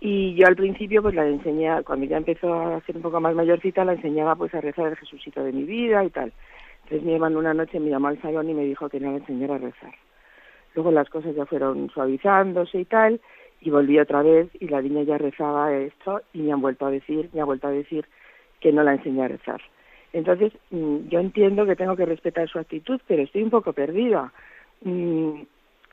Y 0.00 0.34
yo 0.34 0.46
al 0.46 0.56
principio 0.56 1.02
pues 1.02 1.14
la 1.14 1.26
enseñé, 1.26 1.82
cuando 1.84 2.06
ya 2.06 2.16
empezó 2.16 2.52
a 2.54 2.80
ser 2.82 2.96
un 2.96 3.02
poco 3.02 3.20
más 3.20 3.34
mayorcita, 3.34 3.84
la 3.84 3.94
enseñaba 3.94 4.34
pues 4.36 4.54
a 4.54 4.60
rezar 4.60 4.88
el 4.88 4.96
Jesucito 4.96 5.42
de 5.42 5.52
mi 5.52 5.64
vida 5.64 6.04
y 6.04 6.10
tal. 6.10 6.32
Entonces 6.86 7.04
mi 7.04 7.14
hermano 7.14 7.40
una 7.40 7.52
noche 7.52 7.80
me 7.80 7.90
llamó 7.90 8.06
al 8.06 8.22
salón 8.22 8.48
y 8.48 8.54
me 8.54 8.64
dijo 8.64 8.88
que 8.88 9.00
no 9.00 9.10
le 9.10 9.16
enseñara 9.16 9.56
a 9.56 9.58
rezar. 9.58 9.92
Luego 10.76 10.92
las 10.92 11.10
cosas 11.10 11.34
ya 11.34 11.44
fueron 11.44 11.90
suavizándose 11.90 12.78
y 12.78 12.84
tal, 12.84 13.20
y 13.60 13.70
volví 13.70 13.98
otra 13.98 14.22
vez 14.22 14.48
y 14.60 14.68
la 14.68 14.80
niña 14.80 15.02
ya 15.02 15.18
rezaba 15.18 15.74
esto 15.74 16.22
y 16.32 16.42
me 16.42 16.52
han 16.52 16.60
vuelto 16.60 16.86
a 16.86 16.92
decir, 16.92 17.28
me 17.32 17.40
ha 17.40 17.44
vuelto 17.44 17.66
a 17.66 17.72
decir 17.72 18.06
que 18.60 18.70
no 18.70 18.84
la 18.84 18.92
enseñé 18.92 19.24
a 19.24 19.28
rezar. 19.28 19.60
Entonces 20.12 20.52
mm, 20.70 21.08
yo 21.08 21.18
entiendo 21.18 21.66
que 21.66 21.74
tengo 21.74 21.96
que 21.96 22.06
respetar 22.06 22.48
su 22.48 22.60
actitud, 22.60 23.00
pero 23.08 23.24
estoy 23.24 23.42
un 23.42 23.50
poco 23.50 23.72
perdida. 23.72 24.32
Mm, 24.82 25.40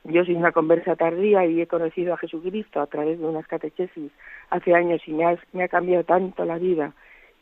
yo 0.04 0.24
soy 0.24 0.36
una 0.36 0.52
conversa 0.52 0.94
tardía 0.94 1.44
y 1.44 1.60
he 1.60 1.66
conocido 1.66 2.14
a 2.14 2.18
Jesucristo 2.18 2.80
a 2.80 2.86
través 2.86 3.18
de 3.18 3.26
unas 3.26 3.48
catequesis 3.48 4.12
hace 4.50 4.74
años 4.76 5.02
y 5.08 5.12
me 5.12 5.38
me 5.52 5.64
ha 5.64 5.68
cambiado 5.68 6.04
tanto 6.04 6.44
la 6.44 6.58
vida 6.58 6.92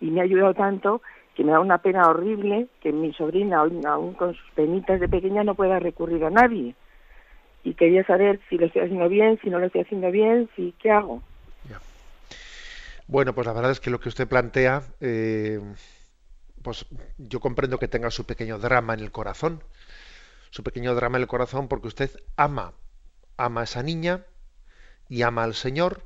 y 0.01 0.11
me 0.11 0.21
ha 0.21 0.25
ayudado 0.25 0.55
tanto 0.55 1.03
que 1.35 1.45
me 1.45 1.53
da 1.53 1.61
una 1.61 1.79
pena 1.79 2.09
horrible 2.09 2.69
que 2.81 2.93
mi 2.93 3.13
sobrina, 3.15 3.61
aún 3.61 4.15
con 4.15 4.35
sus 4.35 4.51
penitas 4.55 5.01
de 5.01 5.09
pequeña, 5.09 5.45
no 5.45 5.55
pueda 5.55 5.79
recurrir 5.79 6.25
a 6.25 6.31
nadie. 6.31 6.75
Y 7.65 7.75
quería 7.75 8.05
saber 8.05 8.41
si 8.49 8.59
lo 8.59 8.67
estoy 8.67 8.83
haciendo 8.83 9.09
bien, 9.09 9.39
si 9.43 9.49
no 9.49 9.59
lo 9.59 9.67
estoy 9.67 9.83
haciendo 9.83 10.11
bien, 10.11 10.49
si 10.57 10.75
qué 10.81 10.91
hago. 10.91 11.23
Bueno, 13.09 13.35
pues 13.35 13.47
la 13.47 13.53
verdad 13.53 13.73
es 13.73 13.81
que 13.81 13.91
lo 13.91 14.01
que 14.01 14.09
usted 14.09 14.29
plantea, 14.29 14.83
eh, 15.01 15.61
pues 16.63 16.87
yo 17.19 17.41
comprendo 17.41 17.79
que 17.79 17.89
tenga 17.89 18.11
su 18.11 18.25
pequeño 18.25 18.59
drama 18.59 18.95
en 18.95 19.01
el 19.01 19.11
corazón, 19.11 19.63
su 20.51 20.63
pequeño 20.63 20.95
drama 20.95 21.19
en 21.19 21.23
el 21.23 21.29
corazón 21.29 21.69
porque 21.69 21.89
usted 21.89 22.11
ama, 22.37 22.73
ama 23.37 23.63
a 23.63 23.65
esa 23.65 23.83
niña 23.83 24.25
y 25.09 25.23
ama 25.23 25.45
al 25.45 25.55
Señor 25.55 26.05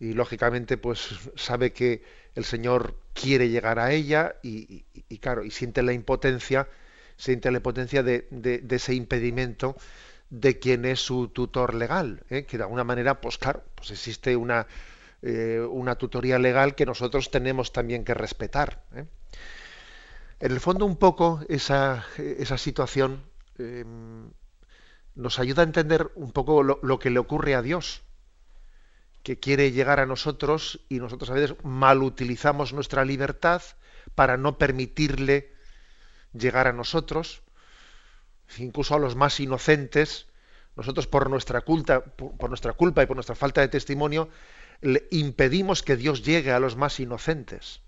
y 0.00 0.12
lógicamente 0.12 0.76
pues 0.76 1.08
sabe 1.36 1.72
que 1.72 2.02
el 2.34 2.44
Señor 2.44 2.96
quiere 3.14 3.48
llegar 3.48 3.78
a 3.78 3.92
ella 3.92 4.36
y, 4.42 4.84
claro, 5.20 5.44
y 5.44 5.50
siente 5.50 5.82
la 5.82 5.92
impotencia, 5.92 6.68
siente 7.16 7.50
la 7.50 7.58
impotencia 7.58 8.02
de, 8.02 8.28
ese 8.70 8.94
impedimento 8.94 9.76
de 10.30 10.58
quien 10.58 10.84
es 10.84 11.00
su 11.00 11.28
tutor 11.28 11.74
legal, 11.74 12.22
¿eh? 12.30 12.44
que 12.44 12.58
de 12.58 12.64
alguna 12.64 12.84
manera, 12.84 13.20
pues 13.20 13.38
claro, 13.38 13.64
pues 13.74 13.90
existe 13.90 14.36
una, 14.36 14.66
eh, 15.22 15.66
una 15.68 15.96
tutoría 15.96 16.38
legal 16.38 16.74
que 16.74 16.86
nosotros 16.86 17.30
tenemos 17.30 17.72
también 17.72 18.04
que 18.04 18.14
respetar. 18.14 18.82
¿eh? 18.94 19.04
En 20.38 20.52
el 20.52 20.60
fondo, 20.60 20.84
un 20.84 20.96
poco 20.96 21.40
esa, 21.48 22.04
esa 22.18 22.58
situación 22.58 23.24
em, 23.58 24.30
nos 25.16 25.40
ayuda 25.40 25.62
a 25.62 25.64
entender 25.64 26.12
un 26.14 26.30
poco 26.30 26.62
lo 26.62 26.98
que 27.00 27.10
le 27.10 27.18
ocurre 27.18 27.56
a 27.56 27.62
Dios 27.62 28.02
que 29.28 29.38
quiere 29.38 29.72
llegar 29.72 30.00
a 30.00 30.06
nosotros 30.06 30.80
y 30.88 31.00
nosotros 31.00 31.28
a 31.28 31.34
veces 31.34 31.54
mal 31.62 32.02
utilizamos 32.02 32.72
nuestra 32.72 33.04
libertad 33.04 33.60
para 34.14 34.38
no 34.38 34.56
permitirle 34.56 35.52
llegar 36.32 36.66
a 36.66 36.72
nosotros, 36.72 37.42
incluso 38.56 38.94
a 38.94 38.98
los 38.98 39.16
más 39.16 39.38
inocentes, 39.38 40.28
nosotros 40.76 41.06
por 41.06 41.28
nuestra 41.28 41.60
culpa, 41.60 42.00
por, 42.00 42.48
nuestra 42.48 42.72
culpa 42.72 43.02
y 43.02 43.06
por 43.06 43.18
nuestra 43.18 43.34
falta 43.34 43.60
de 43.60 43.68
testimonio, 43.68 44.30
le 44.80 45.06
impedimos 45.10 45.82
que 45.82 45.98
Dios 45.98 46.22
llegue 46.22 46.52
a 46.52 46.58
los 46.58 46.76
más 46.76 46.98
inocentes. 46.98 47.82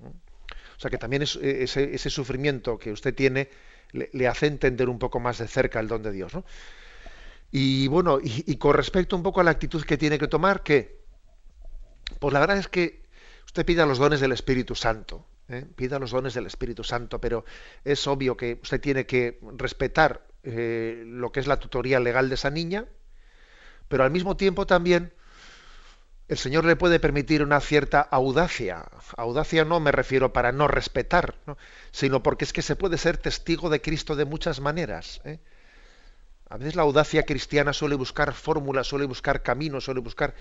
O 0.00 0.80
sea 0.80 0.90
que 0.90 0.96
también 0.96 1.24
ese, 1.24 2.08
sufrimiento 2.08 2.78
que 2.78 2.90
usted 2.90 3.14
tiene 3.14 3.50
le, 3.92 4.08
le, 4.14 4.26
hace 4.26 4.46
entender 4.46 4.88
un 4.88 4.98
poco 4.98 5.20
más 5.20 5.36
de 5.36 5.46
cerca 5.46 5.78
el 5.78 5.88
don 5.88 6.02
de 6.02 6.12
Dios. 6.12 6.32
¿no? 6.32 6.46
Y 7.50 7.88
bueno, 7.88 8.18
y, 8.22 8.56
con 8.56 8.74
respecto 8.74 9.16
un 9.16 9.22
poco 9.22 9.40
a 9.40 9.44
la 9.44 9.50
actitud 9.50 9.82
que 9.84 9.96
tiene 9.96 10.18
que 10.18 10.28
tomar, 10.28 10.62
¿qué? 10.62 11.00
Pues 12.18 12.32
la 12.34 12.40
verdad 12.40 12.58
es 12.58 12.68
que 12.68 13.02
usted 13.46 13.64
pida 13.64 13.86
los 13.86 13.98
dones 13.98 14.20
del 14.20 14.32
Espíritu 14.32 14.74
Santo, 14.74 15.26
¿eh? 15.48 15.64
pida 15.76 15.98
los 15.98 16.10
dones 16.10 16.34
del 16.34 16.46
Espíritu 16.46 16.84
Santo, 16.84 17.20
pero 17.20 17.44
es 17.84 18.06
obvio 18.06 18.36
que 18.36 18.58
usted 18.62 18.80
tiene 18.80 19.06
que 19.06 19.40
respetar 19.56 20.26
eh, 20.42 21.02
lo 21.06 21.32
que 21.32 21.40
es 21.40 21.46
la 21.46 21.58
tutoría 21.58 22.00
legal 22.00 22.28
de 22.28 22.34
esa 22.34 22.50
niña, 22.50 22.86
pero 23.88 24.04
al 24.04 24.10
mismo 24.10 24.36
tiempo 24.36 24.66
también 24.66 25.12
el 26.28 26.36
Señor 26.36 26.66
le 26.66 26.76
puede 26.76 27.00
permitir 27.00 27.42
una 27.42 27.60
cierta 27.60 28.02
audacia. 28.02 28.84
Audacia 29.16 29.64
no 29.64 29.80
me 29.80 29.92
refiero 29.92 30.34
para 30.34 30.52
no 30.52 30.68
respetar, 30.68 31.36
sino 31.90 32.22
porque 32.22 32.44
es 32.44 32.52
que 32.52 32.60
se 32.60 32.76
puede 32.76 32.98
ser 32.98 33.16
testigo 33.16 33.70
de 33.70 33.80
Cristo 33.80 34.14
de 34.14 34.26
muchas 34.26 34.60
maneras. 34.60 35.22
¿eh? 35.24 35.38
A 36.50 36.56
veces 36.56 36.76
la 36.76 36.82
audacia 36.82 37.24
cristiana 37.24 37.72
suele 37.72 37.94
buscar 37.94 38.32
fórmulas, 38.32 38.86
suele 38.86 39.04
buscar 39.04 39.42
caminos, 39.42 39.84
suele 39.84 40.00
buscar 40.00 40.34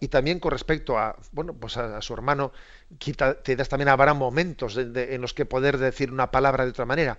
y, 0.00 0.08
también 0.08 0.38
con 0.38 0.52
respecto 0.52 0.96
a 0.96 1.16
bueno 1.32 1.54
pues 1.54 1.76
a, 1.76 2.00
su 2.00 2.14
hermano 2.14 2.52
quizás 2.98 3.68
también 3.68 3.88
habrá 3.88 4.14
momentos 4.14 4.76
en 4.76 5.20
los 5.20 5.34
que 5.34 5.44
poder 5.44 5.78
decir 5.78 6.12
una 6.12 6.30
palabra 6.30 6.64
de 6.64 6.70
otra 6.70 6.84
manera. 6.84 7.18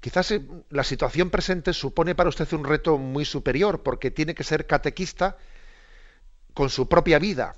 Quizás 0.00 0.30
eh, 0.30 0.40
la 0.70 0.84
situación 0.84 1.30
presente 1.30 1.72
supone 1.72 2.14
para 2.14 2.28
usted 2.28 2.50
un 2.52 2.64
reto 2.64 2.96
muy 2.96 3.24
superior 3.24 3.82
porque 3.82 4.10
tiene 4.10 4.34
que 4.34 4.44
ser 4.44 4.66
catequista 4.66 5.36
con 6.54 6.70
su 6.70 6.88
propia 6.88 7.18
vida, 7.18 7.56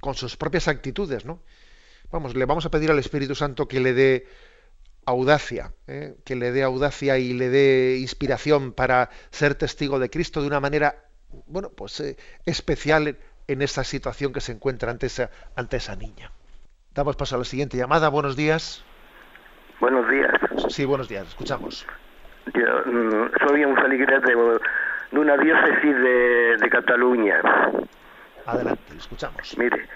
con 0.00 0.14
sus 0.14 0.36
propias 0.36 0.68
actitudes, 0.68 1.24
¿no? 1.24 1.40
Vamos, 2.12 2.36
le 2.36 2.44
vamos 2.44 2.64
a 2.66 2.70
pedir 2.70 2.90
al 2.90 2.98
Espíritu 2.98 3.34
Santo 3.34 3.66
que 3.66 3.80
le 3.80 3.92
dé 3.92 4.26
audacia, 5.06 5.72
¿eh? 5.86 6.14
que 6.24 6.36
le 6.36 6.52
dé 6.52 6.62
audacia 6.62 7.18
y 7.18 7.32
le 7.32 7.48
dé 7.48 7.98
inspiración 7.98 8.72
para 8.72 9.10
ser 9.30 9.54
testigo 9.54 9.98
de 9.98 10.10
Cristo 10.10 10.40
de 10.40 10.46
una 10.46 10.60
manera, 10.60 10.96
bueno, 11.46 11.70
pues 11.70 12.00
eh, 12.00 12.16
especial 12.46 13.16
en 13.48 13.62
esta 13.62 13.84
situación 13.84 14.32
que 14.32 14.40
se 14.40 14.52
encuentra 14.52 14.90
ante 14.90 15.06
esa, 15.06 15.30
ante 15.56 15.76
esa 15.76 15.96
niña. 15.96 16.30
Damos 16.94 17.16
paso 17.16 17.34
a 17.34 17.38
la 17.38 17.44
siguiente 17.44 17.76
llamada. 17.76 18.08
Buenos 18.08 18.36
días. 18.36 18.84
Buenos 19.80 20.08
días. 20.08 20.32
Sí, 20.68 20.84
buenos 20.84 21.08
días. 21.08 21.26
Escuchamos. 21.28 21.86
Yo 22.54 22.92
mm, 22.92 23.30
soy 23.46 23.64
un 23.64 23.76
feligrés 23.76 24.22
de, 24.22 24.34
de, 25.10 25.18
una 25.18 25.36
diócesis 25.36 25.96
de, 25.96 26.56
de 26.58 26.70
Cataluña. 26.70 27.40
Adelante, 28.46 28.96
escuchamos. 28.96 29.56
Mire, 29.58 29.88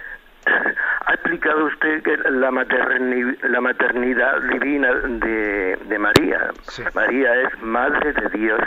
ha 0.46 1.14
explicado 1.14 1.66
usted 1.66 2.02
que 2.02 2.16
la, 2.16 2.50
la 2.50 3.60
maternidad 3.60 4.42
divina 4.42 4.92
de, 4.94 5.76
de 5.76 5.98
María. 5.98 6.50
María 6.94 7.34
es 7.42 7.62
madre 7.62 8.12
de 8.12 8.28
Dios. 8.38 8.60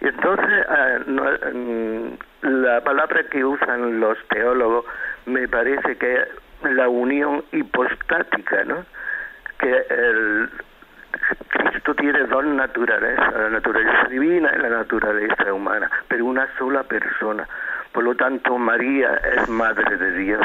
Y 0.00 0.08
entonces, 0.08 0.66
ah, 0.68 0.98
mm, 1.06 2.08
la 2.42 2.80
palabra 2.82 3.24
que 3.24 3.44
usan 3.44 4.00
los 4.00 4.18
teólogos 4.28 4.84
me 5.26 5.48
parece 5.48 5.96
que 5.96 6.20
es 6.20 6.28
la 6.62 6.88
unión 6.88 7.44
hipostática, 7.52 8.64
¿no? 8.64 8.84
Que 9.58 9.86
el 9.90 10.50
Cristo 11.48 11.94
tiene 11.94 12.24
dos 12.24 12.44
naturalezas, 12.44 13.34
la 13.34 13.50
naturaleza 13.50 14.08
divina 14.08 14.52
y 14.54 14.58
la 14.60 14.68
naturaleza 14.68 15.52
humana, 15.52 15.90
pero 16.08 16.26
una 16.26 16.46
sola 16.58 16.82
persona. 16.84 17.48
Por 17.92 18.04
lo 18.04 18.14
tanto, 18.14 18.58
María 18.58 19.14
es 19.36 19.48
madre 19.48 19.96
de 19.96 20.18
Dios. 20.18 20.44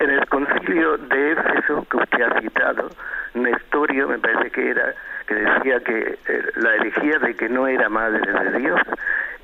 En 0.00 0.10
el 0.10 0.26
concilio 0.28 0.96
de 0.96 1.32
Éfeso, 1.32 1.84
que 1.90 1.96
usted 1.96 2.22
ha 2.22 2.40
citado, 2.40 2.88
Nestorio 3.34 4.08
me 4.08 4.18
parece 4.18 4.50
que 4.50 4.70
era, 4.70 4.94
que 5.26 5.34
decía 5.34 5.80
que 5.80 6.18
eh, 6.28 6.42
la 6.54 6.74
herejía 6.76 7.18
de 7.18 7.34
que 7.34 7.48
no 7.48 7.66
era 7.66 7.88
madre 7.88 8.20
de 8.20 8.58
Dios, 8.60 8.80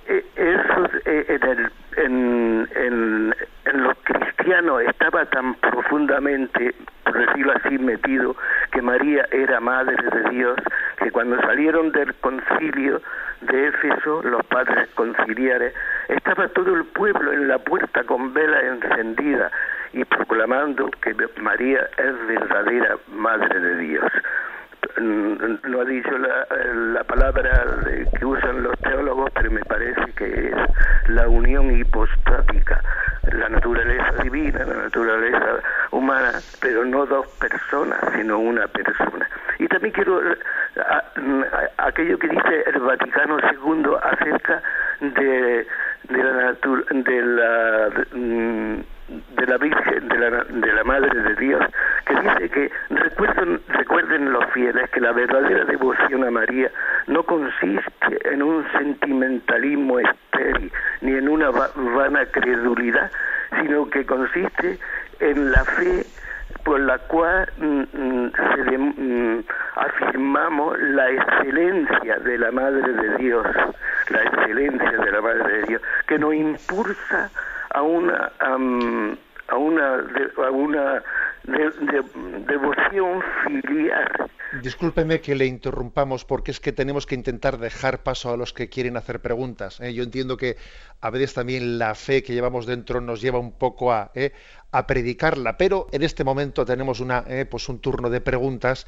eh, 0.06 0.24
eso 0.36 0.88
eh, 1.06 1.38
en, 1.96 2.68
en, 2.76 3.34
en, 3.64 3.82
los 3.82 3.96
cristianos 4.04 4.82
estaba 4.82 5.24
tan 5.26 5.54
profundamente, 5.56 6.72
por 7.02 7.18
decirlo 7.18 7.52
así, 7.56 7.76
metido, 7.78 8.36
que 8.70 8.80
María 8.80 9.26
era 9.32 9.58
madre 9.58 9.96
de 9.96 10.30
Dios, 10.30 10.56
que 10.98 11.10
cuando 11.10 11.40
salieron 11.40 11.90
del 11.90 12.14
concilio 12.16 13.02
de 13.40 13.68
Éfeso, 13.68 14.22
los 14.22 14.44
padres 14.46 14.88
conciliares, 14.94 15.74
estaba 16.08 16.46
todo 16.48 16.74
el 16.74 16.84
pueblo 16.84 17.32
en 17.32 17.48
la 17.48 17.58
puerta 17.58 18.04
con 18.04 18.32
vela 18.32 18.60
encendida 18.60 19.50
y 19.94 20.04
proclamando 20.04 20.90
que 21.02 21.14
María 21.40 21.88
es 21.96 22.26
verdadera 22.26 22.96
Madre 23.08 23.60
de 23.60 23.76
Dios. 23.78 24.12
Mm, 25.00 25.34
no 25.70 25.80
ha 25.80 25.84
dicho 25.84 26.10
la, 26.18 26.46
la 26.92 27.04
palabra 27.04 27.64
que 28.18 28.24
usan 28.24 28.62
los 28.62 28.76
teólogos, 28.80 29.30
pero 29.34 29.50
me 29.50 29.64
parece 29.64 30.12
que 30.16 30.48
es 30.48 30.56
la 31.08 31.28
unión 31.28 31.74
hipostática, 31.74 32.82
la 33.32 33.48
naturaleza 33.48 34.22
divina, 34.22 34.64
la 34.64 34.74
naturaleza 34.74 35.60
humana, 35.92 36.32
pero 36.60 36.84
no 36.84 37.06
dos 37.06 37.26
personas, 37.38 37.98
sino 38.16 38.38
una 38.38 38.66
persona. 38.66 39.28
Y 39.58 39.68
también 39.68 39.92
quiero 39.94 40.20
aquello 41.78 42.18
que 42.18 42.28
dice 42.28 42.64
el 42.66 42.80
Vaticano 42.80 43.38
II 43.38 43.84
acerca 44.02 44.60
de, 45.00 45.66
de 46.08 46.22
la, 46.22 46.52
de 46.90 47.22
la 47.22 47.90
mm, 48.12 48.80
de 49.08 49.46
la 49.46 49.58
Virgen, 49.58 50.08
de 50.08 50.18
la, 50.18 50.44
de 50.44 50.72
la 50.72 50.84
Madre 50.84 51.20
de 51.20 51.34
Dios, 51.36 51.62
que 52.06 52.14
dice 52.20 52.48
que 52.50 52.72
recuerden, 52.90 53.60
recuerden 53.68 54.32
los 54.32 54.44
fieles 54.52 54.88
que 54.90 55.00
la 55.00 55.12
verdadera 55.12 55.64
devoción 55.64 56.24
a 56.24 56.30
María 56.30 56.70
no 57.06 57.22
consiste 57.22 58.32
en 58.32 58.42
un 58.42 58.64
sentimentalismo 58.72 59.98
estéril 59.98 60.72
ni 61.02 61.12
en 61.12 61.28
una 61.28 61.50
vana 61.50 62.24
credulidad, 62.26 63.10
sino 63.60 63.88
que 63.90 64.06
consiste 64.06 64.78
en 65.20 65.50
la 65.52 65.64
fe 65.64 66.04
por 66.64 66.80
la 66.80 66.98
cual 66.98 67.46
mm, 67.58 67.82
mm, 67.92 68.32
mm, 68.96 69.44
afirmamos 69.76 70.78
la 70.80 71.10
excelencia 71.10 72.16
de 72.20 72.38
la 72.38 72.50
Madre 72.52 72.92
de 72.92 73.16
Dios, 73.18 73.46
la 74.08 74.22
excelencia 74.22 74.90
de 74.90 75.12
la 75.12 75.20
Madre 75.20 75.58
de 75.58 75.62
Dios, 75.64 75.82
que 76.06 76.18
nos 76.18 76.34
impulsa 76.34 77.30
a 77.74 77.82
una 77.82 78.32
a 78.38 78.56
una 78.56 80.06
a 80.40 80.50
una 80.50 81.02
devoción 81.46 83.22
filial. 83.44 84.30
Discúlpeme 84.62 85.20
que 85.20 85.34
le 85.34 85.46
interrumpamos 85.46 86.24
porque 86.24 86.50
es 86.52 86.60
que 86.60 86.72
tenemos 86.72 87.06
que 87.06 87.14
intentar 87.14 87.58
dejar 87.58 88.02
paso 88.02 88.32
a 88.32 88.36
los 88.36 88.52
que 88.52 88.68
quieren 88.68 88.96
hacer 88.96 89.20
preguntas. 89.20 89.80
¿eh? 89.80 89.92
Yo 89.92 90.04
entiendo 90.04 90.36
que 90.36 90.56
a 91.00 91.10
veces 91.10 91.34
también 91.34 91.78
la 91.78 91.94
fe 91.94 92.22
que 92.22 92.32
llevamos 92.32 92.64
dentro 92.66 93.00
nos 93.00 93.20
lleva 93.20 93.38
un 93.38 93.52
poco 93.52 93.92
a, 93.92 94.10
¿eh? 94.14 94.32
a 94.70 94.86
predicarla, 94.86 95.58
pero 95.58 95.88
en 95.92 96.02
este 96.02 96.24
momento 96.24 96.64
tenemos 96.64 97.00
una, 97.00 97.24
¿eh? 97.28 97.44
pues 97.44 97.68
un 97.68 97.80
turno 97.80 98.08
de 98.08 98.20
preguntas 98.20 98.86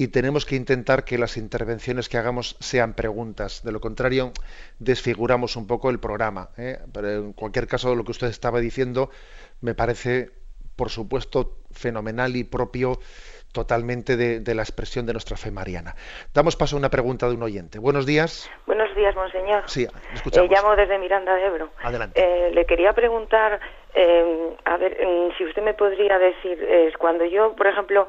y 0.00 0.08
tenemos 0.08 0.46
que 0.46 0.54
intentar 0.54 1.04
que 1.04 1.18
las 1.18 1.36
intervenciones 1.36 2.08
que 2.08 2.18
hagamos 2.18 2.56
sean 2.60 2.94
preguntas. 2.94 3.64
De 3.64 3.72
lo 3.72 3.80
contrario, 3.80 4.32
desfiguramos 4.78 5.56
un 5.56 5.66
poco 5.66 5.90
el 5.90 5.98
programa. 5.98 6.50
¿eh? 6.56 6.78
Pero 6.94 7.10
en 7.10 7.32
cualquier 7.32 7.66
caso, 7.66 7.96
lo 7.96 8.04
que 8.04 8.12
usted 8.12 8.28
estaba 8.28 8.60
diciendo 8.60 9.10
me 9.60 9.74
parece, 9.74 10.30
por 10.76 10.90
supuesto, 10.90 11.58
fenomenal 11.72 12.36
y 12.36 12.44
propio 12.44 13.00
totalmente 13.52 14.16
de, 14.16 14.54
la 14.54 14.62
expresión 14.62 15.04
de 15.06 15.14
nuestra 15.14 15.36
fe 15.36 15.50
mariana. 15.50 15.96
Damos 16.32 16.54
paso 16.54 16.76
a 16.76 16.78
una 16.78 16.90
pregunta 16.90 17.26
de 17.28 17.34
un 17.34 17.42
oyente. 17.42 17.80
Buenos 17.80 18.06
días. 18.06 18.48
Buenos 18.66 18.94
días, 18.94 19.16
monseñor. 19.16 19.64
Sí, 19.66 19.86
escuchamos. 20.14 20.48
Eh, 20.48 20.54
llamo 20.54 20.76
desde 20.76 20.98
Miranda 20.98 21.34
de 21.34 21.46
Ebro. 21.46 21.70
Adelante. 21.82 22.20
Eh, 22.22 22.50
le 22.52 22.66
quería 22.66 22.92
preguntar, 22.92 23.58
eh, 23.94 24.56
a 24.64 24.76
ver, 24.76 24.98
mm, 25.04 25.36
si 25.38 25.44
usted 25.44 25.62
me 25.62 25.74
podría 25.74 26.18
decir, 26.18 26.58
cuando 26.98 27.24
yo, 27.24 27.56
por 27.56 27.66
ejemplo, 27.66 28.08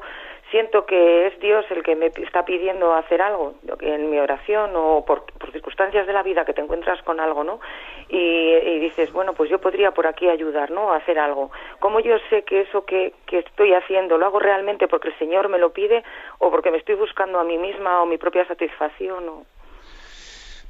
siento 0.50 0.86
que 0.86 1.28
es 1.28 1.40
Dios 1.40 1.64
el 1.70 1.82
que 1.82 1.96
me 1.96 2.06
está 2.06 2.44
pidiendo 2.44 2.94
hacer 2.94 3.22
algo 3.22 3.54
en 3.80 4.10
mi 4.10 4.18
oración 4.18 4.70
o 4.74 5.04
por, 5.04 5.24
circunstancias 5.52 6.06
de 6.06 6.12
la 6.12 6.22
vida 6.22 6.44
que 6.44 6.52
te 6.52 6.60
encuentras 6.60 7.02
con 7.02 7.20
algo, 7.20 7.44
¿no? 7.44 7.60
Y, 8.08 8.78
dices, 8.80 9.12
bueno, 9.12 9.34
pues 9.34 9.50
yo 9.50 9.60
podría 9.60 9.92
por 9.92 10.06
aquí 10.06 10.28
ayudar, 10.28 10.70
¿no? 10.70 10.92
A 10.92 10.96
hacer 10.96 11.18
algo. 11.18 11.50
¿Cómo 11.78 12.00
yo 12.00 12.16
sé 12.28 12.42
que 12.42 12.62
eso 12.62 12.84
que, 12.84 13.14
estoy 13.30 13.74
haciendo 13.74 14.18
lo 14.18 14.26
hago 14.26 14.38
realmente 14.38 14.88
porque 14.88 15.08
el 15.08 15.18
Señor 15.18 15.48
me 15.48 15.58
lo 15.58 15.72
pide 15.72 16.02
o 16.38 16.50
porque 16.50 16.70
me 16.70 16.78
estoy 16.78 16.96
buscando 16.96 17.38
a 17.38 17.44
mí 17.44 17.58
misma 17.58 18.02
o 18.02 18.06
mi 18.06 18.18
propia 18.18 18.46
satisfacción? 18.46 19.28
O... 19.28 19.44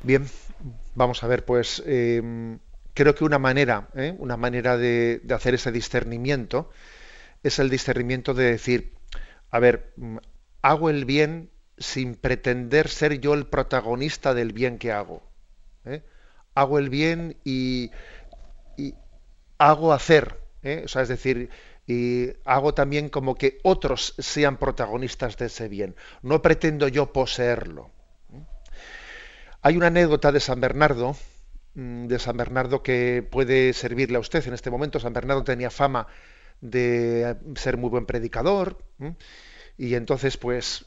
Bien, 0.03 0.25
vamos 0.95 1.23
a 1.25 1.29
ver, 1.29 1.45
pues 1.45 1.83
em, 1.87 2.59
creo 2.95 3.15
que 3.15 3.25
una 3.25 3.39
manera, 3.39 3.89
¿eh? 3.97 4.15
una 4.19 4.37
manera 4.37 4.77
de 4.77 5.21
hacer 5.35 5.55
ese 5.55 5.73
discernimiento 5.73 6.71
es 7.43 7.59
el 7.59 7.71
discernimiento 7.71 8.35
de 8.35 8.45
decir, 8.45 9.00
a 9.51 9.59
ver, 9.59 9.93
mm, 9.97 10.19
hago 10.63 10.91
el 10.91 11.05
bien 11.05 11.51
sin 11.79 12.15
pretender 12.15 12.89
ser 12.89 13.21
yo 13.21 13.35
el 13.35 13.47
protagonista 13.47 14.35
del 14.35 14.53
bien 14.53 14.79
que 14.79 14.93
hago. 14.93 15.23
¿eh? 15.85 16.03
Hago 16.55 16.79
el 16.79 16.91
bien 16.91 17.37
y, 17.45 17.91
hago 19.59 19.93
hacer. 19.93 20.41
¿eh? 20.63 20.83
O 20.85 20.89
sea, 20.89 21.03
es 21.03 21.09
decir, 21.09 21.51
y 21.87 22.29
hago 22.45 22.75
también 22.75 23.09
como 23.09 23.35
que 23.35 23.59
otros 23.63 24.15
sean 24.19 24.59
protagonistas 24.59 25.37
de 25.37 25.47
ese 25.47 25.69
bien. 25.69 25.97
No 26.23 26.43
pretendo 26.43 26.89
yo 26.89 27.13
poseerlo. 27.13 27.91
¿eh? 28.33 28.45
Hay 29.63 29.77
una 29.77 29.89
anécdota 29.89 30.33
de 30.33 30.41
San 30.41 30.61
Bernardo, 30.61 31.17
mm, 31.75 32.07
de 32.07 32.19
San 32.19 32.37
Bernardo 32.37 32.83
que 32.83 33.27
puede 33.29 33.73
servirle 33.73 34.17
a 34.19 34.21
usted 34.21 34.47
en 34.47 34.55
este 34.55 34.71
momento. 34.71 35.01
San 35.01 35.13
Bernardo 35.15 35.45
tenía 35.45 35.71
fama 35.71 36.07
de 36.61 37.37
ser 37.57 37.77
muy 37.77 37.91
buen 37.91 38.07
predicador. 38.07 38.79
Y 39.77 39.95
entonces, 39.95 40.37
pues, 40.37 40.87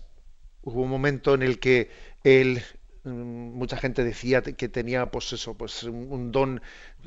hubo 0.62 0.82
un 0.82 0.90
momento 0.90 1.34
en 1.34 1.42
el 1.44 1.60
que 1.60 1.90
él, 2.24 2.62
mm, 3.04 3.10
mucha 3.10 3.78
gente 3.78 4.04
decía 4.04 4.42
que 4.42 4.70
tenía, 4.70 5.08
pues 5.08 5.34
eso, 5.34 5.56
pues 5.56 5.84
un 5.84 6.32
don, 6.32 6.62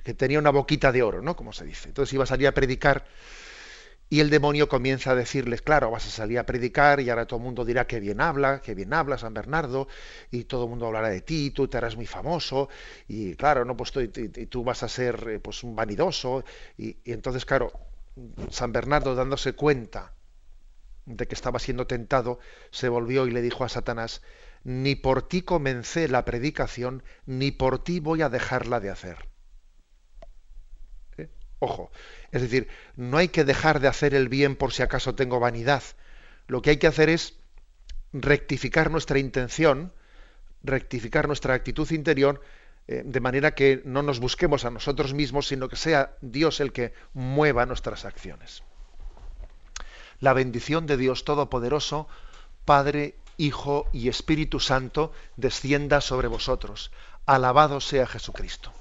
que 0.04 0.14
tenía 0.14 0.38
una 0.38 0.50
boquita 0.50 0.92
de 0.92 1.02
oro, 1.02 1.22
¿no? 1.22 1.36
Como 1.36 1.52
se 1.52 1.64
dice. 1.64 1.88
Entonces 1.88 2.12
iba 2.12 2.24
a 2.24 2.26
salir 2.26 2.48
a 2.48 2.52
predicar 2.52 3.06
y 4.08 4.20
el 4.20 4.30
demonio 4.30 4.68
comienza 4.68 5.10
a 5.12 5.14
decirles, 5.14 5.62
claro, 5.62 5.90
vas 5.90 6.06
a 6.06 6.10
salir 6.10 6.38
a 6.38 6.46
predicar 6.46 7.00
y 7.00 7.10
ahora 7.10 7.26
todo 7.26 7.38
el 7.38 7.44
mundo 7.44 7.64
dirá 7.64 7.86
que 7.86 7.98
bien 7.98 8.20
habla, 8.20 8.60
que 8.60 8.74
bien 8.74 8.92
habla 8.94 9.18
San 9.18 9.34
Bernardo, 9.34 9.88
y 10.30 10.44
todo 10.44 10.64
el 10.64 10.70
mundo 10.70 10.86
hablará 10.86 11.08
de 11.08 11.22
ti, 11.22 11.50
tú 11.50 11.66
te 11.66 11.76
harás 11.76 11.96
muy 11.96 12.06
famoso, 12.06 12.68
y 13.08 13.34
claro, 13.34 13.64
no, 13.64 13.76
pues 13.76 13.90
tú, 13.90 14.00
y, 14.00 14.08
tú 14.08 14.62
vas 14.62 14.82
a 14.84 14.88
ser 14.88 15.28
eh, 15.28 15.40
pues 15.40 15.64
un 15.64 15.74
vanidoso, 15.74 16.44
y, 16.78 16.96
y 17.04 17.12
entonces, 17.12 17.44
claro, 17.44 17.72
San 18.50 18.72
Bernardo 18.72 19.14
dándose 19.14 19.52
cuenta 19.52 20.12
de 21.04 21.26
que 21.26 21.34
estaba 21.34 21.58
siendo 21.58 21.86
tentado, 21.86 22.38
se 22.70 22.88
volvió 22.88 23.26
y 23.26 23.30
le 23.30 23.42
dijo 23.42 23.64
a 23.64 23.68
Satanás, 23.68 24.22
ni 24.64 24.96
por 24.96 25.28
ti 25.28 25.42
comencé 25.42 26.08
la 26.08 26.24
predicación, 26.24 27.02
ni 27.26 27.52
por 27.52 27.82
ti 27.82 28.00
voy 28.00 28.22
a 28.22 28.28
dejarla 28.28 28.80
de 28.80 28.90
hacer. 28.90 29.28
Ojo, 31.58 31.90
es 32.32 32.42
decir, 32.42 32.68
no 32.96 33.16
hay 33.16 33.28
que 33.28 33.44
dejar 33.44 33.80
de 33.80 33.88
hacer 33.88 34.14
el 34.14 34.28
bien 34.28 34.56
por 34.56 34.72
si 34.72 34.82
acaso 34.82 35.14
tengo 35.14 35.40
vanidad. 35.40 35.82
Lo 36.48 36.60
que 36.60 36.70
hay 36.70 36.76
que 36.76 36.86
hacer 36.86 37.08
es 37.08 37.38
rectificar 38.12 38.90
nuestra 38.90 39.18
intención, 39.18 39.92
rectificar 40.62 41.28
nuestra 41.28 41.54
actitud 41.54 41.90
interior, 41.92 42.42
eh, 42.42 42.65
de 42.86 43.20
manera 43.20 43.54
que 43.54 43.82
no 43.84 44.02
nos 44.02 44.20
busquemos 44.20 44.64
a 44.64 44.70
nosotros 44.70 45.12
mismos, 45.12 45.48
sino 45.48 45.68
que 45.68 45.76
sea 45.76 46.16
Dios 46.20 46.60
el 46.60 46.72
que 46.72 46.92
mueva 47.14 47.66
nuestras 47.66 48.04
acciones. 48.04 48.62
La 50.20 50.32
bendición 50.32 50.86
de 50.86 50.96
Dios 50.96 51.24
Todopoderoso, 51.24 52.08
Padre, 52.64 53.16
Hijo 53.36 53.88
y 53.92 54.08
Espíritu 54.08 54.60
Santo, 54.60 55.12
descienda 55.36 56.00
sobre 56.00 56.28
vosotros. 56.28 56.90
Alabado 57.26 57.80
sea 57.80 58.06
Jesucristo. 58.06 58.72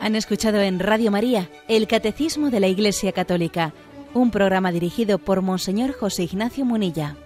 Han 0.00 0.16
escuchado 0.16 0.60
en 0.60 0.80
Radio 0.80 1.10
María 1.10 1.50
el 1.68 1.86
Catecismo 1.86 2.50
de 2.50 2.58
la 2.58 2.68
Iglesia 2.68 3.12
Católica, 3.12 3.74
un 4.14 4.30
programa 4.30 4.72
dirigido 4.72 5.18
por 5.18 5.42
Monseñor 5.42 5.92
José 5.92 6.22
Ignacio 6.22 6.64
Munilla. 6.64 7.16